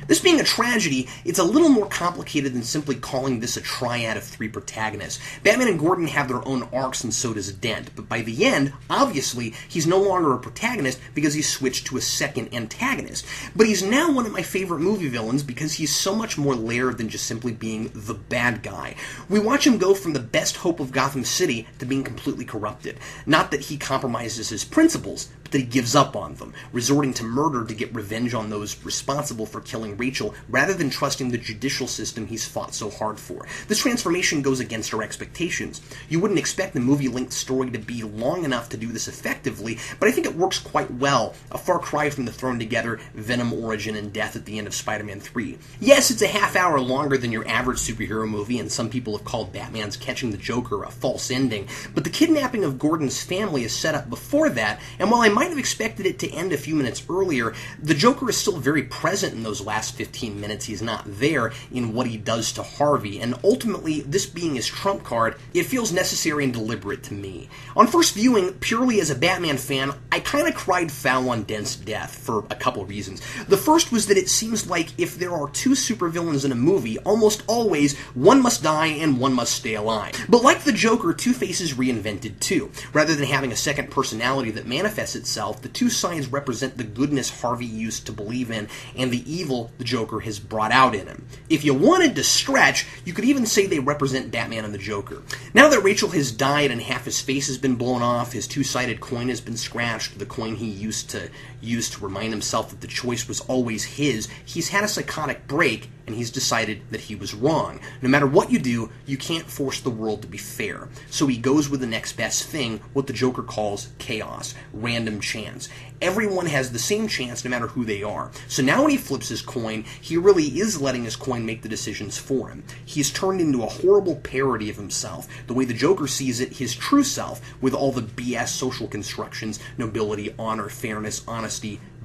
This 0.08 0.20
being 0.20 0.40
a 0.40 0.44
tragedy, 0.44 1.06
it's 1.26 1.38
a 1.38 1.44
little 1.44 1.68
more 1.68 1.86
complicated 1.86 2.54
than 2.54 2.62
simply 2.62 2.94
calling 2.94 3.40
this 3.40 3.58
a 3.58 3.60
triad 3.60 4.16
of 4.16 4.24
three 4.24 4.48
protagonists. 4.48 5.20
Batman 5.42 5.68
and 5.68 5.78
Gordon 5.78 6.06
have 6.06 6.28
their 6.28 6.46
own 6.48 6.66
arcs, 6.72 7.04
and 7.04 7.12
so 7.12 7.34
does 7.34 7.52
Dent, 7.52 7.90
but 7.94 8.08
by 8.08 8.22
the 8.22 8.46
end, 8.46 8.72
obviously, 8.88 9.52
he's 9.68 9.86
no 9.86 10.00
longer 10.00 10.32
a 10.32 10.38
protagonist 10.38 10.98
because 11.14 11.34
he's 11.34 11.52
switched 11.52 11.86
to 11.88 11.98
a 11.98 12.00
second 12.00 12.54
antagonist. 12.54 13.26
But 13.54 13.66
he's 13.66 13.82
now 13.82 14.10
one 14.10 14.24
of 14.24 14.32
my 14.32 14.40
favorite 14.40 14.80
movie 14.80 15.10
villains 15.10 15.42
because 15.42 15.74
he's 15.74 15.94
so 15.94 16.14
much 16.14 16.38
more 16.38 16.54
layered 16.54 16.96
than 16.96 17.10
just 17.10 17.26
simply 17.26 17.52
being 17.52 17.90
the 17.94 18.14
bad 18.14 18.62
guy. 18.62 18.94
We 19.28 19.40
watch 19.40 19.66
him 19.66 19.76
go 19.76 19.92
from 19.92 20.14
the 20.14 20.20
best 20.20 20.56
hope 20.56 20.80
of 20.80 20.90
Gotham 20.90 21.24
City 21.24 21.66
to 21.80 21.84
being 21.84 22.02
completely 22.02 22.46
corrupted. 22.46 22.98
Not 23.26 23.50
that 23.50 23.60
he 23.60 23.76
compromises 23.76 24.48
his 24.48 24.64
principles, 24.64 25.28
but 25.42 25.52
that 25.52 25.58
he 25.58 25.64
gives 25.64 25.94
up 25.94 26.16
on 26.16 26.36
them, 26.36 26.54
resorting 26.72 27.12
to 27.12 27.24
murder 27.24 27.66
to 27.66 27.74
get 27.74 27.94
revenge 27.94 28.32
on 28.32 28.48
those 28.48 28.82
responsible 28.86 29.44
for 29.44 29.60
killing 29.60 29.97
Rachel 29.98 30.34
rather 30.48 30.74
than 30.74 30.90
trusting 30.90 31.30
the 31.30 31.38
judicial 31.38 31.86
system 31.86 32.26
he's 32.26 32.46
fought 32.46 32.74
so 32.74 32.90
hard 32.90 33.18
for. 33.18 33.46
This 33.66 33.78
transformation 33.78 34.42
goes 34.42 34.60
against 34.60 34.94
our 34.94 35.02
expectations. 35.02 35.80
You 36.08 36.20
wouldn't 36.20 36.38
expect 36.38 36.74
the 36.74 36.80
movie 36.80 37.08
length 37.08 37.32
story 37.32 37.70
to 37.70 37.78
be 37.78 38.02
long 38.02 38.44
enough 38.44 38.68
to 38.70 38.76
do 38.76 38.88
this 38.88 39.08
effectively, 39.08 39.78
but 39.98 40.08
I 40.08 40.12
think 40.12 40.26
it 40.26 40.36
works 40.36 40.58
quite 40.58 40.90
well. 40.90 41.34
A 41.50 41.58
far 41.58 41.78
cry 41.78 42.10
from 42.10 42.24
the 42.24 42.32
thrown 42.32 42.58
together 42.58 43.00
Venom 43.14 43.52
origin 43.52 43.96
and 43.96 44.12
death 44.12 44.36
at 44.36 44.44
the 44.44 44.58
end 44.58 44.66
of 44.66 44.74
Spider 44.74 45.04
Man 45.04 45.20
3. 45.20 45.58
Yes, 45.80 46.10
it's 46.10 46.22
a 46.22 46.26
half 46.26 46.56
hour 46.56 46.80
longer 46.80 47.18
than 47.18 47.32
your 47.32 47.46
average 47.48 47.78
superhero 47.78 48.28
movie, 48.28 48.58
and 48.58 48.70
some 48.70 48.88
people 48.88 49.16
have 49.16 49.26
called 49.26 49.52
Batman's 49.52 49.96
Catching 49.96 50.30
the 50.30 50.36
Joker 50.36 50.84
a 50.84 50.90
false 50.90 51.30
ending, 51.30 51.68
but 51.94 52.04
the 52.04 52.10
kidnapping 52.10 52.64
of 52.64 52.78
Gordon's 52.78 53.22
family 53.22 53.64
is 53.64 53.74
set 53.74 53.94
up 53.94 54.08
before 54.08 54.48
that, 54.50 54.80
and 54.98 55.10
while 55.10 55.20
I 55.20 55.28
might 55.28 55.50
have 55.50 55.58
expected 55.58 56.06
it 56.06 56.18
to 56.20 56.30
end 56.30 56.52
a 56.52 56.58
few 56.58 56.74
minutes 56.74 57.04
earlier, 57.08 57.54
the 57.82 57.94
Joker 57.94 58.30
is 58.30 58.36
still 58.36 58.58
very 58.58 58.82
present 58.82 59.34
in 59.34 59.42
those 59.42 59.60
last 59.60 59.87
last 59.88 59.96
15 59.96 60.38
minutes 60.38 60.66
he's 60.66 60.82
not 60.82 61.02
there 61.06 61.50
in 61.72 61.94
what 61.94 62.06
he 62.06 62.18
does 62.18 62.52
to 62.52 62.62
Harvey, 62.62 63.20
and 63.20 63.34
ultimately, 63.42 64.02
this 64.02 64.26
being 64.26 64.54
his 64.54 64.66
trump 64.66 65.02
card, 65.02 65.36
it 65.54 65.62
feels 65.62 65.92
necessary 65.92 66.44
and 66.44 66.52
deliberate 66.52 67.02
to 67.02 67.14
me. 67.14 67.48
On 67.74 67.86
first 67.86 68.14
viewing, 68.14 68.52
purely 68.54 69.00
as 69.00 69.08
a 69.08 69.14
Batman 69.14 69.56
fan, 69.56 69.92
I 70.12 70.20
kind 70.20 70.46
of 70.46 70.54
cried 70.54 70.92
foul 70.92 71.30
on 71.30 71.44
Dent's 71.44 71.74
death 71.74 72.14
for 72.14 72.40
a 72.50 72.54
couple 72.54 72.84
reasons. 72.84 73.22
The 73.46 73.56
first 73.56 73.90
was 73.90 74.06
that 74.08 74.18
it 74.18 74.28
seems 74.28 74.68
like 74.68 74.88
if 74.98 75.18
there 75.18 75.32
are 75.32 75.48
two 75.48 75.70
supervillains 75.70 76.44
in 76.44 76.52
a 76.52 76.56
movie, 76.56 76.98
almost 76.98 77.42
always 77.46 77.96
one 78.14 78.42
must 78.42 78.62
die 78.62 78.88
and 78.88 79.18
one 79.18 79.32
must 79.32 79.54
stay 79.54 79.74
alive. 79.74 80.12
But 80.28 80.42
like 80.42 80.64
the 80.64 80.72
Joker, 80.72 81.14
Two-Face's 81.14 81.74
reinvented 81.74 82.40
too. 82.40 82.70
Rather 82.92 83.14
than 83.14 83.26
having 83.26 83.52
a 83.52 83.56
second 83.56 83.90
personality 83.90 84.50
that 84.50 84.66
manifests 84.66 85.16
itself, 85.16 85.62
the 85.62 85.68
two 85.68 85.88
sides 85.88 86.26
represent 86.26 86.76
the 86.76 86.84
goodness 86.84 87.40
Harvey 87.40 87.64
used 87.64 88.04
to 88.04 88.12
believe 88.12 88.50
in 88.50 88.68
and 88.96 89.10
the 89.10 89.24
evil 89.32 89.70
the 89.78 89.84
Joker 89.84 90.20
has 90.20 90.38
brought 90.38 90.72
out 90.72 90.94
in 90.94 91.06
him. 91.06 91.26
If 91.48 91.64
you 91.64 91.72
wanted 91.72 92.16
to 92.16 92.24
stretch, 92.24 92.86
you 93.04 93.12
could 93.12 93.24
even 93.24 93.46
say 93.46 93.66
they 93.66 93.78
represent 93.78 94.30
Batman 94.30 94.64
and 94.64 94.74
the 94.74 94.78
Joker. 94.78 95.22
Now 95.54 95.68
that 95.68 95.82
Rachel 95.82 96.10
has 96.10 96.32
died 96.32 96.70
and 96.70 96.82
half 96.82 97.04
his 97.04 97.20
face 97.20 97.46
has 97.46 97.58
been 97.58 97.76
blown 97.76 98.02
off, 98.02 98.32
his 98.32 98.46
two-sided 98.46 99.00
coin 99.00 99.28
has 99.28 99.40
been 99.40 99.56
scratched, 99.56 100.18
the 100.18 100.26
coin 100.26 100.56
he 100.56 100.66
used 100.66 101.08
to 101.10 101.30
use 101.60 101.90
to 101.90 102.04
remind 102.04 102.32
himself 102.32 102.70
that 102.70 102.80
the 102.80 102.86
choice 102.86 103.28
was 103.28 103.40
always 103.40 103.84
his, 103.84 104.28
he's 104.44 104.68
had 104.68 104.84
a 104.84 104.88
psychotic 104.88 105.46
break 105.46 105.90
and 106.08 106.16
he's 106.16 106.30
decided 106.30 106.80
that 106.90 107.02
he 107.02 107.14
was 107.14 107.34
wrong. 107.34 107.80
No 108.00 108.08
matter 108.08 108.26
what 108.26 108.50
you 108.50 108.58
do, 108.58 108.90
you 109.04 109.18
can't 109.18 109.44
force 109.44 109.80
the 109.80 109.90
world 109.90 110.22
to 110.22 110.28
be 110.28 110.38
fair. 110.38 110.88
So 111.10 111.26
he 111.26 111.36
goes 111.36 111.68
with 111.68 111.80
the 111.80 111.86
next 111.86 112.14
best 112.14 112.44
thing, 112.44 112.80
what 112.94 113.06
the 113.06 113.12
Joker 113.12 113.42
calls 113.42 113.90
chaos, 113.98 114.54
random 114.72 115.20
chance. 115.20 115.68
Everyone 116.00 116.46
has 116.46 116.72
the 116.72 116.78
same 116.78 117.08
chance 117.08 117.44
no 117.44 117.50
matter 117.50 117.66
who 117.66 117.84
they 117.84 118.02
are. 118.02 118.30
So 118.46 118.62
now 118.62 118.82
when 118.82 118.90
he 118.90 118.96
flips 118.96 119.28
his 119.28 119.42
coin, 119.42 119.84
he 120.00 120.16
really 120.16 120.44
is 120.44 120.80
letting 120.80 121.04
his 121.04 121.16
coin 121.16 121.44
make 121.44 121.60
the 121.60 121.68
decisions 121.68 122.16
for 122.16 122.48
him. 122.48 122.64
He's 122.86 123.12
turned 123.12 123.42
into 123.42 123.62
a 123.62 123.66
horrible 123.66 124.16
parody 124.16 124.70
of 124.70 124.76
himself. 124.76 125.28
The 125.46 125.54
way 125.54 125.66
the 125.66 125.74
Joker 125.74 126.06
sees 126.06 126.40
it, 126.40 126.54
his 126.54 126.74
true 126.74 127.02
self, 127.02 127.42
with 127.60 127.74
all 127.74 127.92
the 127.92 128.00
BS 128.00 128.48
social 128.48 128.86
constructions, 128.86 129.60
nobility, 129.76 130.34
honor, 130.38 130.70
fairness, 130.70 131.22
honesty, 131.28 131.47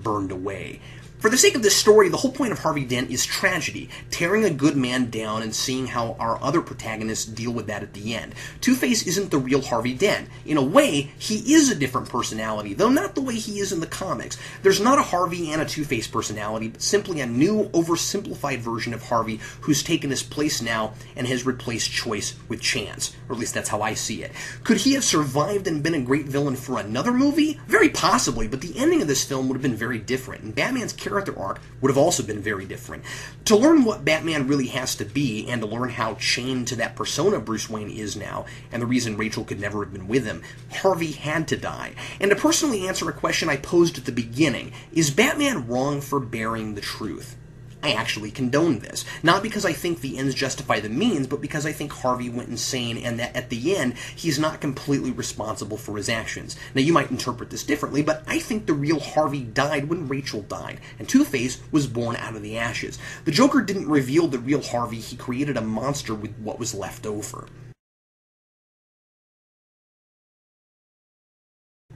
burned 0.02 0.32
away. 0.32 0.80
For 1.24 1.30
the 1.30 1.38
sake 1.38 1.56
of 1.56 1.62
this 1.62 1.74
story, 1.74 2.10
the 2.10 2.18
whole 2.18 2.34
point 2.34 2.52
of 2.52 2.60
Harvey 2.60 2.84
Dent 2.84 3.10
is 3.10 3.26
tragedy, 3.26 3.90
tearing 4.12 4.44
a 4.44 4.50
good 4.50 4.76
man 4.76 5.10
down 5.10 5.42
and 5.42 5.56
seeing 5.56 5.88
how 5.88 6.18
our 6.20 6.38
other 6.44 6.62
protagonists 6.62 7.24
deal 7.24 7.54
with 7.54 7.68
that 7.68 7.82
at 7.82 7.94
the 7.94 8.14
end. 8.14 8.36
Two-Face 8.60 9.08
isn't 9.08 9.32
the 9.32 9.38
real 9.38 9.62
Harvey 9.62 9.94
Dent. 9.94 10.28
In 10.46 10.58
a 10.58 10.62
way, 10.62 11.14
he 11.18 11.54
is 11.54 11.72
a 11.72 11.76
different 11.76 12.10
personality, 12.10 12.74
though 12.74 12.90
not 12.90 13.16
the 13.16 13.22
way 13.22 13.36
he 13.36 13.60
is 13.60 13.72
in 13.72 13.80
the 13.80 13.88
comics. 13.88 14.38
There's 14.64 14.82
not 14.82 15.00
a 15.00 15.02
Harvey 15.04 15.50
and 15.50 15.62
a 15.62 15.66
Two-Face 15.66 16.08
personality, 16.08 16.68
but 16.68 16.82
simply 16.82 17.22
a 17.22 17.26
new, 17.26 17.70
oversimplified 17.70 18.58
version 18.58 18.94
of 18.94 19.04
Harvey 19.04 19.40
who's 19.62 19.82
taken 19.82 20.10
his 20.10 20.24
place 20.24 20.62
now 20.62 20.94
and 21.16 21.26
has 21.26 21.46
replaced 21.46 21.90
choice 21.90 22.36
with 22.50 22.60
chance. 22.60 23.16
Or 23.30 23.36
at 23.36 23.40
least 23.40 23.54
that's 23.54 23.70
how 23.70 23.82
I 23.82 23.94
see 23.94 24.24
it. 24.24 24.34
Could 24.66 24.80
he 24.80 24.92
have 24.92 25.06
survived 25.06 25.68
and 25.68 25.82
been 25.82 25.96
a 25.96 26.02
great 26.02 26.26
villain 26.26 26.58
for 26.58 26.82
another 26.82 27.14
movie? 27.14 27.62
Very 27.66 27.88
possibly, 27.88 28.46
but 28.46 28.60
the 28.60 28.78
ending 28.78 29.02
of 29.02 29.08
this 29.08 29.24
film 29.24 29.48
would 29.48 29.56
have 29.56 29.62
been 29.62 29.74
very 29.74 30.00
different, 30.00 30.44
and 30.44 30.54
Batman's 30.54 30.92
character 30.92 31.13
character 31.14 31.40
arc 31.40 31.60
would 31.80 31.92
have 31.92 31.98
also 31.98 32.24
been 32.24 32.42
very 32.42 32.66
different. 32.66 33.04
To 33.46 33.56
learn 33.56 33.86
what 33.86 34.04
Batman 34.04 34.48
really 34.48 34.66
has 34.68 34.96
to 34.96 35.06
be, 35.06 35.48
and 35.48 35.62
to 35.62 35.68
learn 35.68 35.90
how 35.90 36.16
chained 36.16 36.68
to 36.70 36.76
that 36.78 36.96
persona 36.96 37.40
Bruce 37.40 37.70
Wayne 37.70 37.92
is 37.92 38.16
now, 38.16 38.46
and 38.72 38.82
the 38.82 38.88
reason 38.88 39.16
Rachel 39.16 39.44
could 39.44 39.60
never 39.60 39.84
have 39.84 39.94
been 39.94 40.08
with 40.08 40.26
him, 40.26 40.42
Harvey 40.72 41.12
had 41.12 41.48
to 41.50 41.58
die. 41.58 41.94
And 42.20 42.32
to 42.32 42.36
personally 42.36 42.88
answer 42.88 43.08
a 43.08 43.14
question 43.14 43.48
I 43.48 43.58
posed 43.58 44.00
at 44.00 44.06
the 44.06 44.12
beginning, 44.12 44.72
is 44.92 45.12
Batman 45.12 45.68
wrong 45.68 46.02
for 46.02 46.20
bearing 46.20 46.74
the 46.74 46.82
truth? 46.82 47.36
I 47.84 47.92
actually 47.92 48.32
condone 48.32 48.80
this. 48.80 49.04
Not 49.22 49.44
because 49.44 49.66
I 49.66 49.74
think 49.74 50.00
the 50.00 50.18
ends 50.18 50.34
justify 50.34 50.80
the 50.80 50.90
means, 50.90 51.28
but 51.28 51.42
because 51.42 51.66
I 51.66 51.74
think 51.74 51.92
Harvey 51.92 52.30
went 52.30 52.48
insane 52.48 52.98
and 52.98 53.20
that 53.20 53.36
at 53.36 53.50
the 53.50 53.76
end, 53.76 53.96
he's 54.16 54.40
not 54.40 54.62
completely 54.62 55.12
responsible 55.12 55.76
for 55.76 55.98
his 55.98 56.08
actions. 56.08 56.56
Now, 56.74 56.82
you 56.82 56.94
might 56.94 57.12
interpret 57.12 57.50
this 57.50 57.64
differently, 57.64 58.02
but 58.02 58.24
I 58.26 58.40
think 58.40 58.66
the 58.66 58.74
real 58.74 59.02
Harvey 59.02 59.44
died 59.44 59.90
when 59.90 60.08
Rachel 60.08 60.42
died, 60.44 60.80
and 60.98 61.10
Two 61.10 61.26
Face 61.26 61.62
was 61.72 61.86
born 61.86 62.16
out 62.16 62.36
of 62.36 62.42
the 62.42 62.58
ashes. 62.58 62.98
The 63.26 63.32
Joker 63.32 63.62
didn't 63.62 63.90
reveal 63.90 64.28
the 64.28 64.40
real 64.40 64.62
Harvey, 64.62 65.02
he 65.02 65.18
created 65.18 65.58
a 65.58 65.62
monster 65.62 66.16
with 66.16 66.34
what 66.38 66.60
was 66.60 66.74
left 66.74 67.06
over. 67.06 67.48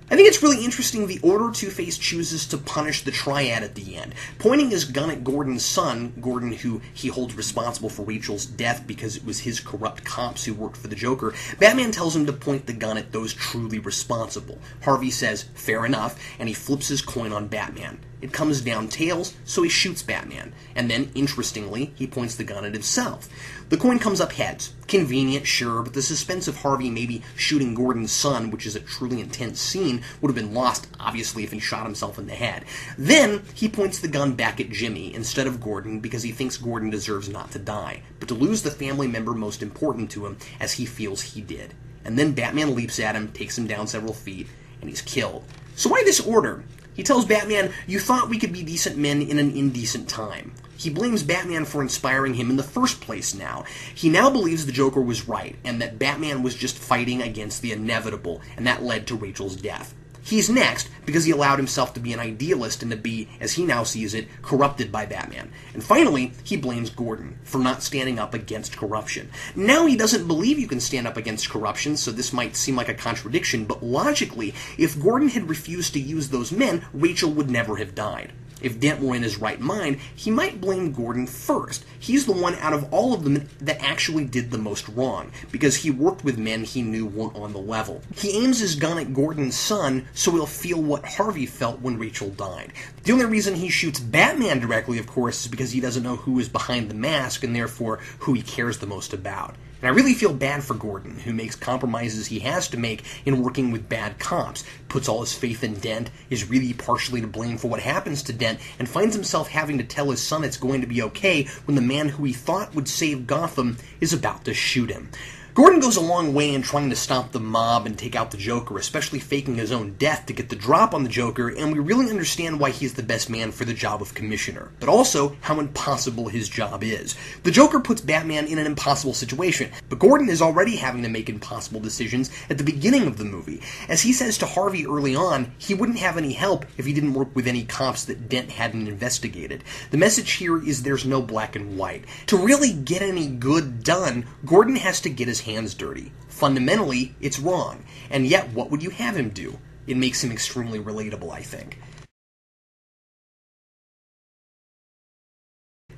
I 0.10 0.16
think 0.16 0.30
it's 0.30 0.42
really 0.42 0.64
interesting 0.64 1.06
the 1.06 1.20
order 1.22 1.52
Two-Face 1.52 1.98
chooses 1.98 2.46
to 2.48 2.58
punish 2.58 3.04
the 3.04 3.12
Triad 3.12 3.62
at 3.62 3.76
the 3.76 3.98
end. 3.98 4.16
Pointing 4.40 4.70
his 4.70 4.86
gun 4.86 5.12
at 5.12 5.26
Gordon's 5.26 5.66
son, 5.66 6.14
Gordon 6.22 6.54
who 6.54 6.80
he 6.94 7.10
holds 7.10 7.36
responsible 7.36 7.90
for 7.90 8.04
Rachel's 8.04 8.46
death 8.46 8.88
because 8.88 9.18
it 9.18 9.26
was 9.26 9.42
his 9.42 9.60
corrupt 9.60 10.06
cops 10.06 10.46
who 10.46 10.54
worked 10.54 10.78
for 10.78 10.88
the 10.88 10.96
Joker, 10.96 11.34
Batman 11.60 11.92
tells 11.92 12.16
him 12.16 12.26
to 12.26 12.32
point 12.32 12.68
the 12.68 12.74
gun 12.74 12.98
at 12.98 13.12
those 13.12 13.34
truly 13.34 13.80
responsible. 13.80 14.60
Harvey 14.84 15.12
says, 15.12 15.44
fair 15.56 15.86
enough, 15.86 16.18
and 16.40 16.48
he 16.48 16.56
flips 16.56 16.88
his 16.88 17.02
coin 17.02 17.34
on 17.34 17.48
Batman. 17.48 18.00
It 18.20 18.34
comes 18.34 18.62
down 18.62 18.88
tails, 18.88 19.36
so 19.46 19.62
he 19.62 19.70
shoots 19.70 20.02
Batman. 20.02 20.54
And 20.76 20.90
then, 20.90 21.12
interestingly, 21.14 21.94
he 21.96 22.08
points 22.08 22.36
the 22.36 22.44
gun 22.44 22.66
at 22.66 22.74
himself. 22.74 23.30
The 23.70 23.78
coin 23.78 24.00
comes 24.00 24.20
up 24.20 24.32
heads. 24.32 24.74
Convenient, 24.88 25.46
sure, 25.46 25.84
but 25.84 25.94
the 25.94 26.02
suspense 26.02 26.48
of 26.48 26.58
Harvey 26.58 26.90
maybe 26.90 27.22
shooting 27.36 27.76
Gordon's 27.76 28.12
son, 28.12 28.50
which 28.50 28.66
is 28.66 28.76
a 28.76 28.80
truly 28.80 29.22
intense 29.22 29.62
scene, 29.62 30.02
would 30.20 30.30
have 30.30 30.36
been 30.36 30.56
lost, 30.56 30.88
obviously, 31.00 31.44
if 31.44 31.52
he 31.52 31.60
shot 31.60 31.86
himself 31.86 32.18
in 32.18 32.26
the 32.26 32.34
head. 32.34 32.66
Then, 32.98 33.44
he 33.54 33.70
points 33.70 34.00
the 34.00 34.08
gun 34.08 34.34
back 34.34 34.60
at 34.60 34.72
Jimmy 34.72 35.14
instead 35.14 35.46
of 35.46 35.62
Gordon 35.62 36.00
because 36.00 36.24
he 36.24 36.32
thinks 36.32 36.58
Gordon 36.58 36.90
deserves 36.90 37.30
not 37.30 37.52
to 37.52 37.60
die, 37.60 38.02
but 38.20 38.28
to 38.30 38.34
lose 38.34 38.64
the 38.64 38.72
family 38.72 39.08
member 39.08 39.34
most 39.34 39.62
important 39.62 40.10
to 40.12 40.26
him, 40.26 40.38
as 40.60 40.74
he 40.74 40.86
feels 40.86 41.22
he 41.22 41.42
did. 41.42 41.76
And 42.04 42.18
then 42.18 42.32
Batman 42.32 42.74
leaps 42.74 43.00
at 43.00 43.16
him, 43.16 43.32
takes 43.32 43.58
him 43.58 43.68
down 43.68 43.86
several 43.86 44.14
feet, 44.14 44.48
and 44.82 44.90
he's 44.90 45.02
killed. 45.02 45.44
So 45.76 45.90
why 45.90 46.04
this 46.04 46.20
order? 46.20 46.64
He 46.98 47.04
tells 47.04 47.26
Batman, 47.26 47.72
You 47.86 48.00
thought 48.00 48.28
we 48.28 48.40
could 48.40 48.52
be 48.52 48.64
decent 48.64 48.98
men 48.98 49.22
in 49.22 49.38
an 49.38 49.56
indecent 49.56 50.10
time. 50.10 50.54
He 50.76 50.90
blames 50.90 51.22
Batman 51.22 51.66
for 51.66 51.84
inspiring 51.84 52.34
him 52.34 52.50
in 52.50 52.58
the 52.58 52.64
first 52.64 53.02
place 53.02 53.36
now. 53.36 53.66
He 53.94 54.10
now 54.10 54.32
believes 54.32 54.66
the 54.66 54.72
Joker 54.72 55.00
was 55.00 55.28
right, 55.28 55.56
and 55.64 55.80
that 55.80 56.00
Batman 56.00 56.42
was 56.42 56.56
just 56.56 56.78
fighting 56.78 57.22
against 57.22 57.62
the 57.62 57.72
inevitable, 57.72 58.42
and 58.58 58.66
that 58.66 58.82
led 58.82 59.06
to 59.08 59.16
Rachel's 59.16 59.56
death. 59.56 59.94
He's 60.28 60.50
next 60.50 60.90
because 61.06 61.24
he 61.24 61.32
allowed 61.32 61.58
himself 61.58 61.94
to 61.94 62.02
be 62.02 62.12
an 62.12 62.20
idealist 62.20 62.82
and 62.82 62.92
to 62.92 62.98
be, 62.98 63.30
as 63.40 63.54
he 63.54 63.64
now 63.64 63.84
sees 63.84 64.14
it, 64.14 64.28
corrupted 64.42 64.92
by 64.92 65.06
Batman. 65.06 65.54
And 65.74 65.82
finally, 65.82 66.34
he 66.44 66.58
blames 66.58 66.90
Gordon 66.90 67.40
for 67.46 67.60
not 67.60 67.82
standing 67.82 68.20
up 68.20 68.34
against 68.34 68.76
corruption. 68.76 69.30
Now 69.56 69.86
he 69.86 69.96
doesn't 69.96 70.28
believe 70.28 70.60
you 70.60 70.68
can 70.68 70.82
stand 70.82 71.08
up 71.08 71.16
against 71.16 71.50
corruption, 71.50 71.96
so 71.96 72.12
this 72.12 72.34
might 72.34 72.58
seem 72.58 72.76
like 72.76 72.90
a 72.90 72.94
contradiction, 72.94 73.64
but 73.64 73.82
logically, 73.82 74.54
if 74.78 75.02
Gordon 75.02 75.30
had 75.30 75.48
refused 75.48 75.94
to 75.94 76.02
use 76.02 76.28
those 76.28 76.52
men, 76.52 76.86
Rachel 76.92 77.32
would 77.32 77.50
never 77.50 77.78
have 77.78 77.96
died. 77.96 78.34
If 78.62 78.80
Dent 78.80 79.02
were 79.02 79.16
in 79.16 79.24
his 79.24 79.38
right 79.38 79.60
mind, 79.60 80.00
he 80.16 80.32
might 80.32 80.62
blame 80.62 80.92
Gordon 80.92 81.28
first. 81.28 81.86
He's 82.00 82.26
the 82.26 82.32
one 82.32 82.56
out 82.56 82.74
of 82.74 82.92
all 82.94 83.14
of 83.14 83.24
them 83.24 83.48
that 83.62 83.82
actually 83.82 84.26
did 84.26 84.52
the 84.52 84.58
most 84.58 84.88
wrong, 84.90 85.32
because 85.52 85.76
he 85.76 85.92
worked 85.92 86.24
with 86.24 86.38
men 86.38 86.64
he 86.64 86.82
knew 86.82 87.06
weren't 87.06 87.36
on 87.36 87.54
the 87.54 87.60
level. 87.60 88.02
He 88.16 88.44
aims 88.44 88.60
his 88.60 88.76
gun 88.76 88.98
at 88.98 89.14
Gordon's 89.14 89.56
son 89.56 90.08
so 90.14 90.32
he'll 90.32 90.46
feel 90.46 90.82
what 90.82 91.06
Harvey 91.06 91.46
felt 91.46 91.82
when 91.82 92.00
Rachel 92.00 92.30
died. 92.30 92.74
The 93.04 93.14
only 93.14 93.26
reason 93.26 93.56
he 93.56 93.70
shoots 93.70 94.00
Batman 94.00 94.60
directly, 94.60 94.98
of 94.98 95.08
course, 95.08 95.42
is 95.42 95.48
because 95.52 95.72
he 95.72 95.80
doesn't 95.80 96.04
know 96.04 96.16
who 96.16 96.40
is 96.40 96.50
behind 96.50 96.90
the 96.90 96.96
mask 96.96 97.44
and 97.44 97.56
therefore 97.56 98.00
who 98.20 98.34
he 98.34 98.42
cares 98.42 98.80
the 98.80 98.88
most 98.88 99.14
about. 99.14 99.56
And 99.82 99.88
I 99.88 99.94
really 99.94 100.14
feel 100.14 100.34
bad 100.34 100.64
for 100.64 100.74
Gordon, 100.74 101.20
who 101.20 101.34
makes 101.34 101.56
compromises 101.56 102.28
he 102.28 102.40
has 102.40 102.68
to 102.70 102.78
make 102.78 103.04
in 103.26 103.44
working 103.44 103.72
with 103.72 103.90
bad 103.90 104.18
cops, 104.18 104.64
puts 104.90 105.08
all 105.08 105.22
his 105.22 105.34
faith 105.34 105.64
in 105.64 105.76
Dent, 105.76 106.10
is 106.30 106.50
really 106.50 106.74
partially 106.74 107.22
to 107.22 107.28
blame 107.28 107.58
for 107.58 107.68
what 107.68 107.80
happens 107.80 108.24
to 108.24 108.34
Dent, 108.34 108.60
and 108.80 108.90
finds 108.90 109.16
himself 109.16 109.50
having 109.50 109.78
to 109.78 109.84
tell 109.84 110.10
his 110.10 110.22
son 110.22 110.44
it's 110.44 110.58
going 110.58 110.82
to 110.82 110.88
be 110.88 111.04
okay 111.04 111.44
when 111.66 111.76
the 111.76 111.82
man 111.82 112.10
who 112.10 112.24
he 112.24 112.34
thought 112.34 112.74
would 112.74 112.88
save 112.88 113.28
Gotham 113.28 113.78
is 114.02 114.14
about 114.14 114.46
to 114.46 114.54
shoot 114.54 114.90
him. 114.90 115.10
Gordon 115.58 115.80
goes 115.80 115.96
a 115.96 116.02
long 116.02 116.36
way 116.36 116.54
in 116.54 116.62
trying 116.62 116.92
to 116.92 116.96
stop 116.96 117.32
the 117.32 117.40
mob 117.40 117.88
and 117.88 117.98
take 117.98 118.16
out 118.16 118.30
the 118.30 118.38
Joker, 118.38 118.78
especially 118.78 119.18
faking 119.18 119.56
his 119.56 119.72
own 119.72 119.96
death 119.96 120.28
to 120.28 120.34
get 120.34 120.50
the 120.50 120.56
drop 120.56 120.94
on 120.94 121.02
the 121.02 121.10
Joker, 121.10 121.50
and 121.50 121.74
we 121.74 121.80
really 121.80 122.12
understand 122.12 122.60
why 122.60 122.70
he's 122.70 122.94
the 122.94 123.02
best 123.02 123.28
man 123.28 123.52
for 123.52 123.66
the 123.66 123.74
job 123.74 124.00
of 124.00 124.14
commissioner, 124.14 124.70
but 124.80 124.88
also 124.88 125.36
how 125.42 125.60
impossible 125.60 126.28
his 126.28 126.48
job 126.48 126.84
is. 126.84 127.16
The 127.42 127.50
Joker 127.50 127.80
puts 127.80 128.02
Batman 128.02 128.46
in 128.46 128.60
an 128.60 128.68
impossible 128.68 129.16
situation, 129.16 129.72
but 129.90 129.98
Gordon 129.98 130.30
is 130.30 130.44
already 130.44 130.76
having 130.76 131.02
to 131.02 131.10
make 131.10 131.28
impossible 131.28 131.80
decisions 131.80 132.30
at 132.52 132.60
the 132.60 132.64
beginning 132.64 133.08
of 133.08 133.18
the 133.18 133.26
movie. 133.26 133.64
As 133.90 134.04
he 134.04 134.14
says 134.14 134.38
to 134.38 134.46
Harvey 134.46 134.86
early 134.86 135.16
on, 135.16 135.52
he 135.58 135.74
wouldn't 135.74 135.98
have 135.98 136.20
any 136.20 136.34
help 136.34 136.68
if 136.78 136.86
he 136.86 136.94
didn't 136.94 137.16
work 137.16 137.36
with 137.36 137.48
any 137.48 137.66
cops 137.66 138.06
that 138.06 138.30
Dent 138.30 138.52
hadn't 138.52 138.88
investigated. 138.88 139.64
The 139.90 139.98
message 139.98 140.34
here 140.34 140.64
is 140.64 140.84
there's 140.84 141.04
no 141.04 141.24
black 141.24 141.56
and 141.56 141.80
white. 141.80 142.06
To 142.28 142.38
really 142.38 142.74
get 142.74 143.02
any 143.02 143.26
good 143.26 143.84
done, 143.84 144.28
Gordon 144.46 144.76
has 144.76 145.02
to 145.02 145.10
get 145.10 145.28
his 145.28 145.47
hands 145.48 145.74
dirty. 145.74 146.12
Fundamentally, 146.28 147.16
it's 147.22 147.40
wrong. 147.40 147.84
And 148.10 148.28
yet, 148.28 148.52
what 148.54 148.70
would 148.70 148.84
you 148.84 148.92
have 148.92 149.16
him 149.16 149.30
do? 149.30 149.58
It 149.88 149.98
makes 149.98 150.24
him 150.24 150.32
extremely 150.32 150.80
relatable, 150.80 151.32
I 151.32 151.42
think. 151.42 151.80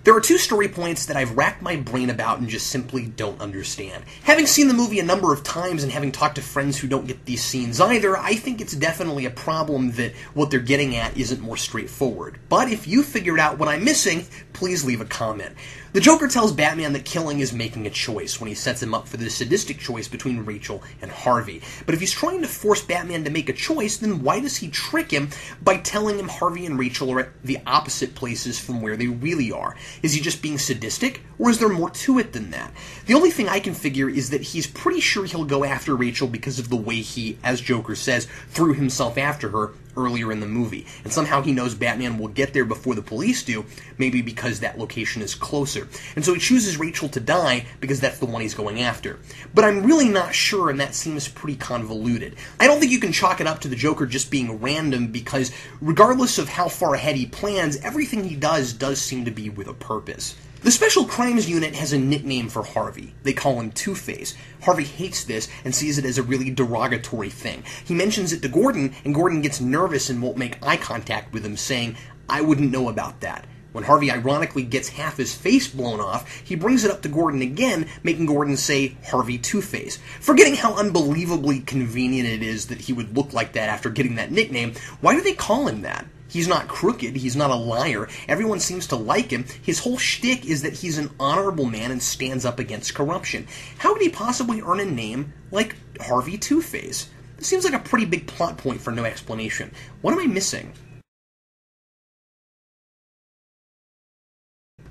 There 0.06 0.16
are 0.16 0.22
two 0.22 0.38
story 0.38 0.70
points 0.70 1.06
that 1.06 1.18
I've 1.18 1.36
racked 1.36 1.62
my 1.62 1.76
brain 1.76 2.10
about 2.10 2.40
and 2.40 2.48
just 2.48 2.68
simply 2.68 3.06
don't 3.06 3.42
understand. 3.42 4.06
Having 4.24 4.48
seen 4.48 4.68
the 4.68 4.74
movie 4.74 5.00
a 5.00 5.04
number 5.04 5.34
of 5.34 5.44
times 5.44 5.84
and 5.84 5.92
having 5.92 6.12
talked 6.12 6.36
to 6.36 6.42
friends 6.42 6.78
who 6.78 6.88
don't 6.88 7.06
get 7.06 7.26
these 7.26 7.44
scenes 7.44 7.82
either, 7.82 8.18
I 8.18 8.36
think 8.36 8.62
it's 8.62 8.74
definitely 8.74 9.26
a 9.26 9.30
problem 9.30 9.92
that 9.92 10.16
what 10.34 10.52
they're 10.52 10.62
getting 10.62 10.96
at 10.96 11.18
isn't 11.18 11.42
more 11.42 11.58
straightforward. 11.58 12.40
But 12.48 12.72
if 12.72 12.88
you 12.88 13.04
figured 13.04 13.40
out 13.40 13.60
what 13.60 13.68
I'm 13.68 13.84
missing, 13.84 14.26
please 14.54 14.86
leave 14.86 15.02
a 15.02 15.06
comment. 15.06 15.54
The 15.92 16.00
Joker 16.00 16.28
tells 16.28 16.52
Batman 16.52 16.94
that 16.94 17.04
killing 17.04 17.40
is 17.40 17.52
making 17.52 17.88
a 17.88 17.90
choice 17.90 18.40
when 18.40 18.48
he 18.48 18.54
sets 18.54 18.84
him 18.84 18.94
up 18.94 19.08
for 19.08 19.18
the 19.18 19.28
sadistic 19.28 19.80
choice 19.80 20.08
between 20.08 20.46
Rachel 20.46 20.84
and 21.02 21.10
Harvey. 21.10 21.64
But 21.88 21.96
if 21.96 22.00
he's 22.00 22.12
trying 22.12 22.44
to 22.44 22.48
force 22.48 22.84
Batman 22.84 23.24
to 23.24 23.32
make 23.32 23.50
a 23.50 23.54
choice, 23.54 23.98
then 23.98 24.22
why 24.22 24.40
does 24.40 24.58
he 24.58 24.70
trick 24.70 25.10
him 25.10 25.30
by 25.64 25.78
telling 25.78 26.20
him 26.20 26.28
Harvey 26.28 26.68
and 26.68 26.78
Rachel 26.78 27.12
are 27.12 27.22
at 27.22 27.44
the 27.44 27.58
opposite 27.66 28.14
places 28.14 28.60
from 28.60 28.82
where 28.82 28.98
they 28.98 29.08
really 29.08 29.52
are? 29.52 29.76
Is 30.04 30.14
he 30.14 30.22
just 30.22 30.44
being 30.44 30.60
sadistic, 30.60 31.24
or 31.40 31.50
is 31.50 31.58
there 31.58 31.70
more 31.70 31.90
to 31.90 32.20
it 32.20 32.34
than 32.34 32.52
that? 32.52 32.72
The 33.08 33.16
only 33.16 33.32
thing 33.32 33.50
I 33.50 33.60
can 33.60 33.74
figure 33.74 34.10
is 34.10 34.30
that 34.30 34.42
he's 34.42 34.68
pretty 34.68 35.00
sure 35.00 35.26
he'll 35.26 35.44
go 35.44 35.64
after 35.64 35.96
Rachel 35.96 36.28
because 36.28 36.60
of 36.60 36.70
the 36.70 36.76
way 36.76 36.98
he, 36.98 37.40
as 37.44 37.62
Joker 37.62 37.96
says, 37.96 38.28
threw 38.50 38.74
himself 38.74 39.18
after 39.18 39.50
her 39.50 39.72
earlier 40.00 40.32
in 40.32 40.40
the 40.40 40.48
movie. 40.48 40.86
And 41.04 41.12
somehow 41.12 41.42
he 41.42 41.52
knows 41.52 41.76
Batman 41.76 42.18
will 42.18 42.30
get 42.30 42.54
there 42.54 42.66
before 42.66 42.96
the 42.96 43.02
police 43.02 43.44
do, 43.44 43.66
maybe 43.98 44.22
because 44.22 44.60
that 44.60 44.80
location 44.80 45.22
is 45.22 45.36
closer. 45.36 45.88
And 46.16 46.24
so 46.24 46.34
he 46.34 46.40
chooses 46.40 46.78
Rachel 46.78 47.10
to 47.10 47.20
die 47.20 47.66
because 47.80 48.00
that's 48.00 48.20
the 48.20 48.26
one 48.26 48.42
he's 48.42 48.54
going 48.54 48.82
after. 48.82 49.20
But 49.54 49.66
I'm 49.66 49.86
really 49.86 50.10
not 50.10 50.34
sure, 50.34 50.70
and 50.70 50.80
that 50.80 50.96
seems 50.96 51.28
pretty 51.28 51.58
convoluted. 51.58 52.36
I 52.60 52.68
don't 52.68 52.80
think 52.80 52.92
you 52.92 53.00
can 53.00 53.12
chalk 53.12 53.42
it 53.42 53.48
up 53.48 53.60
to 53.62 53.68
the 53.68 53.76
Joker 53.76 54.06
just 54.06 54.32
being 54.32 54.60
random 54.60 55.08
because, 55.08 55.52
regardless 55.82 56.38
of 56.38 56.50
how 56.50 56.70
far 56.70 56.96
ahead 56.96 57.16
he 57.16 57.26
plans, 57.26 57.78
everything 57.78 58.24
he 58.24 58.36
does 58.36 58.74
does 58.74 59.02
seem 59.02 59.26
to 59.26 59.32
be 59.32 59.50
with 59.50 59.68
a 59.68 59.74
purpose. 59.74 60.36
The 60.62 60.72
Special 60.72 61.06
Crimes 61.06 61.50
Unit 61.50 61.74
has 61.76 61.94
a 61.94 61.98
nickname 61.98 62.50
for 62.50 62.64
Harvey. 62.64 63.16
They 63.24 63.32
call 63.32 63.62
him 63.62 63.72
Two 63.72 63.96
Face. 63.96 64.36
Harvey 64.62 64.84
hates 64.84 65.24
this 65.24 65.48
and 65.64 65.74
sees 65.74 65.98
it 65.98 66.04
as 66.04 66.18
a 66.18 66.24
really 66.24 66.52
derogatory 66.52 67.30
thing. 67.30 67.64
He 67.86 67.94
mentions 67.94 68.34
it 68.34 68.42
to 68.42 68.50
Gordon, 68.50 68.94
and 69.06 69.16
Gordon 69.16 69.42
gets 69.42 69.62
nervous 69.62 70.10
and 70.10 70.22
won't 70.22 70.36
make 70.36 70.62
eye 70.62 70.76
contact 70.76 71.32
with 71.32 71.46
him, 71.46 71.56
saying, 71.56 71.96
I 72.28 72.42
wouldn't 72.42 72.74
know 72.74 72.90
about 72.90 73.22
that. 73.22 73.46
When 73.72 73.86
Harvey 73.86 74.12
ironically 74.12 74.64
gets 74.64 74.90
half 74.90 75.16
his 75.16 75.34
face 75.34 75.70
blown 75.70 76.02
off, 76.02 76.30
he 76.44 76.56
brings 76.56 76.84
it 76.84 76.92
up 76.92 77.04
to 77.04 77.10
Gordon 77.10 77.42
again, 77.42 77.88
making 78.04 78.26
Gordon 78.26 78.58
say 78.58 78.98
Harvey 79.06 79.38
Two 79.38 79.62
Face. 79.62 79.98
Forgetting 80.20 80.56
how 80.56 80.74
unbelievably 80.74 81.62
convenient 81.62 82.28
it 82.28 82.44
is 82.44 82.68
that 82.68 82.82
he 82.82 82.92
would 82.92 83.16
look 83.16 83.32
like 83.32 83.54
that 83.54 83.70
after 83.70 83.90
getting 83.90 84.16
that 84.16 84.32
nickname, 84.32 84.74
why 85.00 85.16
do 85.16 85.22
they 85.22 85.34
call 85.34 85.70
him 85.70 85.84
that? 85.84 86.06
He's 86.30 86.48
not 86.48 86.68
crooked. 86.68 87.16
He's 87.16 87.36
not 87.36 87.50
a 87.50 87.56
liar. 87.56 88.08
Everyone 88.28 88.60
seems 88.60 88.88
to 88.88 88.96
like 88.96 89.32
him. 89.32 89.46
His 89.62 89.80
whole 89.80 89.98
shtick 89.98 90.46
is 90.46 90.62
that 90.62 90.74
he's 90.74 90.98
an 90.98 91.10
honorable 91.20 91.66
man 91.66 91.92
and 91.92 92.02
stands 92.02 92.46
up 92.46 92.60
against 92.60 92.96
corruption. 92.96 93.48
How 93.80 93.94
could 93.94 94.04
he 94.04 94.10
possibly 94.10 94.62
earn 94.62 94.80
a 94.80 94.86
name 94.86 95.34
like 95.52 95.76
Harvey 96.00 96.38
Two 96.38 96.62
Face? 96.62 97.10
This 97.38 97.48
seems 97.48 97.64
like 97.64 97.74
a 97.74 97.80
pretty 97.80 98.06
big 98.06 98.28
plot 98.28 98.58
point 98.58 98.80
for 98.80 98.92
no 98.92 99.06
explanation. 99.06 99.72
What 100.02 100.14
am 100.14 100.20
I 100.20 100.28
missing? 100.28 100.74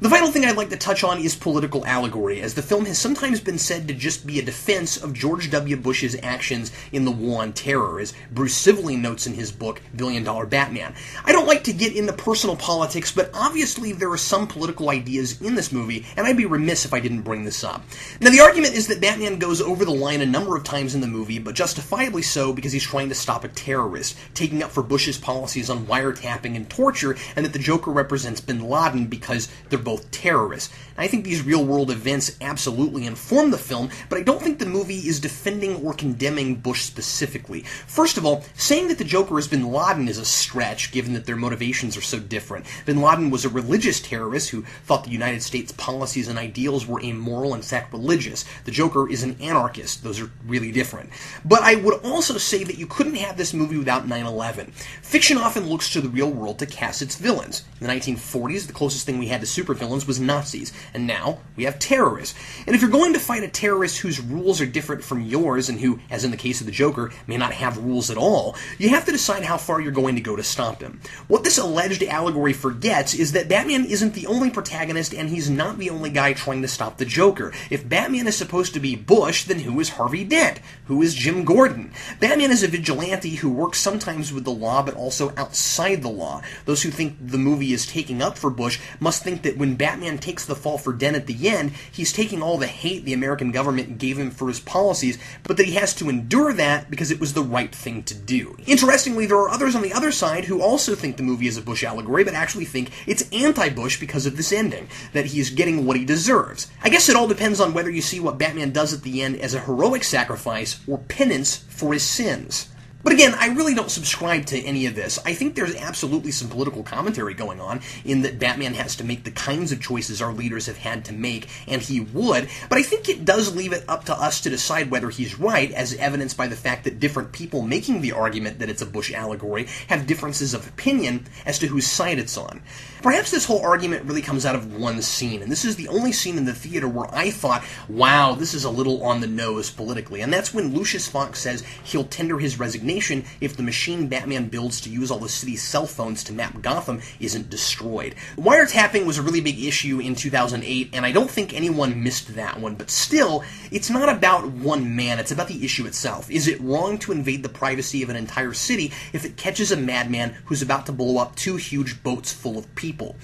The 0.00 0.08
final 0.08 0.30
thing 0.30 0.44
I'd 0.44 0.56
like 0.56 0.70
to 0.70 0.76
touch 0.76 1.02
on 1.02 1.18
is 1.18 1.34
political 1.34 1.84
allegory, 1.84 2.40
as 2.40 2.54
the 2.54 2.62
film 2.62 2.86
has 2.86 2.96
sometimes 2.96 3.40
been 3.40 3.58
said 3.58 3.88
to 3.88 3.94
just 3.94 4.24
be 4.24 4.38
a 4.38 4.44
defense 4.44 4.96
of 4.96 5.12
George 5.12 5.50
W. 5.50 5.76
Bush's 5.76 6.16
actions 6.22 6.70
in 6.92 7.04
the 7.04 7.10
War 7.10 7.42
on 7.42 7.52
Terror, 7.52 7.98
as 7.98 8.14
Bruce 8.30 8.54
Scivally 8.54 8.96
notes 8.96 9.26
in 9.26 9.34
his 9.34 9.50
book, 9.50 9.82
Billion 9.96 10.22
Dollar 10.22 10.46
Batman. 10.46 10.94
I 11.24 11.32
don't 11.32 11.48
like 11.48 11.64
to 11.64 11.72
get 11.72 11.96
into 11.96 12.12
personal 12.12 12.54
politics, 12.54 13.10
but 13.10 13.28
obviously 13.34 13.90
there 13.90 14.12
are 14.12 14.16
some 14.16 14.46
political 14.46 14.88
ideas 14.88 15.42
in 15.42 15.56
this 15.56 15.72
movie, 15.72 16.06
and 16.16 16.28
I'd 16.28 16.36
be 16.36 16.46
remiss 16.46 16.84
if 16.84 16.94
I 16.94 17.00
didn't 17.00 17.22
bring 17.22 17.42
this 17.42 17.64
up. 17.64 17.82
Now, 18.20 18.30
the 18.30 18.38
argument 18.38 18.74
is 18.74 18.86
that 18.86 19.00
Batman 19.00 19.40
goes 19.40 19.60
over 19.60 19.84
the 19.84 19.90
line 19.90 20.20
a 20.20 20.26
number 20.26 20.56
of 20.56 20.62
times 20.62 20.94
in 20.94 21.00
the 21.00 21.08
movie, 21.08 21.40
but 21.40 21.56
justifiably 21.56 22.22
so 22.22 22.52
because 22.52 22.70
he's 22.70 22.84
trying 22.84 23.08
to 23.08 23.16
stop 23.16 23.42
a 23.42 23.48
terrorist, 23.48 24.16
taking 24.34 24.62
up 24.62 24.70
for 24.70 24.84
Bush's 24.84 25.18
policies 25.18 25.68
on 25.68 25.86
wiretapping 25.86 26.54
and 26.54 26.70
torture, 26.70 27.16
and 27.34 27.44
that 27.44 27.52
the 27.52 27.58
Joker 27.58 27.90
represents 27.90 28.40
bin 28.40 28.60
Laden 28.60 29.08
because 29.08 29.48
they're 29.68 29.87
both 29.88 30.10
terrorists. 30.10 30.70
And 30.98 31.02
I 31.02 31.08
think 31.08 31.24
these 31.24 31.46
real 31.46 31.64
world 31.64 31.90
events 31.90 32.36
absolutely 32.42 33.06
inform 33.06 33.50
the 33.50 33.56
film, 33.56 33.88
but 34.10 34.18
I 34.18 34.22
don't 34.22 34.42
think 34.42 34.58
the 34.58 34.66
movie 34.66 34.98
is 34.98 35.18
defending 35.18 35.76
or 35.82 35.94
condemning 35.94 36.56
Bush 36.56 36.82
specifically. 36.82 37.62
First 37.62 38.18
of 38.18 38.26
all, 38.26 38.44
saying 38.54 38.88
that 38.88 38.98
the 38.98 39.04
Joker 39.04 39.36
has 39.36 39.48
bin 39.48 39.72
Laden 39.72 40.06
is 40.06 40.18
a 40.18 40.26
stretch, 40.26 40.92
given 40.92 41.14
that 41.14 41.24
their 41.24 41.36
motivations 41.36 41.96
are 41.96 42.02
so 42.02 42.18
different. 42.18 42.66
Bin 42.84 43.00
Laden 43.00 43.30
was 43.30 43.46
a 43.46 43.48
religious 43.48 43.98
terrorist 43.98 44.50
who 44.50 44.60
thought 44.84 45.04
the 45.04 45.10
United 45.10 45.42
States 45.42 45.72
policies 45.72 46.28
and 46.28 46.38
ideals 46.38 46.86
were 46.86 47.00
immoral 47.00 47.54
and 47.54 47.64
sacrilegious. 47.64 48.44
The 48.66 48.72
Joker 48.72 49.08
is 49.08 49.22
an 49.22 49.40
anarchist. 49.40 50.04
Those 50.04 50.20
are 50.20 50.30
really 50.46 50.70
different. 50.70 51.08
But 51.46 51.62
I 51.62 51.76
would 51.76 52.04
also 52.04 52.36
say 52.36 52.62
that 52.64 52.76
you 52.76 52.86
couldn't 52.86 53.14
have 53.14 53.38
this 53.38 53.54
movie 53.54 53.78
without 53.78 54.06
9 54.06 54.26
11. 54.26 54.72
Fiction 55.00 55.38
often 55.38 55.66
looks 55.70 55.90
to 55.94 56.02
the 56.02 56.10
real 56.10 56.30
world 56.30 56.58
to 56.58 56.66
cast 56.66 57.00
its 57.00 57.16
villains. 57.16 57.64
In 57.80 57.86
the 57.86 57.92
1940s, 57.94 58.66
the 58.66 58.74
closest 58.74 59.06
thing 59.06 59.18
we 59.18 59.28
had 59.28 59.40
to 59.40 59.46
super 59.46 59.77
villains 59.78 60.06
was 60.06 60.20
Nazis, 60.20 60.72
and 60.92 61.06
now 61.06 61.38
we 61.56 61.64
have 61.64 61.78
terrorists. 61.78 62.38
And 62.66 62.74
if 62.74 62.82
you're 62.82 62.90
going 62.90 63.12
to 63.14 63.20
fight 63.20 63.42
a 63.42 63.48
terrorist 63.48 63.98
whose 63.98 64.20
rules 64.20 64.60
are 64.60 64.66
different 64.66 65.02
from 65.02 65.22
yours, 65.22 65.68
and 65.68 65.80
who, 65.80 66.00
as 66.10 66.24
in 66.24 66.30
the 66.30 66.36
case 66.36 66.60
of 66.60 66.66
the 66.66 66.72
Joker, 66.72 67.10
may 67.26 67.36
not 67.36 67.52
have 67.52 67.78
rules 67.78 68.10
at 68.10 68.16
all, 68.16 68.56
you 68.78 68.90
have 68.90 69.04
to 69.06 69.12
decide 69.12 69.44
how 69.44 69.56
far 69.56 69.80
you're 69.80 69.92
going 69.92 70.16
to 70.16 70.20
go 70.20 70.36
to 70.36 70.42
stop 70.42 70.80
him. 70.80 71.00
What 71.28 71.44
this 71.44 71.58
alleged 71.58 72.02
allegory 72.02 72.52
forgets 72.52 73.14
is 73.14 73.32
that 73.32 73.48
Batman 73.48 73.84
isn't 73.84 74.14
the 74.14 74.26
only 74.26 74.50
protagonist, 74.50 75.14
and 75.14 75.28
he's 75.28 75.48
not 75.48 75.78
the 75.78 75.90
only 75.90 76.10
guy 76.10 76.32
trying 76.32 76.62
to 76.62 76.68
stop 76.68 76.98
the 76.98 77.04
Joker. 77.04 77.52
If 77.70 77.88
Batman 77.88 78.26
is 78.26 78.36
supposed 78.36 78.74
to 78.74 78.80
be 78.80 78.96
Bush, 78.96 79.44
then 79.44 79.60
who 79.60 79.78
is 79.80 79.90
Harvey 79.90 80.24
Dent? 80.24 80.60
Who 80.86 81.02
is 81.02 81.14
Jim 81.14 81.44
Gordon? 81.44 81.92
Batman 82.20 82.50
is 82.50 82.62
a 82.62 82.68
vigilante 82.68 83.36
who 83.36 83.50
works 83.50 83.78
sometimes 83.78 84.32
with 84.32 84.44
the 84.44 84.50
law, 84.50 84.82
but 84.82 84.94
also 84.94 85.32
outside 85.36 86.02
the 86.02 86.08
law. 86.08 86.42
Those 86.64 86.82
who 86.82 86.90
think 86.90 87.16
the 87.20 87.38
movie 87.38 87.72
is 87.72 87.86
taking 87.86 88.22
up 88.22 88.38
for 88.38 88.50
Bush 88.50 88.78
must 89.00 89.22
think 89.22 89.42
that 89.42 89.56
when 89.56 89.67
Batman 89.76 89.98
Batman 89.98 90.18
takes 90.18 90.44
the 90.44 90.54
fall 90.54 90.78
for 90.78 90.92
Dent 90.92 91.16
at 91.16 91.26
the 91.26 91.48
end, 91.48 91.72
he's 91.90 92.12
taking 92.12 92.40
all 92.40 92.56
the 92.56 92.68
hate 92.68 93.04
the 93.04 93.12
American 93.12 93.50
government 93.50 93.98
gave 93.98 94.16
him 94.16 94.30
for 94.30 94.46
his 94.46 94.60
policies, 94.60 95.18
but 95.42 95.56
that 95.56 95.66
he 95.66 95.72
has 95.72 95.92
to 95.96 96.08
endure 96.08 96.52
that 96.52 96.88
because 96.88 97.10
it 97.10 97.18
was 97.18 97.34
the 97.34 97.42
right 97.42 97.74
thing 97.74 98.04
to 98.04 98.14
do. 98.14 98.56
Interestingly, 98.64 99.26
there 99.26 99.38
are 99.38 99.48
others 99.48 99.74
on 99.74 99.82
the 99.82 99.92
other 99.92 100.12
side 100.12 100.44
who 100.44 100.62
also 100.62 100.94
think 100.94 101.16
the 101.16 101.22
movie 101.24 101.48
is 101.48 101.56
a 101.56 101.62
Bush 101.62 101.82
allegory, 101.82 102.22
but 102.22 102.34
actually 102.34 102.64
think 102.64 102.90
it's 103.06 103.28
anti-Bush 103.32 103.98
because 103.98 104.24
of 104.24 104.36
this 104.36 104.52
ending, 104.52 104.88
that 105.12 105.26
he's 105.26 105.50
getting 105.50 105.84
what 105.84 105.96
he 105.96 106.04
deserves. 106.04 106.70
I 106.82 106.88
guess 106.88 107.08
it 107.08 107.16
all 107.16 107.26
depends 107.26 107.60
on 107.60 107.74
whether 107.74 107.90
you 107.90 108.02
see 108.02 108.20
what 108.20 108.38
Batman 108.38 108.70
does 108.70 108.94
at 108.94 109.02
the 109.02 109.20
end 109.22 109.36
as 109.40 109.52
a 109.52 109.60
heroic 109.60 110.04
sacrifice 110.04 110.80
or 110.86 110.98
penance 110.98 111.56
for 111.56 111.92
his 111.92 112.04
sins. 112.04 112.68
But 113.08 113.14
again, 113.14 113.34
I 113.38 113.46
really 113.54 113.72
don't 113.72 113.90
subscribe 113.90 114.44
to 114.46 114.62
any 114.62 114.84
of 114.84 114.94
this. 114.94 115.18
I 115.24 115.32
think 115.32 115.54
there's 115.54 115.74
absolutely 115.74 116.30
some 116.30 116.50
political 116.50 116.82
commentary 116.82 117.32
going 117.32 117.58
on 117.58 117.80
in 118.04 118.20
that 118.20 118.38
Batman 118.38 118.74
has 118.74 118.96
to 118.96 119.04
make 119.04 119.24
the 119.24 119.30
kinds 119.30 119.72
of 119.72 119.80
choices 119.80 120.20
our 120.20 120.34
leaders 120.34 120.66
have 120.66 120.76
had 120.76 121.06
to 121.06 121.14
make, 121.14 121.48
and 121.66 121.80
he 121.80 122.00
would. 122.00 122.50
But 122.68 122.76
I 122.76 122.82
think 122.82 123.08
it 123.08 123.24
does 123.24 123.56
leave 123.56 123.72
it 123.72 123.86
up 123.88 124.04
to 124.04 124.12
us 124.12 124.42
to 124.42 124.50
decide 124.50 124.90
whether 124.90 125.08
he's 125.08 125.38
right, 125.38 125.72
as 125.72 125.94
evidenced 125.94 126.36
by 126.36 126.48
the 126.48 126.54
fact 126.54 126.84
that 126.84 127.00
different 127.00 127.32
people 127.32 127.62
making 127.62 128.02
the 128.02 128.12
argument 128.12 128.58
that 128.58 128.68
it's 128.68 128.82
a 128.82 128.86
Bush 128.86 129.10
allegory 129.10 129.68
have 129.86 130.06
differences 130.06 130.52
of 130.52 130.68
opinion 130.68 131.28
as 131.46 131.58
to 131.60 131.66
whose 131.66 131.86
side 131.86 132.18
it's 132.18 132.36
on. 132.36 132.60
Perhaps 133.00 133.30
this 133.30 133.46
whole 133.46 133.62
argument 133.62 134.04
really 134.04 134.20
comes 134.20 134.44
out 134.44 134.54
of 134.54 134.76
one 134.78 135.00
scene, 135.00 135.40
and 135.40 135.50
this 135.50 135.64
is 135.64 135.76
the 135.76 135.88
only 135.88 136.12
scene 136.12 136.36
in 136.36 136.44
the 136.44 136.52
theater 136.52 136.88
where 136.88 137.08
I 137.14 137.30
thought, 137.30 137.64
wow, 137.88 138.34
this 138.34 138.52
is 138.52 138.64
a 138.64 138.70
little 138.70 139.02
on 139.02 139.22
the 139.22 139.26
nose 139.26 139.70
politically, 139.70 140.20
and 140.20 140.30
that's 140.30 140.52
when 140.52 140.74
Lucius 140.74 141.08
Fox 141.08 141.38
says 141.38 141.64
he'll 141.84 142.04
tender 142.04 142.38
his 142.38 142.58
resignation 142.58 142.97
if 143.40 143.56
the 143.56 143.62
machine 143.62 144.08
Batman 144.08 144.48
builds 144.48 144.80
to 144.80 144.90
use 144.90 145.10
all 145.10 145.18
the 145.18 145.28
city's 145.28 145.62
cell 145.62 145.86
phones 145.86 146.24
to 146.24 146.32
map 146.32 146.60
Gotham 146.60 147.00
isn't 147.20 147.50
destroyed. 147.50 148.14
Wiretapping 148.36 149.06
was 149.06 149.18
a 149.18 149.22
really 149.22 149.40
big 149.40 149.62
issue 149.62 150.00
in 150.00 150.14
2008, 150.14 150.90
and 150.92 151.06
I 151.06 151.12
don't 151.12 151.30
think 151.30 151.54
anyone 151.54 152.02
missed 152.02 152.34
that 152.34 152.58
one, 152.58 152.74
but 152.74 152.90
still, 152.90 153.44
it's 153.70 153.90
not 153.90 154.08
about 154.08 154.48
one 154.48 154.96
man, 154.96 155.18
it's 155.18 155.30
about 155.30 155.48
the 155.48 155.64
issue 155.64 155.86
itself. 155.86 156.30
Is 156.30 156.48
it 156.48 156.60
wrong 156.60 156.98
to 156.98 157.12
invade 157.12 157.42
the 157.42 157.48
privacy 157.48 158.02
of 158.02 158.10
an 158.10 158.16
entire 158.16 158.52
city 158.52 158.92
if 159.12 159.24
it 159.24 159.36
catches 159.36 159.70
a 159.70 159.76
madman 159.76 160.36
who's 160.46 160.62
about 160.62 160.86
to 160.86 160.92
blow 160.92 161.18
up 161.18 161.36
two 161.36 161.56
huge 161.56 162.02
boats 162.02 162.32
full 162.32 162.58
of 162.58 162.74
people? 162.74 163.16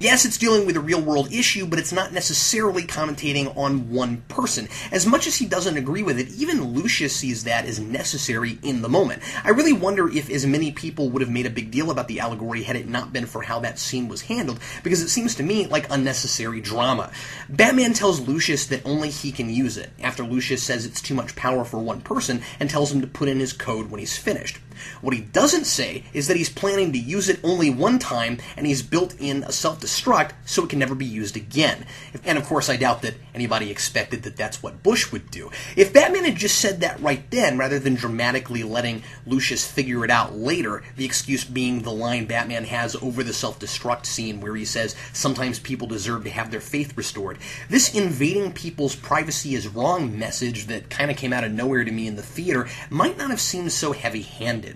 Yes, 0.00 0.24
it's 0.24 0.38
dealing 0.38 0.64
with 0.64 0.76
a 0.76 0.80
real 0.80 1.00
world 1.00 1.32
issue, 1.32 1.66
but 1.66 1.80
it's 1.80 1.92
not 1.92 2.12
necessarily 2.12 2.84
commentating 2.84 3.56
on 3.56 3.90
one 3.90 4.22
person. 4.28 4.68
As 4.92 5.06
much 5.06 5.26
as 5.26 5.36
he 5.36 5.46
doesn't 5.46 5.76
agree 5.76 6.04
with 6.04 6.20
it, 6.20 6.28
even 6.30 6.72
Lucius 6.72 7.16
sees 7.16 7.44
that 7.44 7.64
as 7.64 7.80
necessary 7.80 8.58
in 8.62 8.82
the 8.82 8.88
moment. 8.88 9.22
I 9.42 9.50
really 9.50 9.72
wonder 9.72 10.08
if 10.08 10.30
as 10.30 10.46
many 10.46 10.70
people 10.70 11.10
would 11.10 11.22
have 11.22 11.30
made 11.30 11.46
a 11.46 11.50
big 11.50 11.72
deal 11.72 11.90
about 11.90 12.06
the 12.06 12.20
allegory 12.20 12.62
had 12.62 12.76
it 12.76 12.88
not 12.88 13.12
been 13.12 13.26
for 13.26 13.42
how 13.42 13.58
that 13.60 13.80
scene 13.80 14.08
was 14.08 14.22
handled, 14.22 14.60
because 14.84 15.02
it 15.02 15.08
seems 15.08 15.34
to 15.34 15.42
me 15.42 15.66
like 15.66 15.90
unnecessary 15.90 16.60
drama. 16.60 17.10
Batman 17.48 17.92
tells 17.92 18.20
Lucius 18.20 18.66
that 18.66 18.86
only 18.86 19.10
he 19.10 19.32
can 19.32 19.50
use 19.50 19.76
it, 19.76 19.90
after 20.00 20.22
Lucius 20.22 20.62
says 20.62 20.86
it's 20.86 21.02
too 21.02 21.14
much 21.14 21.34
power 21.34 21.64
for 21.64 21.78
one 21.78 22.00
person 22.00 22.42
and 22.60 22.70
tells 22.70 22.92
him 22.92 23.00
to 23.00 23.06
put 23.08 23.28
in 23.28 23.40
his 23.40 23.52
code 23.52 23.90
when 23.90 23.98
he's 23.98 24.16
finished. 24.16 24.58
What 25.00 25.14
he 25.14 25.20
doesn't 25.20 25.64
say 25.64 26.04
is 26.12 26.28
that 26.28 26.36
he's 26.36 26.48
planning 26.48 26.92
to 26.92 26.98
use 26.98 27.28
it 27.28 27.40
only 27.42 27.70
one 27.70 27.98
time 27.98 28.38
and 28.56 28.66
he's 28.66 28.82
built 28.82 29.14
in 29.18 29.42
a 29.44 29.52
self 29.52 29.80
destruct 29.80 30.32
so 30.44 30.64
it 30.64 30.70
can 30.70 30.78
never 30.78 30.94
be 30.94 31.06
used 31.06 31.36
again. 31.36 31.86
And 32.24 32.38
of 32.38 32.44
course, 32.44 32.68
I 32.68 32.76
doubt 32.76 33.02
that 33.02 33.14
anybody 33.34 33.70
expected 33.70 34.22
that 34.22 34.36
that's 34.36 34.62
what 34.62 34.82
Bush 34.82 35.12
would 35.12 35.30
do. 35.30 35.50
If 35.76 35.92
Batman 35.92 36.24
had 36.24 36.36
just 36.36 36.58
said 36.58 36.80
that 36.80 37.00
right 37.00 37.28
then, 37.30 37.58
rather 37.58 37.78
than 37.78 37.94
dramatically 37.94 38.62
letting 38.62 39.02
Lucius 39.26 39.66
figure 39.66 40.04
it 40.04 40.10
out 40.10 40.36
later, 40.36 40.82
the 40.96 41.04
excuse 41.04 41.44
being 41.44 41.82
the 41.82 41.92
line 41.92 42.26
Batman 42.26 42.64
has 42.64 42.96
over 42.96 43.22
the 43.22 43.32
self 43.32 43.58
destruct 43.58 44.06
scene 44.06 44.40
where 44.40 44.54
he 44.56 44.64
says, 44.64 44.94
Sometimes 45.12 45.58
people 45.58 45.86
deserve 45.86 46.24
to 46.24 46.30
have 46.30 46.50
their 46.50 46.60
faith 46.60 46.96
restored. 46.96 47.38
This 47.68 47.94
invading 47.94 48.52
people's 48.52 48.96
privacy 48.96 49.54
is 49.54 49.68
wrong 49.68 50.18
message 50.18 50.66
that 50.66 50.90
kind 50.90 51.10
of 51.10 51.16
came 51.16 51.32
out 51.32 51.44
of 51.44 51.52
nowhere 51.52 51.84
to 51.84 51.90
me 51.90 52.06
in 52.06 52.16
the 52.16 52.22
theater 52.22 52.68
might 52.90 53.18
not 53.18 53.30
have 53.30 53.40
seemed 53.40 53.72
so 53.72 53.92
heavy 53.92 54.22
handed. 54.22 54.67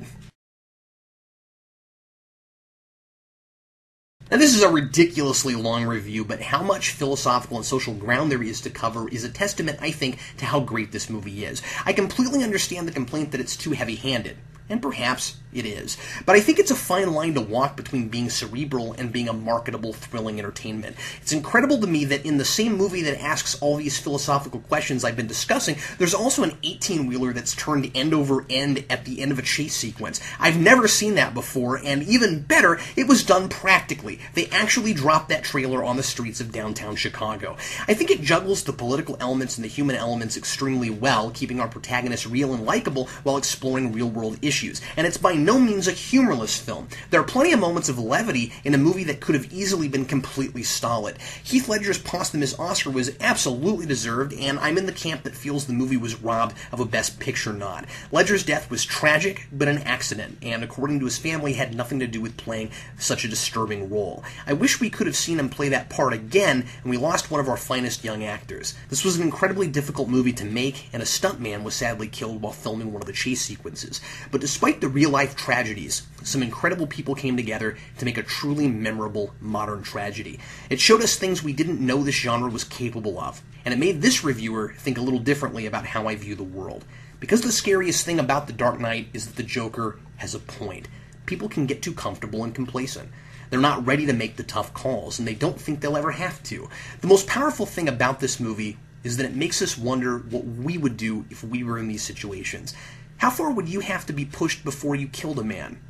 Now, 4.31 4.39
this 4.39 4.55
is 4.55 4.63
a 4.63 4.71
ridiculously 4.71 5.55
long 5.55 5.85
review, 5.85 6.25
but 6.25 6.41
how 6.41 6.63
much 6.63 6.91
philosophical 6.91 7.59
and 7.59 7.67
social 7.67 7.93
ground 7.93 8.33
there 8.33 8.43
is 8.43 8.63
to 8.63 8.71
cover 8.71 9.09
is 9.09 9.25
a 9.25 9.29
testament, 9.29 9.79
I 9.83 9.91
think, 9.91 10.19
to 10.39 10.47
how 10.47 10.61
great 10.61 10.91
this 10.91 11.11
movie 11.11 11.45
is. 11.45 11.61
I 11.85 11.93
completely 11.93 12.43
understand 12.43 12.89
the 12.89 12.93
complaint 12.93 13.33
that 13.33 13.41
it's 13.41 13.57
too 13.57 13.73
heavy 13.73 13.97
handed, 13.97 14.39
and 14.71 14.81
perhaps 14.81 15.37
it 15.53 15.67
is. 15.67 15.97
But 16.27 16.37
I 16.37 16.41
think 16.41 16.59
it's 16.59 16.71
a 16.71 16.77
fine 16.77 17.13
line 17.13 17.35
to 17.35 17.41
walk 17.41 17.77
between 17.77 18.09
being 18.09 18.31
cerebral 18.31 18.93
and 18.93 19.13
being 19.13 19.29
a 19.29 19.33
marketable, 19.33 19.93
thrilling 19.93 20.39
entertainment. 20.39 20.97
It's 21.21 21.33
incredible 21.33 21.79
to 21.81 21.87
me 21.87 22.05
that 22.07 22.25
in 22.25 22.39
the 22.39 22.45
same 22.45 22.77
movie 22.77 23.03
that 23.03 23.23
asks 23.23 23.61
all 23.61 23.77
these 23.77 23.99
philosophical 23.99 24.61
questions 24.61 25.05
I've 25.05 25.17
been 25.17 25.27
discussing, 25.27 25.77
there's 25.99 26.15
also 26.15 26.43
an 26.43 26.57
18 26.63 27.07
wheeler 27.07 27.33
that's 27.33 27.55
turned 27.55 27.91
end 27.95 28.15
over 28.15 28.45
end 28.49 28.85
at 28.89 29.05
the 29.05 29.21
end 29.21 29.33
of 29.33 29.39
a 29.39 29.43
chase 29.43 29.75
sequence. 29.75 30.21
I've 30.39 30.59
never 30.59 30.89
seen 30.89 31.15
that 31.17 31.35
before, 31.35 31.77
and 31.77 32.03
even 32.03 32.43
better, 32.43 32.79
it 32.97 33.09
was 33.09 33.25
done 33.25 33.49
practically. 33.49 34.21
They 34.35 34.47
actually 34.49 34.95
dropped 34.95 35.29
that 35.29 35.45
trailer 35.45 35.85
on 35.85 35.97
the 35.97 36.03
streets 36.03 36.41
of 36.41 36.53
downtown 36.53 36.97
Chicago. 36.97 37.57
I 37.89 37.95
think 37.95 38.11
it 38.11 38.23
juggles 38.23 38.65
the 38.65 38.73
political 38.73 39.17
elements 39.21 39.57
and 39.57 39.65
the 39.65 39.69
human 39.69 39.97
elements 39.97 40.37
extremely 40.37 40.91
well, 40.91 41.31
keeping 41.31 41.61
our 41.61 41.69
protagonist 41.69 42.27
real 42.27 42.55
and 42.55 42.65
likable 42.65 43.09
while 43.23 43.37
exploring 43.37 43.93
real 43.93 44.09
world 44.09 44.39
issues, 44.43 44.81
and 44.97 45.07
it's 45.07 45.17
by 45.17 45.35
no 45.45 45.59
means 45.59 45.89
a 45.89 45.93
humorless 45.93 46.57
film. 46.57 46.89
There 47.11 47.21
are 47.21 47.25
plenty 47.25 47.53
of 47.53 47.61
moments 47.61 47.89
of 47.89 47.99
levity 47.99 48.53
in 48.65 48.75
a 48.75 48.79
movie 48.79 49.05
that 49.05 49.21
could 49.21 49.35
have 49.35 49.53
easily 49.53 49.89
been 49.89 50.05
completely 50.05 50.63
stolid. 50.63 51.19
Heath 51.43 51.69
Ledger's 51.69 51.99
posthumous 51.99 52.59
Oscar 52.59 52.91
was 52.91 53.17
absolutely 53.21 53.87
deserved, 53.87 54.33
and 54.33 54.59
I'm 54.59 54.79
in 54.79 54.87
the 54.87 54.93
camp 54.93 55.23
that 55.23 55.35
feels 55.35 55.67
the 55.67 55.73
movie 55.73 55.97
was 55.97 56.21
robbed 56.23 56.57
of 56.71 56.81
a 56.81 56.85
Best 56.85 57.19
Picture 57.21 57.53
nod. 57.53 57.87
Ledger's 58.11 58.45
death 58.45 58.71
was 58.71 58.85
tragic, 58.85 59.47
but 59.53 59.69
an 59.69 59.79
accident, 59.79 60.39
and 60.43 60.63
according 60.63 60.99
to 61.01 61.05
his 61.05 61.19
family, 61.19 61.55
had 61.55 61.75
nothing 61.75 61.99
to 62.01 62.07
do 62.07 62.21
with 62.21 62.37
playing 62.37 62.71
such 62.99 63.25
a 63.25 63.29
disturbing 63.29 63.91
role. 63.91 64.23
I 64.47 64.53
wish 64.53 64.81
we 64.81 64.91
could 64.91 65.07
have 65.07 65.17
seen 65.17 65.39
him 65.39 65.49
play 65.49 65.69
that 65.71 65.91
part 65.91 66.13
again, 66.13 66.67
and 66.83 66.91
we 66.91 66.97
lost 66.97 67.31
one 67.31 67.41
of 67.41 67.49
our 67.49 67.57
finest 67.57 68.05
young 68.05 68.25
actors. 68.25 68.75
This 68.89 69.05
was 69.05 69.17
an 69.17 69.23
incredibly 69.23 69.69
difficult 69.69 70.09
movie 70.09 70.33
to 70.35 70.45
make, 70.45 70.89
and 70.93 71.03
a 71.03 71.07
stuntman 71.07 71.63
was 71.63 71.75
sadly 71.75 72.09
killed 72.09 72.43
while 72.43 72.53
filming 72.53 72.93
one 72.93 73.03
of 73.03 73.07
the 73.07 73.13
chase 73.13 73.43
sequences. 73.43 74.01
But 74.31 74.41
despite 74.41 74.81
the 74.81 74.89
real 74.89 75.11
life 75.11 75.32
tragedies, 75.37 76.03
some 76.23 76.43
incredible 76.43 76.87
people 76.87 77.15
came 77.15 77.37
together 77.37 77.77
to 77.99 78.05
make 78.05 78.19
a 78.19 78.23
truly 78.23 78.69
memorable 78.69 79.35
modern 79.41 79.83
tragedy. 79.83 80.39
It 80.71 80.81
showed 80.81 81.03
us 81.03 81.17
things 81.17 81.43
we 81.43 81.53
didn't 81.53 81.85
know 81.85 82.03
this 82.03 82.15
genre 82.15 82.51
was 82.51 82.65
capable 82.65 83.19
of, 83.19 83.43
and 83.65 83.73
it 83.73 83.81
made 83.81 84.03
this 84.03 84.25
reviewer 84.25 84.75
think 84.79 84.99
a 84.99 85.03
little 85.03 85.19
differently 85.19 85.67
about 85.67 85.87
how 85.87 86.09
I 86.09 86.15
view 86.17 86.35
the 86.35 86.43
world. 86.43 86.85
Because 87.21 87.43
the 87.43 87.53
scariest 87.53 88.05
thing 88.05 88.19
about 88.19 88.47
The 88.47 88.53
Dark 88.53 88.81
Knight 88.81 89.09
is 89.13 89.27
that 89.27 89.37
the 89.37 89.43
Joker 89.43 89.99
has 90.17 90.35
a 90.35 90.41
point. 90.41 90.89
People 91.27 91.49
can 91.49 91.67
get 91.67 91.83
too 91.83 91.93
comfortable 91.93 92.43
and 92.43 92.55
complacent. 92.55 93.11
They're 93.51 93.61
not 93.61 93.87
ready 93.87 94.07
to 94.07 94.13
make 94.13 94.37
the 94.37 94.43
tough 94.43 94.73
calls, 94.73 95.19
and 95.19 95.29
they 95.29 95.35
don't 95.35 95.61
think 95.61 95.81
they'll 95.81 95.97
ever 95.97 96.13
have 96.13 96.43
to. 96.45 96.69
The 97.01 97.07
most 97.07 97.27
powerful 97.27 97.67
thing 97.67 97.89
about 97.89 98.19
this 98.19 98.41
movie 98.41 98.79
is 99.05 99.17
that 99.17 99.27
it 99.27 99.35
makes 99.35 99.61
us 99.61 99.77
wonder 99.77 100.19
what 100.19 100.45
we 100.45 100.79
would 100.79 100.97
do 100.97 101.25
if 101.31 101.45
we 101.45 101.63
were 101.63 101.79
in 101.79 101.89
these 101.89 102.03
situations. 102.03 102.75
How 103.23 103.31
far 103.31 103.53
would 103.53 103.69
you 103.69 103.79
have 103.79 104.05
to 104.07 104.13
be 104.13 104.25
pushed 104.25 104.65
before 104.65 104.97
you 104.97 105.07
killed 105.07 105.39
a 105.39 105.45
man? 105.45 105.81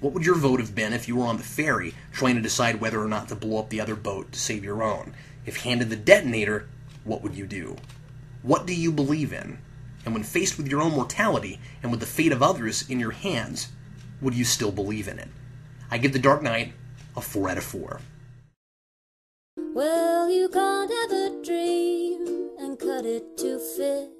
What 0.00 0.14
would 0.14 0.24
your 0.24 0.34
vote 0.34 0.60
have 0.60 0.74
been 0.74 0.94
if 0.94 1.08
you 1.08 1.16
were 1.16 1.26
on 1.26 1.36
the 1.36 1.42
ferry 1.42 1.92
trying 2.10 2.36
to 2.36 2.40
decide 2.40 2.80
whether 2.80 2.98
or 2.98 3.06
not 3.06 3.28
to 3.28 3.34
blow 3.34 3.58
up 3.58 3.68
the 3.68 3.82
other 3.82 3.94
boat 3.94 4.32
to 4.32 4.38
save 4.38 4.64
your 4.64 4.82
own? 4.82 5.12
If 5.44 5.58
handed 5.58 5.90
the 5.90 5.96
detonator, 5.96 6.70
what 7.04 7.22
would 7.22 7.34
you 7.34 7.46
do? 7.46 7.76
What 8.40 8.66
do 8.66 8.74
you 8.74 8.90
believe 8.92 9.34
in? 9.34 9.58
And 10.06 10.14
when 10.14 10.22
faced 10.22 10.56
with 10.56 10.68
your 10.68 10.80
own 10.80 10.92
mortality 10.92 11.60
and 11.82 11.90
with 11.90 12.00
the 12.00 12.06
fate 12.06 12.32
of 12.32 12.42
others 12.42 12.88
in 12.88 12.98
your 12.98 13.10
hands, 13.10 13.68
would 14.22 14.32
you 14.32 14.46
still 14.46 14.72
believe 14.72 15.06
in 15.06 15.18
it? 15.18 15.28
I 15.90 15.98
give 15.98 16.14
The 16.14 16.18
Dark 16.18 16.42
Knight 16.42 16.72
a 17.14 17.20
4 17.20 17.50
out 17.50 17.58
of 17.58 17.64
4. 17.64 18.00
Well, 19.74 20.30
you 20.30 20.48
can't 20.48 20.90
have 20.90 21.10
a 21.10 21.42
dream 21.44 22.52
and 22.58 22.78
cut 22.78 23.04
it 23.04 23.36
to 23.36 23.58
fit. 23.76 24.19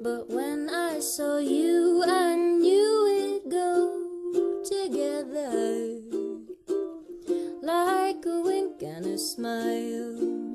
But 0.00 0.30
when 0.30 0.70
I 0.70 1.00
saw 1.00 1.38
you, 1.38 2.04
I 2.06 2.36
knew 2.36 3.40
it'd 3.42 3.50
go 3.50 4.60
together 4.64 6.00
like 7.62 8.24
a 8.24 8.40
wink 8.40 8.80
and 8.82 9.06
a 9.06 9.18
smile. 9.18 10.47